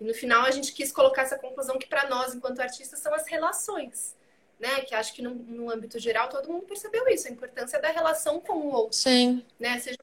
E 0.00 0.04
no 0.04 0.14
final 0.14 0.44
a 0.44 0.50
gente 0.52 0.72
quis 0.72 0.92
colocar 0.92 1.22
essa 1.22 1.36
conclusão 1.36 1.76
que 1.76 1.88
para 1.88 2.08
nós, 2.08 2.32
enquanto 2.32 2.60
artistas, 2.60 3.00
são 3.00 3.12
as 3.12 3.26
relações. 3.26 4.16
Né? 4.60 4.82
Que 4.82 4.94
acho 4.94 5.12
que 5.12 5.22
no, 5.22 5.34
no, 5.34 5.68
âmbito 5.68 5.98
geral 5.98 6.28
todo 6.28 6.48
mundo 6.48 6.66
percebeu 6.66 7.08
isso, 7.08 7.26
a 7.26 7.32
importância 7.32 7.80
da 7.80 7.88
relação 7.88 8.38
com 8.38 8.58
o 8.58 8.72
outro. 8.72 8.96
Sim. 8.96 9.44
Né? 9.58 9.80
Seja 9.80 9.98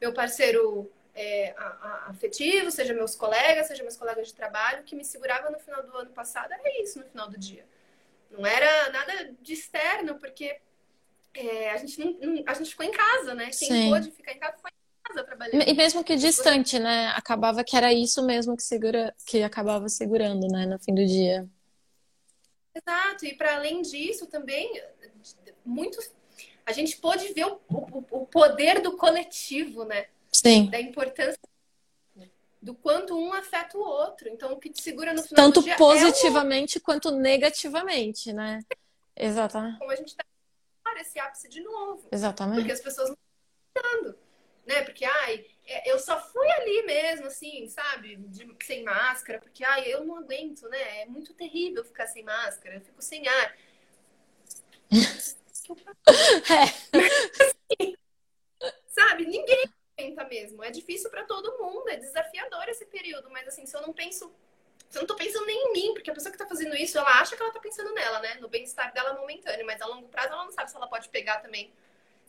meu 0.00 0.14
parceiro 0.14 0.88
é, 1.12 1.52
a, 1.58 1.64
a, 1.64 2.10
afetivo, 2.10 2.70
seja 2.70 2.94
meus 2.94 3.16
colegas, 3.16 3.66
seja 3.66 3.82
meus 3.82 3.96
colegas 3.96 4.28
de 4.28 4.34
trabalho, 4.34 4.84
que 4.84 4.94
me 4.94 5.04
segurava 5.04 5.50
no 5.50 5.58
final 5.58 5.82
do 5.82 5.96
ano 5.96 6.10
passado 6.10 6.52
era 6.52 6.80
isso 6.80 7.00
no 7.00 7.04
final 7.04 7.28
do 7.28 7.36
dia. 7.36 7.66
Não 8.30 8.46
era 8.46 8.90
nada 8.90 9.34
de 9.40 9.54
externo, 9.54 10.20
porque 10.20 10.60
é, 11.34 11.70
a, 11.70 11.76
gente 11.76 11.98
não, 11.98 12.12
não, 12.12 12.42
a 12.46 12.54
gente 12.54 12.70
ficou 12.70 12.84
em 12.84 12.90
casa, 12.90 13.34
né? 13.34 13.44
Quem 13.46 13.68
Sim. 13.68 13.90
pôde 13.90 14.10
ficar 14.10 14.32
em 14.32 14.38
casa 14.38 14.56
foi 14.60 14.70
em 14.70 15.08
casa 15.08 15.24
trabalhando. 15.24 15.68
E 15.68 15.74
mesmo 15.74 16.02
que 16.02 16.16
distante, 16.16 16.78
né? 16.78 17.08
Acabava 17.08 17.62
que 17.62 17.76
era 17.76 17.92
isso 17.92 18.24
mesmo 18.24 18.56
que, 18.56 18.62
segura, 18.62 19.14
que 19.26 19.42
acabava 19.42 19.88
segurando, 19.88 20.48
né? 20.48 20.66
No 20.66 20.78
fim 20.78 20.94
do 20.94 21.06
dia. 21.06 21.48
Exato. 22.74 23.24
E 23.26 23.34
para 23.34 23.56
além 23.56 23.82
disso, 23.82 24.26
também, 24.26 24.82
muitos. 25.64 26.10
A 26.66 26.72
gente 26.72 26.96
pôde 26.96 27.32
ver 27.32 27.46
o, 27.46 27.60
o, 27.68 28.04
o 28.10 28.26
poder 28.26 28.80
do 28.80 28.96
coletivo, 28.96 29.84
né? 29.84 30.06
Sim. 30.32 30.68
Da 30.68 30.80
importância. 30.80 31.38
do 32.60 32.74
quanto 32.74 33.16
um 33.16 33.32
afeta 33.32 33.78
o 33.78 33.80
outro. 33.80 34.28
Então, 34.28 34.52
o 34.52 34.58
que 34.58 34.70
te 34.70 34.82
segura 34.82 35.12
no 35.12 35.22
final 35.22 35.46
Tanto 35.46 35.60
do 35.60 35.64
dia 35.64 35.76
positivamente 35.76 36.78
é 36.78 36.80
quanto 36.80 37.10
negativamente, 37.10 38.32
né? 38.32 38.60
Exatamente. 39.16 39.78
Como 39.78 39.90
a 39.90 39.96
gente 39.96 40.16
tá 40.16 40.24
esse 41.00 41.18
ápice 41.18 41.48
de 41.48 41.62
novo. 41.62 42.08
Exatamente. 42.12 42.58
Porque 42.58 42.72
as 42.72 42.80
pessoas 42.80 43.08
não 43.08 43.16
estão 43.76 44.14
né? 44.66 44.82
Porque, 44.82 45.04
ai, 45.04 45.44
é, 45.66 45.90
eu 45.90 45.98
só 45.98 46.20
fui 46.20 46.48
ali 46.52 46.82
mesmo, 46.84 47.26
assim, 47.26 47.68
sabe? 47.68 48.16
De, 48.16 48.48
sem 48.64 48.84
máscara, 48.84 49.40
porque, 49.40 49.64
ai, 49.64 49.92
eu 49.92 50.04
não 50.04 50.16
aguento, 50.16 50.68
né? 50.68 51.02
É 51.02 51.06
muito 51.06 51.34
terrível 51.34 51.84
ficar 51.84 52.06
sem 52.06 52.22
máscara, 52.22 52.76
eu 52.76 52.80
fico 52.80 53.02
sem 53.02 53.26
ar. 53.26 53.56
é. 56.50 57.96
sabe? 58.88 59.26
Ninguém 59.26 59.64
aguenta 59.98 60.24
mesmo. 60.24 60.62
É 60.62 60.70
difícil 60.70 61.10
para 61.10 61.24
todo 61.24 61.58
mundo, 61.58 61.88
é 61.88 61.96
desafiador 61.96 62.68
esse 62.68 62.86
período, 62.86 63.28
mas 63.30 63.48
assim, 63.48 63.66
se 63.66 63.76
eu 63.76 63.82
não 63.82 63.92
penso 63.92 64.32
eu 64.94 65.00
não 65.00 65.06
tô 65.06 65.14
pensando 65.14 65.46
nem 65.46 65.56
em 65.56 65.72
mim, 65.72 65.94
porque 65.94 66.10
a 66.10 66.14
pessoa 66.14 66.32
que 66.32 66.38
tá 66.38 66.46
fazendo 66.46 66.74
isso, 66.74 66.98
ela 66.98 67.20
acha 67.20 67.36
que 67.36 67.42
ela 67.42 67.52
tá 67.52 67.60
pensando 67.60 67.92
nela, 67.94 68.20
né? 68.20 68.34
No 68.40 68.48
bem-estar 68.48 68.92
dela 68.92 69.14
momentâneo, 69.14 69.64
mas 69.64 69.80
a 69.80 69.86
longo 69.86 70.08
prazo 70.08 70.32
ela 70.32 70.44
não 70.44 70.52
sabe 70.52 70.70
se 70.70 70.76
ela 70.76 70.88
pode 70.88 71.08
pegar 71.08 71.38
também 71.38 71.72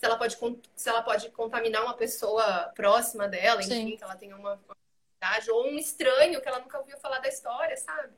se 0.01 0.05
ela 0.07 0.17
pode, 0.17 0.35
se 0.75 0.89
ela 0.89 1.03
pode 1.03 1.29
contaminar 1.29 1.83
uma 1.83 1.93
pessoa 1.93 2.71
próxima 2.75 3.27
dela, 3.27 3.61
enfim, 3.61 3.91
Sim. 3.91 3.97
que 3.97 4.03
ela 4.03 4.15
tenha 4.15 4.35
uma 4.35 4.59
idade, 5.15 5.51
ou 5.51 5.67
um 5.67 5.77
estranho 5.77 6.41
que 6.41 6.47
ela 6.47 6.57
nunca 6.57 6.79
ouviu 6.79 6.97
falar 6.97 7.19
da 7.19 7.29
história, 7.29 7.77
sabe? 7.77 8.11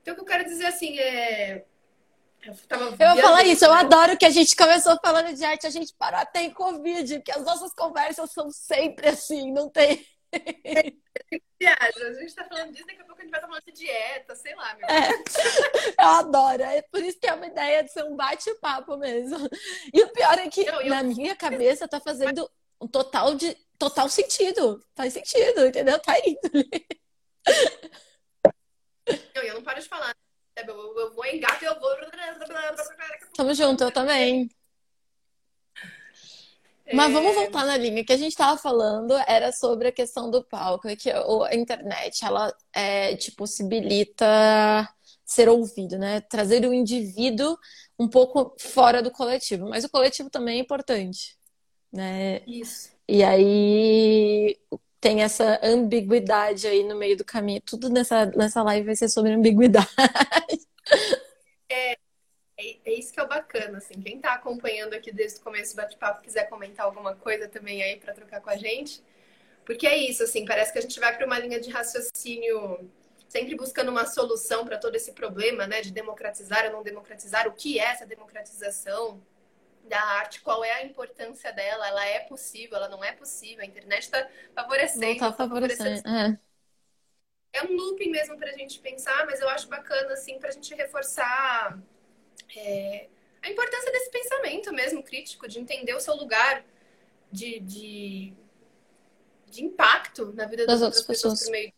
Então, 0.00 0.14
o 0.14 0.16
que 0.16 0.22
eu 0.22 0.26
quero 0.26 0.44
dizer 0.44 0.66
assim 0.66 0.96
é. 0.96 1.64
Eu, 2.44 2.54
tava 2.68 2.84
eu 2.84 3.14
vou 3.14 3.22
falar 3.22 3.42
isso, 3.44 3.64
eu 3.64 3.72
adoro 3.72 4.16
que 4.16 4.24
a 4.24 4.30
gente 4.30 4.54
começou 4.54 4.96
falando 5.04 5.34
de 5.34 5.44
arte, 5.44 5.66
a 5.66 5.70
gente 5.70 5.92
parou 5.94 6.20
até 6.20 6.42
em 6.42 6.52
Covid, 6.52 7.22
que 7.22 7.32
as 7.32 7.42
nossas 7.42 7.74
conversas 7.74 8.30
são 8.30 8.48
sempre 8.52 9.08
assim, 9.08 9.50
não 9.50 9.68
tem. 9.68 10.06
A 11.30 12.12
gente 12.20 12.34
tá 12.34 12.44
falando 12.44 12.72
disso, 12.72 12.86
daqui 12.86 13.00
a 13.00 13.04
pouco 13.04 13.20
a 13.20 13.24
gente 13.24 13.30
vai 13.30 13.40
estar 13.40 13.48
falando 13.48 13.64
de 13.64 13.72
dieta, 13.72 14.36
sei 14.36 14.54
lá, 14.54 14.74
meu. 14.74 14.88
É, 14.88 15.10
eu 15.98 16.08
adoro. 16.08 16.62
É 16.62 16.82
por 16.82 17.02
isso 17.02 17.18
que 17.18 17.26
é 17.26 17.32
uma 17.32 17.46
ideia 17.46 17.82
de 17.82 17.92
ser 17.92 18.04
um 18.04 18.16
bate-papo 18.16 18.96
mesmo. 18.96 19.48
E 19.92 20.02
o 20.02 20.12
pior 20.12 20.38
é 20.38 20.48
que 20.48 20.60
eu... 20.60 20.86
na 20.86 21.02
minha 21.02 21.34
cabeça 21.34 21.88
tá 21.88 22.00
fazendo 22.00 22.48
um 22.80 22.86
total 22.86 23.34
de 23.34 23.54
total 23.78 24.08
sentido. 24.08 24.84
Faz 24.94 25.12
sentido, 25.12 25.66
entendeu? 25.66 25.98
Tá 25.98 26.14
indo. 26.18 26.40
Não, 29.34 29.42
eu 29.42 29.54
não 29.54 29.62
paro 29.62 29.80
de 29.80 29.88
falar. 29.88 30.14
Eu, 30.56 30.98
eu 30.98 31.14
vou 31.14 31.26
engato 31.26 31.64
e 31.64 31.66
eu 31.66 31.78
vou. 31.80 31.90
Tamo 33.36 33.54
junto, 33.54 33.84
eu 33.84 33.90
também. 33.90 34.48
Mas 36.92 37.12
vamos 37.12 37.32
é. 37.32 37.34
voltar 37.34 37.64
na 37.64 37.76
linha 37.76 38.04
que 38.04 38.12
a 38.12 38.16
gente 38.16 38.32
estava 38.32 38.58
falando 38.58 39.14
era 39.26 39.52
sobre 39.52 39.88
a 39.88 39.92
questão 39.92 40.30
do 40.30 40.44
palco 40.44 40.88
e 40.88 40.96
que 40.96 41.10
a 41.10 41.54
internet 41.54 42.24
ela 42.24 42.54
é, 42.72 43.16
te 43.16 43.32
possibilita 43.32 44.26
ser 45.24 45.48
ouvido, 45.48 45.98
né? 45.98 46.20
Trazer 46.20 46.66
o 46.66 46.74
indivíduo 46.74 47.56
um 47.98 48.08
pouco 48.08 48.54
fora 48.58 49.02
do 49.02 49.10
coletivo, 49.10 49.68
mas 49.68 49.84
o 49.84 49.90
coletivo 49.90 50.28
também 50.28 50.58
é 50.58 50.62
importante, 50.62 51.38
né? 51.90 52.42
Isso. 52.46 52.90
E 53.08 53.22
aí 53.22 54.58
tem 55.00 55.22
essa 55.22 55.60
ambiguidade 55.62 56.66
aí 56.66 56.82
no 56.82 56.96
meio 56.96 57.16
do 57.16 57.24
caminho. 57.24 57.60
Tudo 57.60 57.88
nessa, 57.88 58.26
nessa 58.26 58.62
live 58.62 58.86
vai 58.86 58.96
ser 58.96 59.08
sobre 59.08 59.32
ambiguidade. 59.32 59.88
É, 61.66 61.96
é, 62.64 62.90
é, 62.90 62.94
isso 62.94 63.12
que 63.12 63.20
é 63.20 63.22
o 63.22 63.28
bacana, 63.28 63.78
assim. 63.78 63.94
Quem 64.00 64.16
está 64.16 64.32
acompanhando 64.32 64.94
aqui 64.94 65.12
desde 65.12 65.40
o 65.40 65.42
começo 65.42 65.74
do 65.74 65.76
bate-papo 65.76 66.22
quiser 66.22 66.48
comentar 66.48 66.86
alguma 66.86 67.14
coisa 67.14 67.48
também 67.48 67.82
aí 67.82 67.96
para 67.96 68.14
trocar 68.14 68.40
com 68.40 68.50
a 68.50 68.56
gente. 68.56 69.02
Porque 69.64 69.86
é 69.86 69.96
isso, 69.96 70.22
assim, 70.22 70.44
parece 70.44 70.72
que 70.72 70.78
a 70.78 70.82
gente 70.82 70.98
vai 71.00 71.16
para 71.16 71.26
uma 71.26 71.38
linha 71.38 71.60
de 71.60 71.70
raciocínio 71.70 72.90
sempre 73.28 73.56
buscando 73.56 73.90
uma 73.90 74.06
solução 74.06 74.64
para 74.64 74.78
todo 74.78 74.94
esse 74.94 75.12
problema, 75.12 75.66
né, 75.66 75.80
de 75.80 75.90
democratizar 75.90 76.66
ou 76.66 76.70
não 76.70 76.82
democratizar, 76.84 77.48
o 77.48 77.52
que 77.52 77.80
é 77.80 77.84
essa 77.84 78.06
democratização 78.06 79.20
da 79.88 80.00
arte, 80.00 80.40
qual 80.40 80.64
é 80.64 80.72
a 80.72 80.84
importância 80.84 81.52
dela, 81.52 81.88
ela 81.88 82.06
é 82.06 82.20
possível, 82.20 82.76
ela 82.76 82.88
não 82.88 83.02
é 83.02 83.10
possível, 83.10 83.64
a 83.64 83.66
internet 83.66 84.02
está 84.02 84.28
favorecendo. 84.54 85.06
Não 85.06 85.16
tá 85.16 85.32
favorecendo, 85.32 86.00
favorecendo. 86.00 86.38
É. 87.52 87.58
é 87.58 87.64
um 87.64 87.74
looping 87.74 88.10
mesmo 88.10 88.36
para 88.38 88.50
a 88.50 88.56
gente 88.56 88.78
pensar, 88.78 89.26
mas 89.26 89.40
eu 89.40 89.48
acho 89.48 89.68
bacana, 89.68 90.12
assim, 90.12 90.38
para 90.38 90.50
a 90.50 90.52
gente 90.52 90.72
reforçar 90.72 91.76
é, 92.56 93.08
a 93.42 93.50
importância 93.50 93.92
desse 93.92 94.10
pensamento 94.10 94.72
mesmo 94.72 95.02
crítico, 95.02 95.46
de 95.48 95.58
entender 95.58 95.94
o 95.94 96.00
seu 96.00 96.14
lugar 96.16 96.64
de, 97.30 97.60
de, 97.60 98.32
de 99.50 99.64
impacto 99.64 100.32
na 100.32 100.46
vida 100.46 100.66
das, 100.66 100.80
das 100.80 100.82
outras 100.82 101.02
pessoas. 101.02 101.40
pessoas 101.40 101.50
meio... 101.50 101.72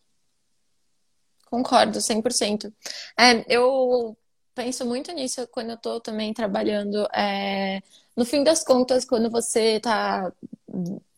Concordo, 1.47 1.99
100%. 1.99 2.73
É, 3.19 3.45
eu 3.49 4.17
penso 4.55 4.85
muito 4.85 5.13
nisso 5.13 5.47
quando 5.49 5.71
eu 5.71 5.77
estou 5.77 6.01
também 6.01 6.33
trabalhando. 6.33 7.07
É, 7.15 7.81
no 8.17 8.25
fim 8.25 8.43
das 8.43 8.65
contas, 8.65 9.05
quando 9.05 9.31
você 9.31 9.77
está 9.77 10.33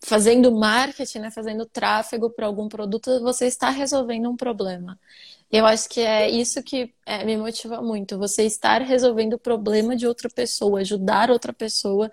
fazendo 0.05 0.53
marketing, 0.53 1.19
né, 1.21 1.31
fazendo 1.31 1.67
tráfego 1.67 2.31
para 2.31 2.47
algum 2.47 2.69
produto, 2.69 3.21
você 3.21 3.47
está 3.47 3.71
resolvendo 3.71 4.31
um 4.31 4.37
problema. 4.37 4.99
Eu 5.51 5.65
acho 5.67 5.89
que 5.89 6.01
é 6.01 6.29
isso 6.29 6.63
que 6.63 6.95
é, 7.07 7.25
me 7.25 7.37
motiva 7.37 7.81
muito. 7.83 8.19
Você 8.19 8.45
estar 8.45 8.83
resolvendo 8.83 9.35
o 9.35 9.39
problema 9.39 9.97
de 9.97 10.07
outra 10.07 10.29
pessoa, 10.29 10.81
ajudar 10.81 11.31
outra 11.31 11.53
pessoa, 11.53 12.11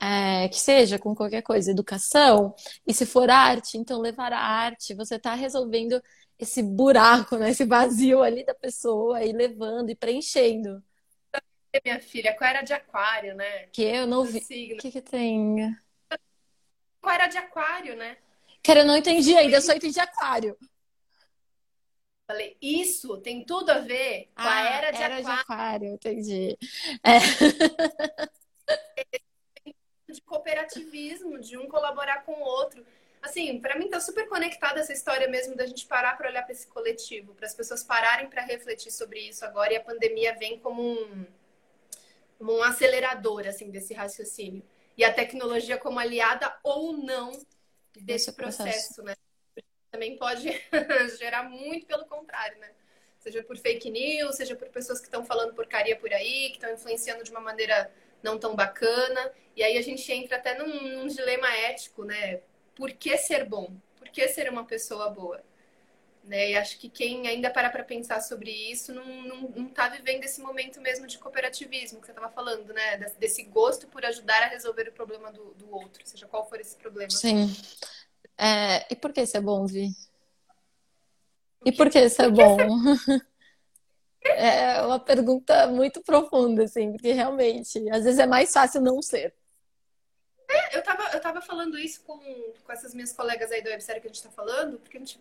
é, 0.00 0.48
que 0.48 0.60
seja 0.60 0.98
com 0.98 1.14
qualquer 1.14 1.42
coisa, 1.42 1.70
educação, 1.70 2.54
e 2.86 2.92
se 2.92 3.06
for 3.06 3.30
arte, 3.30 3.78
então 3.78 4.00
levar 4.00 4.32
a 4.32 4.38
arte. 4.38 4.94
Você 4.94 5.16
está 5.16 5.34
resolvendo 5.34 6.00
esse 6.38 6.62
buraco, 6.62 7.36
né, 7.36 7.50
esse 7.50 7.64
vazio 7.64 8.22
ali 8.22 8.44
da 8.44 8.54
pessoa, 8.54 9.24
e 9.24 9.32
levando 9.32 9.90
e 9.90 9.94
preenchendo. 9.94 10.82
Minha 11.84 12.00
filha, 12.00 12.32
qual 12.36 12.48
era 12.48 12.62
de 12.62 12.72
aquário, 12.72 13.34
né? 13.34 13.66
Que 13.72 13.82
eu 13.82 14.06
não 14.06 14.24
vi. 14.24 14.38
O 14.74 14.76
que, 14.76 14.92
que 14.92 15.00
tem? 15.00 15.76
Era 17.10 17.26
de 17.26 17.38
aquário, 17.38 17.96
né? 17.96 18.16
Cara, 18.62 18.80
eu 18.80 18.86
não 18.86 18.96
entendi 18.96 19.36
ainda, 19.36 19.56
eu 19.56 19.62
só 19.62 19.72
entendi 19.72 20.00
aquário. 20.00 20.56
Falei, 22.26 22.56
isso 22.60 23.18
tem 23.18 23.44
tudo 23.44 23.70
a 23.70 23.78
ver 23.80 24.30
com 24.34 24.42
ah, 24.42 24.54
a 24.54 24.70
era 24.70 24.90
de 24.90 25.02
era 25.02 25.18
aquário. 25.18 25.36
de 25.36 25.42
aquário, 25.42 25.88
entendi. 25.88 26.58
É. 27.02 27.18
De 30.08 30.20
cooperativismo, 30.22 31.40
de 31.40 31.58
um 31.58 31.66
colaborar 31.66 32.24
com 32.24 32.34
o 32.34 32.44
outro. 32.44 32.86
Assim, 33.20 33.58
para 33.58 33.76
mim 33.76 33.88
tá 33.88 33.98
super 33.98 34.28
conectada 34.28 34.78
essa 34.78 34.92
história 34.92 35.26
mesmo 35.26 35.56
da 35.56 35.66
gente 35.66 35.86
parar 35.86 36.16
para 36.16 36.28
olhar 36.28 36.42
para 36.44 36.52
esse 36.52 36.68
coletivo, 36.68 37.34
para 37.34 37.46
as 37.46 37.54
pessoas 37.54 37.82
pararem 37.82 38.28
para 38.28 38.42
refletir 38.42 38.92
sobre 38.92 39.18
isso 39.18 39.44
agora 39.44 39.72
e 39.72 39.76
a 39.76 39.82
pandemia 39.82 40.36
vem 40.38 40.60
como 40.60 40.82
um 40.82 41.26
como 42.38 42.58
um 42.58 42.62
acelerador 42.62 43.48
assim 43.48 43.70
desse 43.70 43.92
raciocínio. 43.92 44.62
E 44.96 45.04
a 45.04 45.12
tecnologia 45.12 45.76
como 45.78 45.98
aliada 45.98 46.56
ou 46.62 46.96
não 46.96 47.32
desse 47.96 48.32
processo, 48.32 48.94
processo, 48.94 49.02
né? 49.02 49.14
também 49.90 50.16
pode 50.16 50.48
gerar 51.18 51.44
muito 51.44 51.86
pelo 51.86 52.04
contrário, 52.06 52.58
né? 52.58 52.70
Seja 53.20 53.42
por 53.42 53.56
fake 53.56 53.90
news, 53.90 54.36
seja 54.36 54.54
por 54.54 54.68
pessoas 54.68 54.98
que 54.98 55.06
estão 55.06 55.24
falando 55.24 55.54
porcaria 55.54 55.96
por 55.96 56.12
aí, 56.12 56.50
que 56.50 56.56
estão 56.56 56.72
influenciando 56.72 57.24
de 57.24 57.30
uma 57.30 57.40
maneira 57.40 57.90
não 58.22 58.38
tão 58.38 58.54
bacana. 58.54 59.32
E 59.56 59.62
aí 59.62 59.78
a 59.78 59.82
gente 59.82 60.10
entra 60.12 60.36
até 60.36 60.58
num, 60.58 60.98
num 60.98 61.06
dilema 61.06 61.48
ético, 61.56 62.04
né? 62.04 62.40
Por 62.74 62.92
que 62.92 63.16
ser 63.16 63.44
bom? 63.44 63.74
Por 63.96 64.08
que 64.08 64.28
ser 64.28 64.50
uma 64.50 64.64
pessoa 64.64 65.08
boa? 65.10 65.42
Né? 66.24 66.52
E 66.52 66.56
acho 66.56 66.78
que 66.78 66.88
quem 66.88 67.28
ainda 67.28 67.50
para 67.50 67.68
para 67.68 67.84
pensar 67.84 68.22
sobre 68.22 68.50
isso 68.50 68.94
não, 68.94 69.04
não, 69.04 69.40
não 69.50 69.68
tá 69.68 69.88
vivendo 69.90 70.24
esse 70.24 70.40
momento 70.40 70.80
mesmo 70.80 71.06
de 71.06 71.18
cooperativismo 71.18 72.00
que 72.00 72.06
você 72.06 72.12
estava 72.12 72.32
falando, 72.32 72.72
né? 72.72 72.96
Desse 73.18 73.42
gosto 73.42 73.86
por 73.86 74.04
ajudar 74.06 74.42
a 74.42 74.48
resolver 74.48 74.88
o 74.88 74.92
problema 74.92 75.30
do, 75.30 75.52
do 75.52 75.70
outro, 75.70 76.02
seja 76.06 76.26
qual 76.26 76.48
for 76.48 76.58
esse 76.58 76.76
problema. 76.76 77.10
Sim. 77.10 77.54
É, 78.38 78.86
e 78.90 78.96
por 78.96 79.12
que 79.12 79.20
isso 79.20 79.36
é 79.36 79.40
bom, 79.40 79.66
Vi? 79.66 79.90
E 81.66 81.72
por 81.72 81.90
que 81.90 82.00
isso 82.00 82.22
é 82.22 82.30
bom? 82.30 82.56
É 84.26 84.80
uma 84.80 84.98
pergunta 84.98 85.66
muito 85.66 86.02
profunda, 86.02 86.64
assim, 86.64 86.92
porque 86.92 87.12
realmente, 87.12 87.78
às 87.90 88.04
vezes 88.04 88.18
é 88.18 88.26
mais 88.26 88.50
fácil 88.50 88.80
não 88.80 89.02
ser. 89.02 89.34
É, 90.48 90.78
eu 90.78 90.82
tava, 90.82 91.10
eu 91.12 91.20
tava 91.20 91.42
falando 91.42 91.78
isso 91.78 92.02
com, 92.04 92.18
com 92.18 92.72
essas 92.72 92.94
minhas 92.94 93.12
colegas 93.12 93.52
aí 93.52 93.62
da 93.62 93.68
websérie 93.68 94.00
que 94.00 94.08
a 94.08 94.10
gente 94.10 94.22
tá 94.22 94.30
falando, 94.30 94.78
porque 94.78 94.96
a 94.96 95.00
gente 95.00 95.20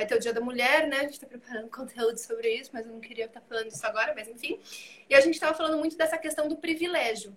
vai 0.00 0.06
ter 0.06 0.16
o 0.16 0.18
Dia 0.18 0.32
da 0.32 0.40
Mulher, 0.40 0.86
né? 0.86 1.00
A 1.00 1.02
gente 1.02 1.20
tá 1.20 1.26
preparando 1.26 1.68
conteúdo 1.70 2.16
sobre 2.16 2.54
isso, 2.54 2.70
mas 2.72 2.86
eu 2.86 2.92
não 2.92 3.00
queria 3.00 3.26
estar 3.26 3.40
falando 3.42 3.68
isso 3.68 3.86
agora, 3.86 4.14
mas 4.14 4.28
enfim. 4.28 4.58
E 5.08 5.14
a 5.14 5.20
gente 5.20 5.38
tava 5.38 5.54
falando 5.54 5.76
muito 5.76 5.96
dessa 5.96 6.16
questão 6.16 6.48
do 6.48 6.56
privilégio. 6.56 7.36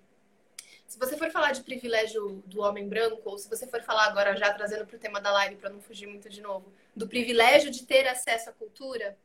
Se 0.88 0.97
você 0.97 1.18
for 1.18 1.30
falar 1.32 1.51
de 1.51 1.61
privilégio 1.61 2.43
do 2.45 2.61
homem 2.61 2.88
branco, 2.88 3.22
ou 3.26 3.38
se 3.38 3.49
você 3.49 3.68
for 3.68 3.82
falar 3.82 4.05
agora 4.05 4.36
já 4.38 4.53
trazendo 4.53 4.86
para 4.86 4.95
o 4.95 4.99
tema 4.99 5.20
da 5.20 5.32
live 5.32 5.55
para 5.55 5.70
não 5.70 5.82
fugir 5.82 6.07
muito 6.07 6.30
de 6.30 6.41
novo, 6.41 6.72
do 6.95 7.07
privilégio 7.07 7.72
de 7.72 7.84
ter 7.84 8.07
acesso 8.07 8.49
à 8.49 8.53
cultura, 8.53 9.18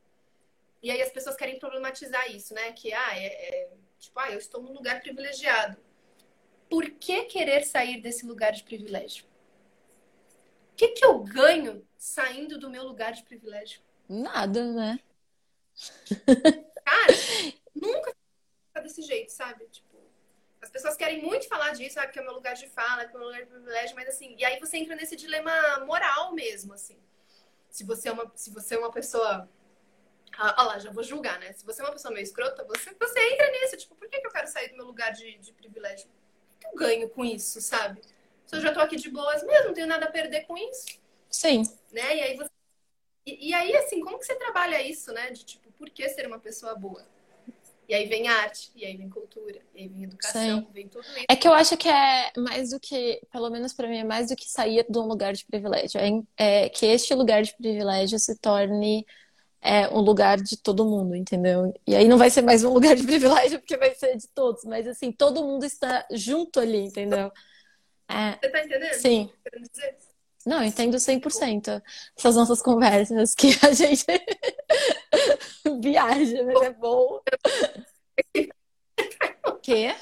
e 0.82 0.90
aí 0.90 1.02
as 1.02 1.10
pessoas 1.10 1.36
querem 1.36 1.58
problematizar 1.58 2.30
isso, 2.30 2.54
né? 2.54 2.72
Que 2.72 2.92
ah, 2.92 3.18
é, 3.18 3.26
é 3.26 3.70
tipo, 3.98 4.18
ah, 4.18 4.30
eu 4.32 4.38
estou 4.38 4.62
num 4.62 4.72
lugar 4.72 5.00
privilegiado. 5.00 5.76
Por 6.70 6.90
que 6.90 7.24
querer 7.24 7.64
sair 7.64 8.00
desse 8.00 8.26
lugar 8.26 8.52
de 8.52 8.62
privilégio? 8.62 9.28
que, 10.78 10.88
que 10.88 11.04
eu 11.04 11.18
ganho 11.18 11.84
saindo 11.98 12.56
do 12.58 12.70
meu 12.70 12.84
lugar 12.84 13.12
de 13.12 13.24
privilégio? 13.24 13.82
Nada, 14.08 14.64
né? 14.72 15.00
Cara, 16.84 17.12
nunca 17.74 18.14
fica 18.68 18.80
desse 18.80 19.02
jeito, 19.02 19.30
sabe? 19.30 19.66
Tipo, 19.66 19.98
as 20.62 20.70
pessoas 20.70 20.96
querem 20.96 21.22
muito 21.22 21.48
falar 21.48 21.72
disso, 21.72 21.94
sabe? 21.94 22.12
Que 22.12 22.20
é 22.20 22.22
o 22.22 22.24
meu 22.24 22.34
lugar 22.34 22.54
de 22.54 22.68
fala, 22.68 23.04
que 23.04 23.12
é 23.12 23.16
o 23.16 23.18
meu 23.18 23.28
lugar 23.28 23.42
de 23.42 23.50
privilégio, 23.50 23.96
mas 23.96 24.08
assim, 24.08 24.34
e 24.38 24.44
aí 24.44 24.58
você 24.60 24.78
entra 24.78 24.94
nesse 24.94 25.16
dilema 25.16 25.84
moral 25.84 26.32
mesmo, 26.32 26.72
assim. 26.72 26.96
Se 27.68 27.84
você 27.84 28.08
é 28.08 28.12
uma, 28.12 28.32
se 28.34 28.50
você 28.50 28.76
é 28.76 28.78
uma 28.78 28.92
pessoa. 28.92 29.48
Ah, 30.36 30.54
olha 30.58 30.68
lá, 30.68 30.78
já 30.78 30.90
vou 30.90 31.02
julgar, 31.02 31.38
né? 31.40 31.52
Se 31.52 31.64
você 31.66 31.82
é 31.82 31.84
uma 31.84 31.92
pessoa 31.92 32.14
meio 32.14 32.22
escrota, 32.22 32.64
você, 32.64 32.94
você 32.98 33.32
entra 33.32 33.50
nisso, 33.50 33.76
tipo, 33.76 33.96
por 33.96 34.08
que, 34.08 34.20
que 34.20 34.26
eu 34.26 34.30
quero 34.30 34.46
sair 34.46 34.68
do 34.68 34.76
meu 34.76 34.86
lugar 34.86 35.10
de, 35.12 35.36
de 35.38 35.52
privilégio? 35.52 36.08
O 36.56 36.60
que 36.60 36.66
eu 36.68 36.74
ganho 36.74 37.08
com 37.08 37.24
isso, 37.24 37.60
sabe? 37.60 38.00
Se 38.46 38.56
eu 38.56 38.60
já 38.60 38.72
tô 38.72 38.80
aqui 38.80 38.96
de 38.96 39.10
boas 39.10 39.42
mesmo, 39.42 39.66
não 39.66 39.74
tenho 39.74 39.86
nada 39.86 40.06
a 40.06 40.10
perder 40.10 40.46
com 40.46 40.56
isso. 40.56 40.97
Sim. 41.30 41.62
Né? 41.92 42.16
E 42.16 42.20
aí 42.20 42.36
você. 42.36 42.50
E, 43.26 43.48
e 43.50 43.54
aí, 43.54 43.76
assim, 43.76 44.00
como 44.00 44.18
que 44.18 44.24
você 44.24 44.34
trabalha 44.36 44.82
isso, 44.82 45.12
né? 45.12 45.30
De 45.30 45.44
tipo, 45.44 45.70
por 45.72 45.90
que 45.90 46.08
ser 46.08 46.26
uma 46.26 46.38
pessoa 46.38 46.74
boa? 46.74 47.04
E 47.88 47.94
aí 47.94 48.06
vem 48.06 48.28
arte, 48.28 48.70
e 48.76 48.84
aí 48.84 48.94
vem 48.98 49.08
cultura, 49.08 49.62
e 49.74 49.80
aí 49.80 49.88
vem 49.88 50.04
educação, 50.04 50.60
Sim. 50.60 50.66
vem 50.74 50.88
tudo 50.88 51.06
isso. 51.06 51.24
É 51.26 51.34
que 51.34 51.48
eu 51.48 51.54
acho 51.54 51.74
que 51.74 51.88
é 51.88 52.30
mais 52.36 52.68
do 52.70 52.78
que, 52.78 53.18
pelo 53.32 53.48
menos 53.48 53.72
para 53.72 53.88
mim, 53.88 53.96
é 53.96 54.04
mais 54.04 54.28
do 54.28 54.36
que 54.36 54.46
sair 54.46 54.84
de 54.86 54.98
um 54.98 55.06
lugar 55.06 55.32
de 55.32 55.46
privilégio. 55.46 55.98
É, 55.98 56.64
é 56.64 56.68
que 56.68 56.84
este 56.84 57.14
lugar 57.14 57.42
de 57.42 57.56
privilégio 57.56 58.18
se 58.18 58.36
torne 58.36 59.06
é, 59.62 59.88
um 59.88 60.00
lugar 60.00 60.36
de 60.36 60.58
todo 60.58 60.84
mundo, 60.84 61.16
entendeu? 61.16 61.72
E 61.86 61.96
aí 61.96 62.06
não 62.06 62.18
vai 62.18 62.28
ser 62.28 62.42
mais 62.42 62.62
um 62.62 62.74
lugar 62.74 62.94
de 62.94 63.04
privilégio, 63.04 63.58
porque 63.58 63.78
vai 63.78 63.94
ser 63.94 64.16
de 64.18 64.28
todos, 64.28 64.64
mas 64.64 64.86
assim, 64.86 65.10
todo 65.10 65.42
mundo 65.42 65.64
está 65.64 66.06
junto 66.12 66.60
ali, 66.60 66.80
entendeu? 66.80 67.32
É... 68.06 68.32
Você 68.32 68.50
tá 68.50 68.64
entendendo? 68.64 68.94
Sim. 68.94 69.30
Não, 70.48 70.62
eu 70.62 70.64
entendo 70.64 70.96
100%. 70.96 71.82
Essas 72.16 72.34
nossas 72.34 72.62
conversas 72.62 73.34
que 73.34 73.48
a 73.62 73.70
gente 73.72 74.06
viaja, 75.82 76.42
mas 76.42 76.62
é 76.62 76.70
bom. 76.70 77.20
O 79.46 79.52
quê? 79.60 79.94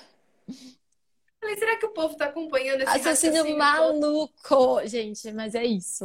Falei, 1.40 1.56
será 1.56 1.76
que 1.76 1.86
o 1.86 1.92
povo 1.92 2.16
tá 2.16 2.26
acompanhando 2.26 2.82
esse 2.82 2.84
raciocínio, 2.84 3.38
raciocínio 3.38 3.58
maluco? 3.58 4.86
Gente, 4.86 5.32
mas 5.32 5.56
é 5.56 5.64
isso. 5.64 6.04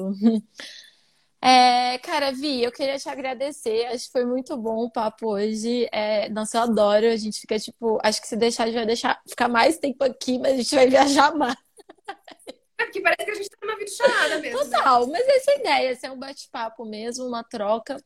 É, 1.43 1.97
cara, 1.99 2.31
Vi, 2.31 2.63
eu 2.63 2.71
queria 2.71 2.99
te 2.99 3.09
agradecer. 3.09 3.85
Acho 3.87 4.05
que 4.05 4.11
foi 4.11 4.25
muito 4.25 4.55
bom 4.57 4.85
o 4.85 4.91
papo 4.91 5.33
hoje. 5.33 5.87
É, 5.91 6.29
nossa, 6.29 6.57
eu 6.57 6.61
adoro. 6.61 7.07
A 7.07 7.15
gente 7.15 7.39
fica, 7.39 7.57
tipo, 7.59 7.99
acho 8.03 8.21
que 8.21 8.27
se 8.27 8.35
deixar, 8.35 8.63
a 8.63 8.65
gente 8.67 8.75
vai 8.75 8.85
deixar 8.85 9.19
ficar 9.27 9.47
mais 9.47 9.77
tempo 9.77 10.03
aqui, 10.03 10.37
mas 10.37 10.53
a 10.53 10.57
gente 10.57 10.75
vai 10.75 10.87
viajar 10.87 11.33
mais. 11.35 11.55
É 12.81 12.85
porque 12.85 13.01
parece 13.01 13.25
que 13.25 13.31
a 13.31 13.35
gente 13.35 13.49
tá 13.49 13.57
numa 13.61 13.77
videochamada 13.77 14.39
mesmo. 14.39 14.59
Né? 14.59 14.77
Total, 14.77 15.07
mas 15.07 15.27
essa 15.27 15.51
é 15.51 15.53
a 15.53 15.59
ideia, 15.59 15.95
ser 15.95 16.11
um 16.11 16.19
bate-papo 16.19 16.85
mesmo, 16.85 17.25
uma 17.25 17.43
troca. 17.43 17.97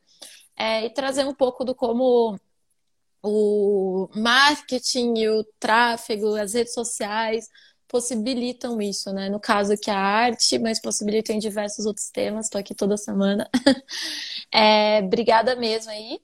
É, 0.56 0.84
e 0.84 0.90
trazer 0.90 1.24
um 1.24 1.34
pouco 1.34 1.64
do 1.64 1.74
como 1.74 2.38
o 3.22 4.08
marketing 4.14 5.14
e 5.18 5.28
o 5.28 5.44
tráfego, 5.58 6.34
as 6.36 6.54
redes 6.54 6.74
sociais 6.74 7.48
possibilitam 7.88 8.80
isso, 8.80 9.12
né? 9.12 9.28
No 9.28 9.40
caso 9.40 9.76
que 9.76 9.90
a 9.90 9.98
arte, 9.98 10.58
mas 10.58 10.80
possibilitam 10.80 11.34
em 11.34 11.38
diversos 11.38 11.86
outros 11.86 12.10
temas. 12.10 12.46
Estou 12.46 12.60
aqui 12.60 12.74
toda 12.74 12.96
semana. 12.96 13.48
É, 14.52 15.00
obrigada 15.00 15.56
mesmo 15.56 15.90
aí. 15.90 16.20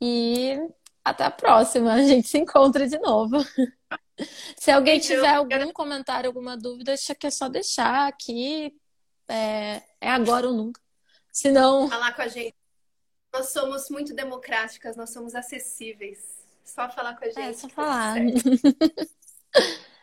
E 0.00 0.58
até 1.04 1.24
a 1.24 1.30
próxima. 1.30 1.92
A 1.94 2.02
gente 2.02 2.26
se 2.26 2.38
encontra 2.38 2.88
de 2.88 2.98
novo. 2.98 3.36
Se 4.56 4.70
alguém 4.70 4.98
tiver 4.98 5.34
algum 5.34 5.72
comentário, 5.72 6.28
alguma 6.28 6.56
dúvida, 6.56 6.92
acho 6.94 7.14
que 7.14 7.26
é 7.26 7.30
só 7.30 7.48
deixar 7.48 8.08
aqui. 8.08 8.74
É, 9.28 9.82
é 10.00 10.10
agora 10.10 10.48
ou 10.48 10.54
nunca. 10.54 10.80
Se 11.32 11.50
não. 11.52 11.88
Falar 11.88 12.12
com 12.12 12.22
a 12.22 12.28
gente. 12.28 12.56
Nós 13.32 13.52
somos 13.52 13.90
muito 13.90 14.14
democráticas, 14.14 14.96
nós 14.96 15.12
somos 15.12 15.34
acessíveis. 15.34 16.38
Só 16.64 16.88
falar 16.90 17.16
com 17.16 17.24
a 17.24 17.28
gente. 17.28 17.40
É, 17.40 17.52
só 17.52 17.68
falar. 17.68 18.16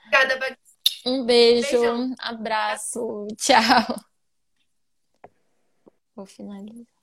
Obrigada, 0.07 0.57
Um 1.05 1.25
beijo, 1.25 1.71
Beijão. 1.71 2.15
abraço, 2.19 3.27
tchau. 3.37 4.03
Vou 6.15 6.25
finalizar. 6.25 6.94